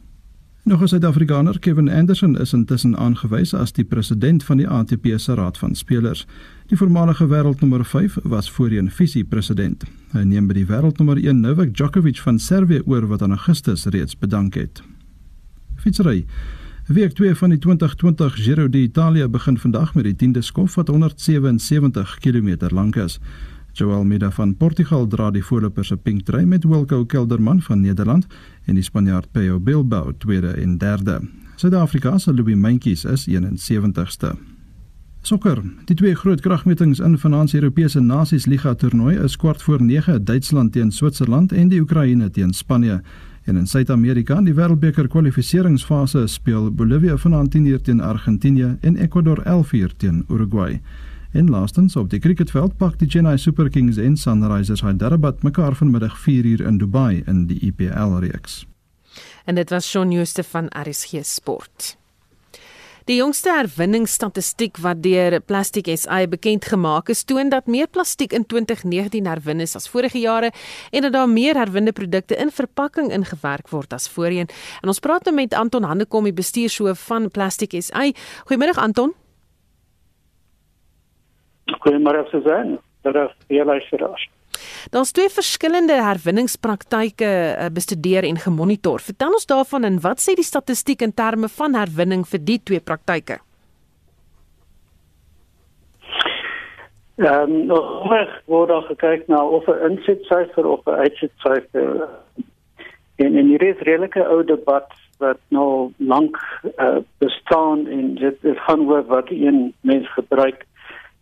Nog 0.66 0.80
'n 0.80 0.86
Suid-Afrikaner, 0.86 1.58
Kevin 1.58 1.88
Anderson, 1.88 2.38
is 2.38 2.52
intussen 2.52 2.96
aangewys 2.96 3.54
as 3.54 3.72
die 3.72 3.84
president 3.84 4.44
van 4.44 4.56
die 4.56 4.68
ATP 4.68 5.06
se 5.16 5.34
Raad 5.34 5.58
van 5.58 5.74
Spelers. 5.74 6.26
Die 6.66 6.76
voormalige 6.76 7.26
wêreldnommer 7.26 7.84
5 7.84 8.18
was 8.22 8.50
voorheen 8.50 8.90
visie-president. 8.90 9.84
Hy 10.12 10.22
neem 10.22 10.46
by 10.46 10.54
die 10.54 10.66
wêreldnommer 10.66 11.16
1 11.16 11.40
Novak 11.40 11.74
Djokovic 11.74 12.18
van 12.18 12.38
Servië 12.38 12.82
oor 12.84 13.06
wat 13.06 13.22
in 13.22 13.30
Augustus 13.30 13.84
reeds 13.84 14.18
bedank 14.18 14.54
het. 14.54 14.82
Fietsry 15.76 16.24
Week 16.86 17.12
2 17.12 17.34
van 17.34 17.48
die 17.48 17.58
2020 17.58 18.34
Giro 18.34 18.68
d'Italia 18.68 19.28
begin 19.28 19.58
vandag 19.58 19.94
met 19.94 20.04
die 20.04 20.14
10de 20.28 20.38
skof 20.38 20.74
wat 20.74 20.88
177 20.88 22.18
km 22.18 22.56
lank 22.74 22.96
is. 22.96 23.20
Joel 23.76 24.04
Mida 24.04 24.30
van 24.30 24.54
Portugal 24.56 25.06
dra 25.06 25.30
die 25.30 25.42
voorloper 25.44 25.84
se 25.84 25.96
pink 26.00 26.22
trui 26.24 26.46
met 26.48 26.64
Wilco 26.64 27.04
Kelderman 27.04 27.60
van 27.62 27.80
Nederland 27.84 28.26
en 28.64 28.74
die 28.74 28.84
Spanjaard 28.84 29.28
Peo 29.32 29.58
Bilbao 29.60 30.14
tweede 30.16 30.54
en 30.56 30.78
derde. 30.78 31.20
Suid-Afrika 31.56 32.18
se 32.18 32.32
Louis 32.32 32.56
Mentjes 32.56 33.04
is 33.04 33.26
71ste. 33.28 34.32
Sokker. 35.20 35.60
Die 35.84 35.96
twee 35.96 36.14
groot 36.14 36.40
kragmetings 36.40 37.02
in 37.04 37.18
vanaand 37.18 37.50
se 37.50 37.56
Europese 37.60 38.00
Nasies 38.00 38.46
Liga 38.46 38.74
toernooi 38.74 39.16
is 39.24 39.36
kwart 39.36 39.62
voor 39.62 39.82
9 39.82 40.24
Duitsland 40.24 40.72
teen 40.72 40.92
Switserland 40.92 41.52
en 41.52 41.68
die 41.68 41.80
Oekraïne 41.80 42.30
teen 42.30 42.52
Spanje. 42.52 43.02
En 43.44 43.56
in 43.56 43.66
Suid-Amerika, 43.66 44.40
die 44.40 44.54
Wêreldbeker 44.54 45.08
kwalifikasiefase 45.08 46.26
speel 46.26 46.70
Bolivia 46.70 47.16
vanaand 47.16 47.50
teen 47.50 48.00
Argentinië 48.00 48.76
en 48.80 48.96
Ecuador 48.96 49.42
11 49.44 49.96
teen 49.96 50.24
Uruguay. 50.28 50.80
En 51.32 51.50
laastens 51.50 51.96
op 51.96 52.10
die 52.10 52.20
cricketveld 52.20 52.76
pak 52.76 52.98
die 52.98 53.08
Chennai 53.08 53.38
Super 53.38 53.70
Kings 53.70 53.96
en 53.96 54.16
Sunrisers 54.16 54.80
Hyderabad 54.80 55.42
mekaar 55.42 55.74
vanmiddag 55.74 56.18
4 56.18 56.44
uur 56.44 56.60
in 56.66 56.78
Dubai 56.78 57.22
in 57.26 57.46
die 57.46 57.60
IPL 57.60 58.18
reeks. 58.18 58.66
En 59.44 59.54
dit 59.54 59.70
was 59.70 59.88
Shaun 59.88 60.10
Jooste 60.10 60.42
van 60.44 60.66
RSG 60.70 61.24
Sport. 61.24 61.96
Die 63.06 63.20
jongste 63.20 63.52
herwinningsstatistiek 63.54 64.80
wat 64.82 64.98
deur 65.04 65.36
Plastic 65.40 65.86
SA 65.94 66.24
bekend 66.26 66.64
gemaak 66.66 67.12
is, 67.14 67.22
toon 67.22 67.52
dat 67.52 67.68
meer 67.70 67.86
plastiek 67.86 68.32
in 68.34 68.46
2019 68.50 69.28
herwin 69.30 69.62
is 69.62 69.76
as 69.78 69.86
vorige 69.88 70.18
jare 70.18 70.50
en 70.90 71.06
dat 71.06 71.14
daar 71.14 71.28
meer 71.30 71.54
herwinde 71.54 71.92
produkte 71.94 72.34
in 72.34 72.50
verpakking 72.50 73.12
ingewerk 73.14 73.70
word 73.70 73.94
as 73.94 74.08
voorheen. 74.08 74.50
En 74.82 74.90
ons 74.90 74.98
praat 74.98 75.24
nou 75.24 75.36
met 75.36 75.54
Anton 75.54 75.86
Handekom, 75.86 76.26
die 76.26 76.34
bestuurshoof 76.34 77.06
van 77.06 77.30
Plastic 77.30 77.78
SA. 77.78 78.10
Goeiemôre 78.50 78.74
Anton. 78.74 79.14
Goeiemôre 81.66 82.26
Susan. 82.30 82.78
Dit 83.02 83.14
is 83.14 83.32
baie 83.48 83.64
lekker. 83.64 84.28
Daar's 84.90 85.12
twee 85.12 85.28
verskillende 85.28 85.96
herwinningspraktyke 86.02 87.26
uh, 87.26 87.66
bestudeer 87.74 88.24
en 88.24 88.38
gemonitor. 88.38 89.02
Vertel 89.02 89.34
ons 89.34 89.46
daarvan 89.46 89.84
en 89.84 89.98
wat 90.00 90.22
sê 90.22 90.36
die 90.38 90.46
statistiek 90.46 91.02
in 91.02 91.14
terme 91.14 91.50
van 91.58 91.74
herwinning 91.74 92.22
vir 92.28 92.42
die 92.42 92.60
twee 92.62 92.80
praktyke? 92.80 93.40
Ehm 97.16 97.50
um, 97.50 97.66
nog 97.66 98.06
word 98.46 98.68
daar 98.68 98.86
gekyk 98.92 99.26
na 99.28 99.40
of 99.42 99.66
'n 99.66 99.90
insetsyfer 99.90 100.66
of 100.66 100.86
'n 100.86 101.00
uitsetsyfer 101.02 102.08
en 103.16 103.36
en 103.36 103.46
hier 103.46 103.62
is 103.62 103.80
redelike 103.88 104.22
ou 104.28 104.44
debat 104.44 104.92
wat 105.18 105.38
nou 105.48 105.92
lank 105.96 106.36
uh, 106.78 107.00
bestaan 107.18 107.86
en 107.86 108.14
dit 108.14 108.36
gaan 108.42 108.88
oor 108.88 109.04
wat 109.06 109.30
een 109.30 109.74
mens 109.80 110.12
gebruik 110.12 110.66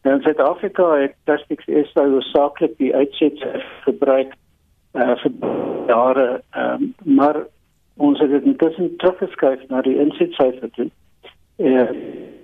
In 0.04 0.20
Suid-Afrika 0.20 0.96
het 1.00 1.14
Plastics 1.24 1.64
SA 1.64 2.02
hoofsaaklik 2.04 2.74
die 2.76 2.90
uitset 2.94 3.40
gebruik 3.86 4.34
uh 4.92 5.14
vir 5.22 5.32
jare, 5.88 6.26
um, 6.62 6.90
maar 7.16 7.38
ons 7.96 8.20
het 8.20 8.30
dit 8.30 8.44
intussen 8.50 8.90
teruggeskuif 9.00 9.64
na 9.70 9.80
die 9.86 9.96
insetsyfer 10.04 10.70
toe. 10.76 10.90
Uh 11.56 11.88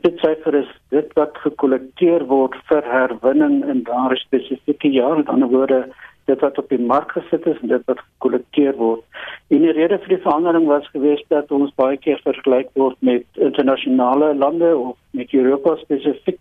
dit 0.00 0.24
syfer 0.24 0.56
is 0.62 0.72
dit 0.96 1.12
wat 1.20 1.36
gekollekteer 1.44 2.24
word 2.32 2.56
vir 2.72 2.88
herwinning 2.94 3.60
in 3.68 3.84
daardie 3.84 4.22
spesifieke 4.24 4.88
jaar, 4.96 5.20
met 5.20 5.28
ander 5.28 5.52
woorde 5.52 5.84
dit 6.32 6.40
wat 6.40 6.58
op 6.58 6.72
die 6.72 6.80
mark 6.80 7.12
gesit 7.12 7.44
is 7.46 7.60
en 7.60 7.76
dit 7.76 7.88
wat 7.92 8.00
gekollekteer 8.06 8.76
word. 8.80 9.04
En 9.52 9.68
die 9.68 9.76
rede 9.76 10.00
vir 10.00 10.16
die 10.16 10.24
verandering 10.24 10.64
was 10.72 10.88
geweest 10.96 11.28
dat 11.28 11.52
ons 11.52 11.76
baie 11.76 12.00
keer 12.00 12.24
vergelyk 12.24 12.72
word 12.80 12.96
met 13.04 13.44
internasionale 13.52 14.32
lande 14.34 14.76
of 14.76 14.96
met 15.12 15.34
Europa 15.36 15.76
spesifiek 15.84 16.40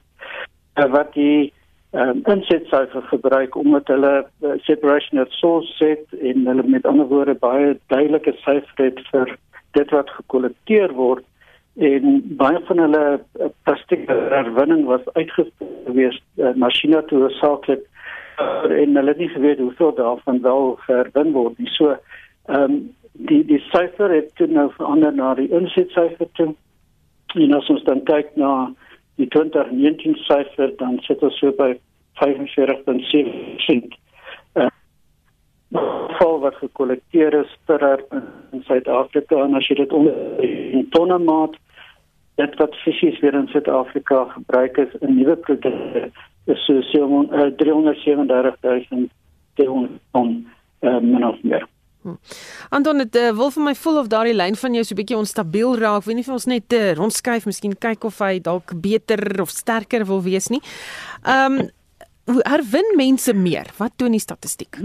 wat 0.74 1.14
die 1.14 1.54
um, 1.92 2.22
insetsyfer 2.26 3.02
gebruik 3.02 3.56
omdat 3.56 3.88
hulle 3.88 4.14
uh, 4.42 4.52
separation 4.68 5.22
of 5.22 5.32
source 5.34 5.72
set 5.78 6.06
en 6.22 6.48
hulle 6.48 6.64
met 6.64 6.86
ander 6.86 7.08
woorde 7.08 7.36
baie 7.40 7.78
duidelike 7.88 8.36
syfer 8.44 8.86
het 8.86 9.02
vir 9.12 9.36
dit 9.78 9.92
wat 9.92 10.10
gekollekteer 10.10 10.94
word 10.94 11.26
en 11.76 12.22
baie 12.40 12.60
van 12.68 12.84
hulle 12.86 13.04
uh, 13.20 13.50
plastiek 13.64 14.08
herwinning 14.08 14.86
was 14.86 15.06
uitgevoer 15.14 15.76
gewees 15.86 16.22
uh, 16.38 16.54
masjiene 16.56 17.02
toe 17.12 17.30
saaklik 17.40 17.84
uh, 18.40 18.82
en 18.82 18.96
hulle 18.96 19.14
het 19.14 19.18
nie 19.18 19.30
geweet 19.30 19.60
hoeveel 19.60 19.94
daarvan 19.96 20.42
wel 20.42 20.80
herwin 20.88 21.32
word 21.32 21.58
nie. 21.58 21.70
So 21.76 21.96
um, 22.48 22.82
die 23.14 23.44
die 23.46 23.62
syfer 23.70 24.12
het 24.14 24.36
toe 24.36 24.48
nou 24.48 24.70
verander 24.78 25.14
na 25.14 25.34
die 25.40 25.50
insetsyfer 25.52 26.28
toe. 26.40 26.54
En 27.36 27.54
as 27.54 27.70
ons 27.70 27.84
dan 27.88 28.04
kyk 28.10 28.36
na 28.36 28.72
die 29.20 29.28
2019 29.36 30.16
syfer 30.26 30.72
dan 30.80 31.00
sit 31.08 31.24
ons 31.26 31.40
so 31.42 31.52
by 31.58 31.74
45.7%. 32.20 33.98
Uh, 34.60 34.70
vol 36.20 36.40
wat 36.44 36.56
gekollekteer 36.60 37.34
is 37.44 37.52
per 37.70 37.82
in 38.52 38.64
Suid-Afrika 38.68 39.36
en 39.44 39.56
as 39.60 39.68
jy 39.70 39.76
dit 39.84 39.92
onder 39.96 40.16
in 40.44 40.88
tonne 40.96 41.20
maat 41.24 41.56
dit 42.40 42.54
wat 42.62 42.76
fisies 42.84 43.20
weer 43.24 43.36
in 43.38 43.52
Suid-Afrika 43.52 44.24
gebruik 44.34 44.78
is 44.86 44.94
in 45.02 45.16
nuwe 45.20 45.36
produkte 45.46 46.02
is 46.50 46.62
so 46.66 46.76
337.000 47.62 49.10
ton 49.56 49.90
uh, 50.82 51.00
min 51.00 51.26
of 51.28 51.44
meer. 51.44 51.68
Hm. 52.04 52.16
Anton, 52.70 52.98
dit 53.04 53.16
uh, 53.20 53.32
wil 53.36 53.50
vir 53.52 53.64
my 53.64 53.74
voel 53.76 53.98
of 54.00 54.08
daardie 54.08 54.36
lyn 54.36 54.56
van 54.56 54.74
jou 54.74 54.84
so 54.84 54.94
'n 54.96 55.00
bietjie 55.02 55.18
onstabiel 55.18 55.76
raak. 55.78 56.06
Weet 56.06 56.16
nie 56.16 56.28
of 56.28 56.36
ons 56.38 56.46
net 56.46 56.74
uh, 56.74 56.94
rondskuif, 56.96 57.46
miskien 57.46 57.76
kyk 57.76 58.04
of 58.04 58.20
hy 58.20 58.40
dalk 58.40 58.72
beter 58.82 59.42
of 59.42 59.50
sterker 59.50 60.06
wil 60.06 60.24
wees 60.24 60.48
nie. 60.50 60.62
Ehm 61.24 61.60
um, 61.60 61.70
herwin 62.46 62.96
mense 62.96 63.34
meer? 63.34 63.68
Wat 63.78 63.92
toon 63.98 64.12
die 64.12 64.22
statistiek? 64.22 64.78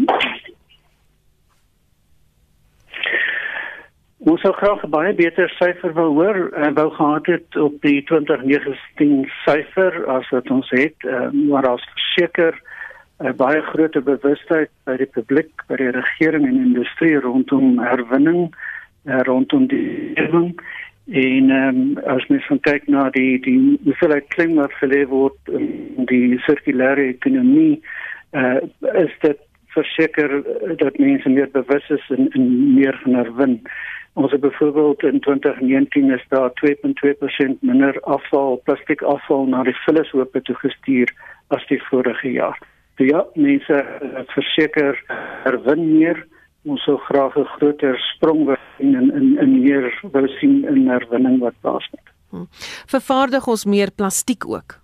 Ons 4.24 4.40
sou 4.40 4.52
graag 4.56 4.86
baie 4.88 5.12
beter 5.12 5.50
syfer 5.60 5.92
wou 5.92 6.08
hoor 6.16 6.48
en 6.56 6.74
wou 6.74 6.88
gehad 6.90 7.26
het 7.26 7.56
op 7.60 7.74
die 7.84 8.00
2019 8.08 9.26
syfer 9.44 9.98
as 10.08 10.30
wat 10.32 10.48
ons 10.50 10.70
het, 10.72 10.96
uh, 11.04 11.28
maar 11.50 11.68
as 11.68 11.84
seker 12.14 12.56
'n 13.22 13.36
baie 13.36 13.60
groot 13.62 14.04
bewustheid 14.04 14.70
by 14.84 14.96
die 14.96 15.10
publiek, 15.10 15.50
by 15.68 15.76
die 15.76 15.90
regering 15.90 16.46
en 16.46 16.56
industrie 16.56 17.18
rondom 17.20 17.78
herwinning, 17.78 18.54
uh, 19.06 19.20
rondom 19.28 19.66
die 19.66 20.12
herwinning 20.14 20.58
en 21.06 21.50
um, 21.50 21.98
as 22.08 22.26
mens 22.26 22.46
van 22.46 22.60
kyk 22.60 22.86
na 22.88 23.10
die 23.12 23.38
die 23.44 23.78
hoeveelheid 23.84 24.28
klim 24.32 24.54
wat 24.56 24.72
geleef 24.80 25.08
word 25.08 25.36
in 25.52 26.06
die 26.08 26.38
sirkulêre 26.46 27.10
ekonomie, 27.12 27.82
uh, 28.32 28.60
is 28.96 29.12
dit 29.20 29.40
verseker 29.74 30.40
dat 30.80 30.98
mense 30.98 31.28
meer 31.28 31.50
bewus 31.52 31.90
is 31.90 32.04
en, 32.16 32.30
en 32.32 32.74
meer 32.74 32.96
gaan 33.02 33.18
herwin. 33.20 33.58
Ons 34.14 34.32
het 34.32 34.40
byvoorbeeld 34.40 35.02
in 35.02 35.20
2019 35.20 36.10
is 36.14 36.24
daar 36.28 36.52
2.2% 36.62 37.58
minder 37.60 38.00
afval, 38.00 38.60
plastiek 38.64 39.02
afval 39.02 39.48
na 39.50 39.64
die 39.66 39.76
vullishope 39.84 40.42
toe 40.42 40.54
gestuur 40.62 41.10
as 41.48 41.66
die 41.68 41.82
vorige 41.90 42.30
jaar. 42.32 42.58
So 42.96 43.04
ja, 43.04 43.24
mense 43.34 43.80
het 44.00 44.30
verseker 44.36 45.00
herwin 45.44 45.82
meer. 45.96 46.26
Ons 46.64 46.84
sou 46.86 46.96
graag 47.08 47.36
'n 47.36 47.44
groter 47.56 47.98
sprong 48.14 48.44
wil 48.46 48.56
in 48.78 48.94
in 48.94 49.38
in 49.38 49.62
meer 49.62 49.98
wou 50.02 50.28
sien 50.38 50.64
in 50.64 50.88
herwinning 50.88 51.38
wat 51.40 51.54
plaasvind. 51.60 52.08
Hm. 52.30 52.46
Vervaardig 52.86 53.46
ons 53.46 53.64
meer 53.64 53.90
plastiek 53.90 54.48
ook? 54.48 54.80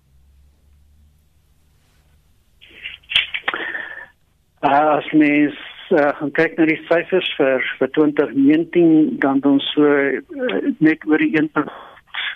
Uh, 4.61 4.97
as 4.97 5.11
mens 5.11 5.55
uh, 5.89 6.11
gaan 6.17 6.31
kyk 6.31 6.57
na 6.57 6.65
die 6.65 6.81
syfers 6.85 7.29
vir 7.37 7.63
vir 7.79 7.89
2019 7.97 9.17
dan 9.23 9.41
ons 9.43 9.65
so 9.73 9.83
uh, 9.83 10.59
net 10.77 11.01
oor 11.09 11.17
die 11.17 11.33
1 11.39 11.49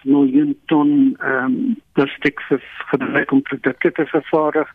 miljoen 0.05 0.55
ton 0.71 0.89
ehm 1.19 1.45
um, 1.45 1.75
plastiek 1.93 2.41
vir 2.49 2.65
gebruik 2.91 3.31
om 3.31 3.41
produkte 3.41 3.91
te 3.91 4.05
vervaardig 4.05 4.73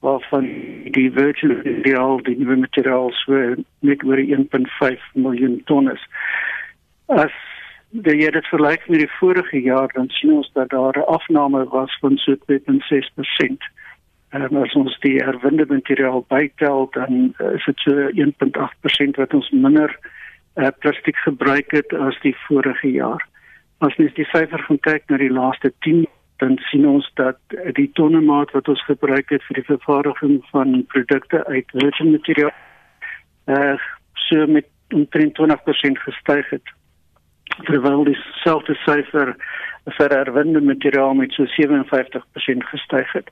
waarvan 0.00 0.46
die 0.94 1.10
virgin 1.12 1.56
materiaal 1.56 2.22
die 2.22 2.36
nuwe 2.38 2.56
materiaal 2.56 3.10
so 3.24 3.54
net 3.80 4.04
oor 4.04 4.20
1.5 4.20 5.06
miljoen 5.14 5.60
ton 5.64 5.90
is. 5.90 6.04
As 7.06 7.34
die 7.90 8.18
jaar 8.20 8.36
dit 8.36 8.46
vergelyk 8.52 8.88
met 8.88 9.02
die 9.02 9.16
vorige 9.18 9.62
jaar 9.62 9.90
dan 9.94 10.08
sien 10.08 10.32
ons 10.32 10.50
dat 10.52 10.70
daar 10.70 10.98
'n 10.98 11.08
afname 11.16 11.64
was 11.68 11.98
van 12.00 12.16
so 12.16 12.36
2.6%. 12.46 13.64
En 14.28 14.56
as 14.56 14.74
ons 14.74 14.98
die 15.00 15.16
herwinde 15.16 15.64
materiaal 15.68 16.24
bytel 16.28 16.88
dan 16.90 17.34
uh, 17.38 17.54
is 17.54 17.64
dit 17.64 17.78
so 17.78 18.10
1.8% 18.10 19.16
wat 19.16 19.34
ons 19.34 19.50
minder 19.50 19.98
uh, 20.54 20.68
plastiek 20.78 21.16
gebruik 21.16 21.70
het 21.70 21.92
as 21.92 22.20
die 22.20 22.36
vorige 22.36 22.90
jaar. 22.90 23.26
As 23.78 23.96
mens 23.96 24.14
die 24.14 24.28
syfer 24.28 24.58
gaan 24.58 24.78
kyk 24.78 25.02
na 25.08 25.16
die 25.16 25.32
laaste 25.32 25.72
10 25.80 26.06
dan 26.38 26.56
sien 26.70 26.86
ons 26.86 27.10
dat 27.18 27.38
die 27.74 27.90
tonnemaat 27.98 28.50
wat 28.54 28.68
ons 28.68 28.82
gebruik 28.86 29.30
het 29.34 29.42
vir 29.48 29.58
die 29.58 29.68
vervaardiging 29.68 30.40
van 30.52 30.84
produkte 30.92 31.44
uit 31.46 31.70
virgin 31.74 32.12
materiaal 32.14 32.52
uh, 33.46 33.78
so 34.28 34.46
met 34.46 34.66
omtrent 34.94 35.38
20% 35.40 36.02
gestyg 36.04 36.50
het. 36.50 36.74
Terwyl 37.66 38.04
dieselfde 38.04 38.76
syfer 38.84 39.34
vir 39.96 40.14
herwinde 40.14 40.60
materiaal 40.60 41.14
met 41.14 41.32
so 41.32 41.48
57% 41.56 42.70
gestyg 42.70 43.12
het. 43.12 43.28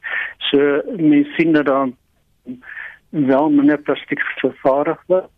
So 0.51 0.83
mens 0.97 1.31
sien 1.37 1.53
dat 1.53 1.67
daar 1.67 1.89
wel 3.09 3.51
minder 3.51 3.79
plastiek 3.79 4.21
vervaardig 4.43 5.03
word. 5.07 5.31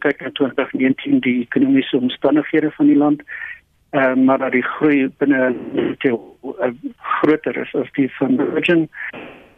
Kyk 0.00 0.20
na 0.24 0.30
2019 0.32 1.20
die 1.20 1.40
ekonomiese 1.44 1.96
omstandighede 1.96 2.70
van 2.76 2.86
die 2.86 2.96
land. 2.96 3.20
Ehm 3.20 3.49
uh, 3.90 4.14
maar 4.14 4.38
dat 4.38 4.52
die 4.52 4.62
groei 4.62 5.08
binne 5.18 5.54
die 5.98 6.12
uh, 6.12 6.70
groter 6.96 7.56
is 7.56 7.74
as 7.74 7.92
die 7.92 8.08
van 8.18 8.36
Virgin. 8.36 8.88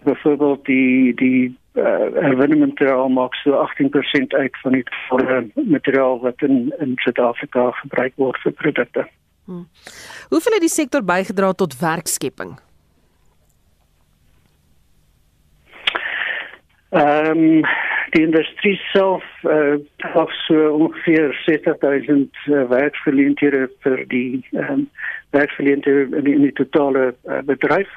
Byvoorbeeld 0.02 0.64
die 0.64 1.14
die 1.14 1.58
uh, 1.72 1.84
herwinde 2.14 2.56
materiaal 2.56 3.08
maak 3.08 3.34
so 3.34 3.66
18% 3.66 4.26
uit 4.28 4.58
van 4.62 4.72
die 4.72 4.84
materiaal 5.54 6.20
wat 6.20 6.42
in 6.42 6.74
in 6.78 6.92
Suid-Afrika 6.96 7.70
gebruik 7.70 8.12
word 8.16 8.40
vir 8.42 8.52
produkte. 8.52 9.06
Hmm. 9.44 9.68
Hoeveel 10.28 10.52
het 10.52 10.60
die 10.60 10.68
sektor 10.68 11.04
bygedra 11.04 11.52
tot 11.52 11.78
werkskepping? 11.78 12.58
Ehm 16.92 17.38
um, 17.38 17.64
die 18.12 18.22
industrie 18.26 18.76
self 18.92 19.24
uh, 19.42 19.78
het 19.96 20.32
so 20.46 20.68
ongeveer 20.76 21.32
60000 21.44 22.36
uh, 22.46 22.64
werksgeleenthede 22.68 23.68
vir 23.84 24.04
die 24.08 24.42
ehm 24.52 24.72
um, 24.72 24.88
werksgeleenthede 25.32 26.18
in 26.18 26.24
die, 26.26 26.34
in 26.34 26.44
die 26.44 26.56
totale 26.58 27.14
uh, 27.24 27.38
bedryf. 27.48 27.88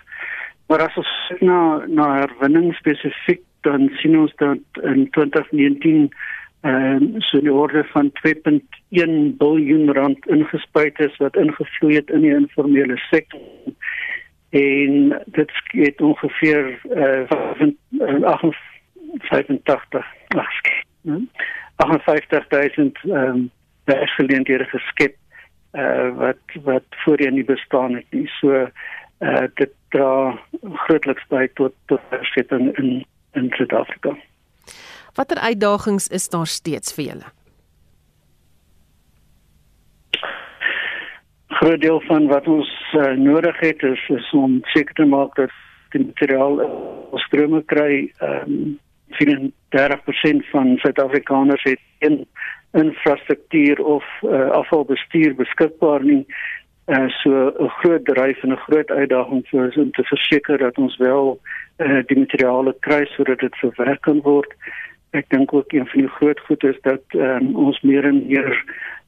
Maar 0.72 0.86
as 0.88 0.96
ons 1.02 1.12
na 1.40 1.60
na 1.88 2.08
herwinning 2.22 2.72
spesifiek 2.80 3.44
dan 3.68 3.90
sien 4.00 4.16
ons 4.20 4.32
dat 4.40 4.84
in 4.84 5.10
2019 5.18 6.08
ehm 6.62 7.04
um, 7.04 7.10
so 7.28 7.42
die 7.44 7.54
orde 7.54 7.84
van 7.92 8.12
2.1 8.22 8.62
miljard 9.40 9.98
rand 9.98 10.28
ingespuit 10.28 11.00
is 11.00 11.18
wat 11.18 11.36
ingevloei 11.36 11.96
het 11.96 12.10
in 12.10 12.24
die 12.24 12.36
informele 12.36 12.98
sektor 13.10 13.44
en 14.56 15.12
dit 15.26 15.52
skiet 15.60 16.02
ongeveer 16.02 16.80
uh, 16.96 17.28
85 19.18 20.06
85000 21.76 23.00
ehm 23.04 23.48
werksgeleenthede 23.86 24.66
geskep 24.66 25.16
uh, 25.74 26.10
wat 26.18 26.56
wat 26.64 26.84
voorheen 26.90 27.34
nie 27.34 27.46
bestaan 27.46 27.96
het 27.96 28.06
nie 28.10 28.28
so 28.40 28.68
uh, 29.20 29.48
dit 29.54 29.74
dra 29.90 30.40
grootliks 30.86 31.28
by 31.30 31.48
tot 31.54 31.74
tot 31.86 32.02
versketting 32.10 32.78
in 32.78 33.06
in 33.34 33.52
Suid-Afrika 33.58 34.16
Watter 35.16 35.38
uitdagings 35.38 36.08
is 36.08 36.30
daar 36.30 36.48
steeds 36.48 36.94
vir 36.94 37.06
julle? 37.06 37.28
Groot 41.56 41.82
deel 41.82 42.02
van 42.08 42.28
wat 42.28 42.48
ons 42.52 42.72
uh, 43.00 43.14
nodig 43.16 43.60
het 43.64 43.84
is, 43.84 44.02
is 44.12 44.32
om 44.36 44.58
seker 44.74 44.94
te 44.94 45.06
maak 45.08 45.38
dat 45.40 45.54
die 45.96 46.04
materiaal 46.04 46.60
ons 46.66 47.24
strome 47.30 47.64
kry. 47.72 48.10
Ehm 48.20 48.58
um, 48.58 48.74
34% 49.10 50.50
van 50.52 50.78
Suid-Afrikaners 50.78 51.64
het 51.64 51.80
een 52.00 52.28
infrastruktuur 52.72 53.84
of 53.84 54.04
uh, 54.22 54.50
afvalbestuur 54.50 55.36
beskikbaar 55.36 56.04
nie. 56.04 56.26
Uh, 56.86 57.08
so 57.08 57.54
'n 57.60 57.70
groot 57.70 58.06
dryf 58.06 58.44
en 58.44 58.52
'n 58.52 58.66
groot 58.68 58.92
uitdaging 58.92 59.48
vir 59.48 59.64
ons 59.66 59.78
om 59.78 59.92
te 59.92 60.04
verseker 60.04 60.58
dat 60.58 60.78
ons 60.78 60.98
wel 60.98 61.40
uh, 61.78 62.02
die 62.06 62.20
materiale 62.20 62.76
kry 62.80 63.06
sodat 63.06 63.40
dit 63.40 63.56
verwerk 63.56 64.02
kan 64.02 64.22
word 64.22 64.54
ek 65.16 65.30
dink 65.32 65.54
ook 65.54 65.72
een 65.74 65.88
van 65.88 66.02
die 66.02 66.12
groot 66.18 66.40
goed 66.40 66.64
is 66.64 66.78
dat 66.82 67.02
um, 67.16 67.56
ons 67.56 67.80
meer 67.82 68.06
en 68.06 68.22
meer 68.28 68.50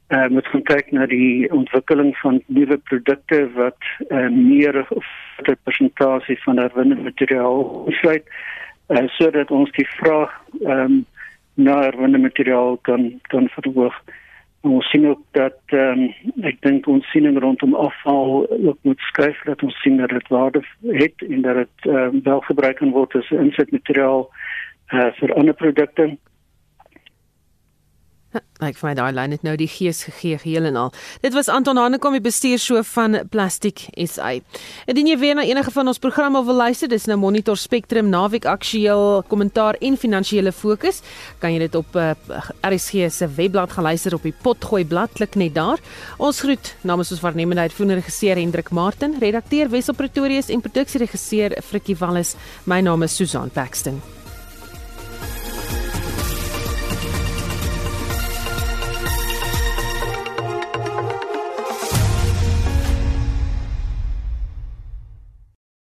uh, 0.07 0.27
moet 0.27 0.47
gaan 0.47 0.63
kyk 0.63 0.91
na 0.95 1.07
die 1.11 1.51
ontwikkeling 1.51 2.13
van 2.21 2.41
nuwe 2.45 2.77
produkte 2.89 3.41
wat 3.57 3.89
uh, 4.07 4.29
meer 4.29 4.85
of 4.89 5.07
'n 5.43 5.57
persentasie 5.63 6.39
van 6.43 6.57
herwinne 6.63 6.95
materiaal 7.09 7.83
insluit 7.91 8.25
uh, 8.87 9.07
sodat 9.17 9.51
ons 9.51 9.71
die 9.71 9.87
vraag 9.97 10.33
um, 10.61 11.05
na 11.57 11.81
herwinne 11.81 12.21
materiaal 12.21 12.77
kan 12.87 13.09
kan 13.33 13.49
verhoog. 13.55 13.95
Ons 14.67 14.89
sien 14.89 15.07
ook 15.07 15.21
dat 15.37 15.59
um, 15.73 16.07
ek 16.43 16.61
dink 16.65 16.87
ons 16.87 17.05
siening 17.11 17.37
rondom 17.39 17.75
afval 17.75 18.45
ook 18.49 18.77
moet 18.81 19.01
skuif 19.09 19.41
dat 19.45 19.63
ons 19.63 19.81
sien 19.81 19.97
dat 19.97 20.09
dit 20.09 20.27
waarde 20.33 20.61
het 21.01 21.25
en 21.29 21.41
dat 21.41 21.61
dit 21.63 21.89
um, 21.93 22.21
wel 22.23 22.41
gebruik 22.49 22.77
kan 22.81 22.93
word 22.95 23.15
as 23.15 23.31
insetmateriaal 23.31 24.27
uh, 24.93 25.11
vir 25.19 25.33
ander 25.33 25.53
produkte. 25.53 26.09
Ek 28.35 28.75
vir 28.79 28.89
my 28.89 28.93
daai 28.97 29.11
lyn 29.13 29.33
het 29.35 29.43
nou 29.45 29.53
die 29.59 29.69
gees 29.69 30.01
gegee 30.07 30.37
geheel 30.41 30.67
en 30.67 30.75
al. 30.81 30.89
Dit 31.23 31.35
was 31.37 31.47
Anton 31.51 31.77
Hanekom 31.79 32.15
die 32.17 32.23
bestuurshoof 32.25 32.89
van 32.97 33.19
Plastic 33.31 33.85
SA. 33.95 34.33
Indien 34.89 35.11
jy 35.11 35.17
weer 35.21 35.37
na 35.37 35.45
enige 35.47 35.71
van 35.75 35.87
ons 35.87 36.01
programme 36.01 36.41
wil 36.45 36.59
luister, 36.59 36.89
dis 36.91 37.05
nou 37.07 37.19
Monitor 37.21 37.57
Spectrum 37.57 38.09
naweek 38.11 38.49
aktueel 38.49 39.21
kommentaar 39.29 39.77
en 39.79 39.95
finansiële 39.97 40.51
fokus, 40.51 41.03
kan 41.39 41.53
jy 41.53 41.63
dit 41.67 41.79
op 41.79 41.95
uh, 41.95 42.09
eh, 42.11 42.49
RSG 42.65 43.07
se 43.13 43.29
webblad 43.37 43.77
gaan 43.77 43.87
luister 43.91 44.17
op 44.17 44.25
die 44.25 44.35
potgooi 44.43 44.83
blad 44.89 45.13
klik 45.15 45.37
net 45.39 45.55
daar. 45.55 45.79
Ons 46.17 46.41
groet 46.43 46.73
namens 46.81 47.13
ons 47.13 47.23
waarnemende 47.23 47.69
uitvoerende 47.69 48.01
regisseur 48.01 48.41
Hendrik 48.41 48.73
Martin, 48.73 49.19
redakteur 49.21 49.69
Wessel 49.71 49.95
Pretorius 49.95 50.51
en 50.51 50.65
produksieregisseur 50.65 51.59
Frikkie 51.63 51.97
Wallis. 52.01 52.35
My 52.65 52.81
naam 52.81 53.05
is 53.05 53.15
Susan 53.15 53.53
Paxton. 53.53 54.01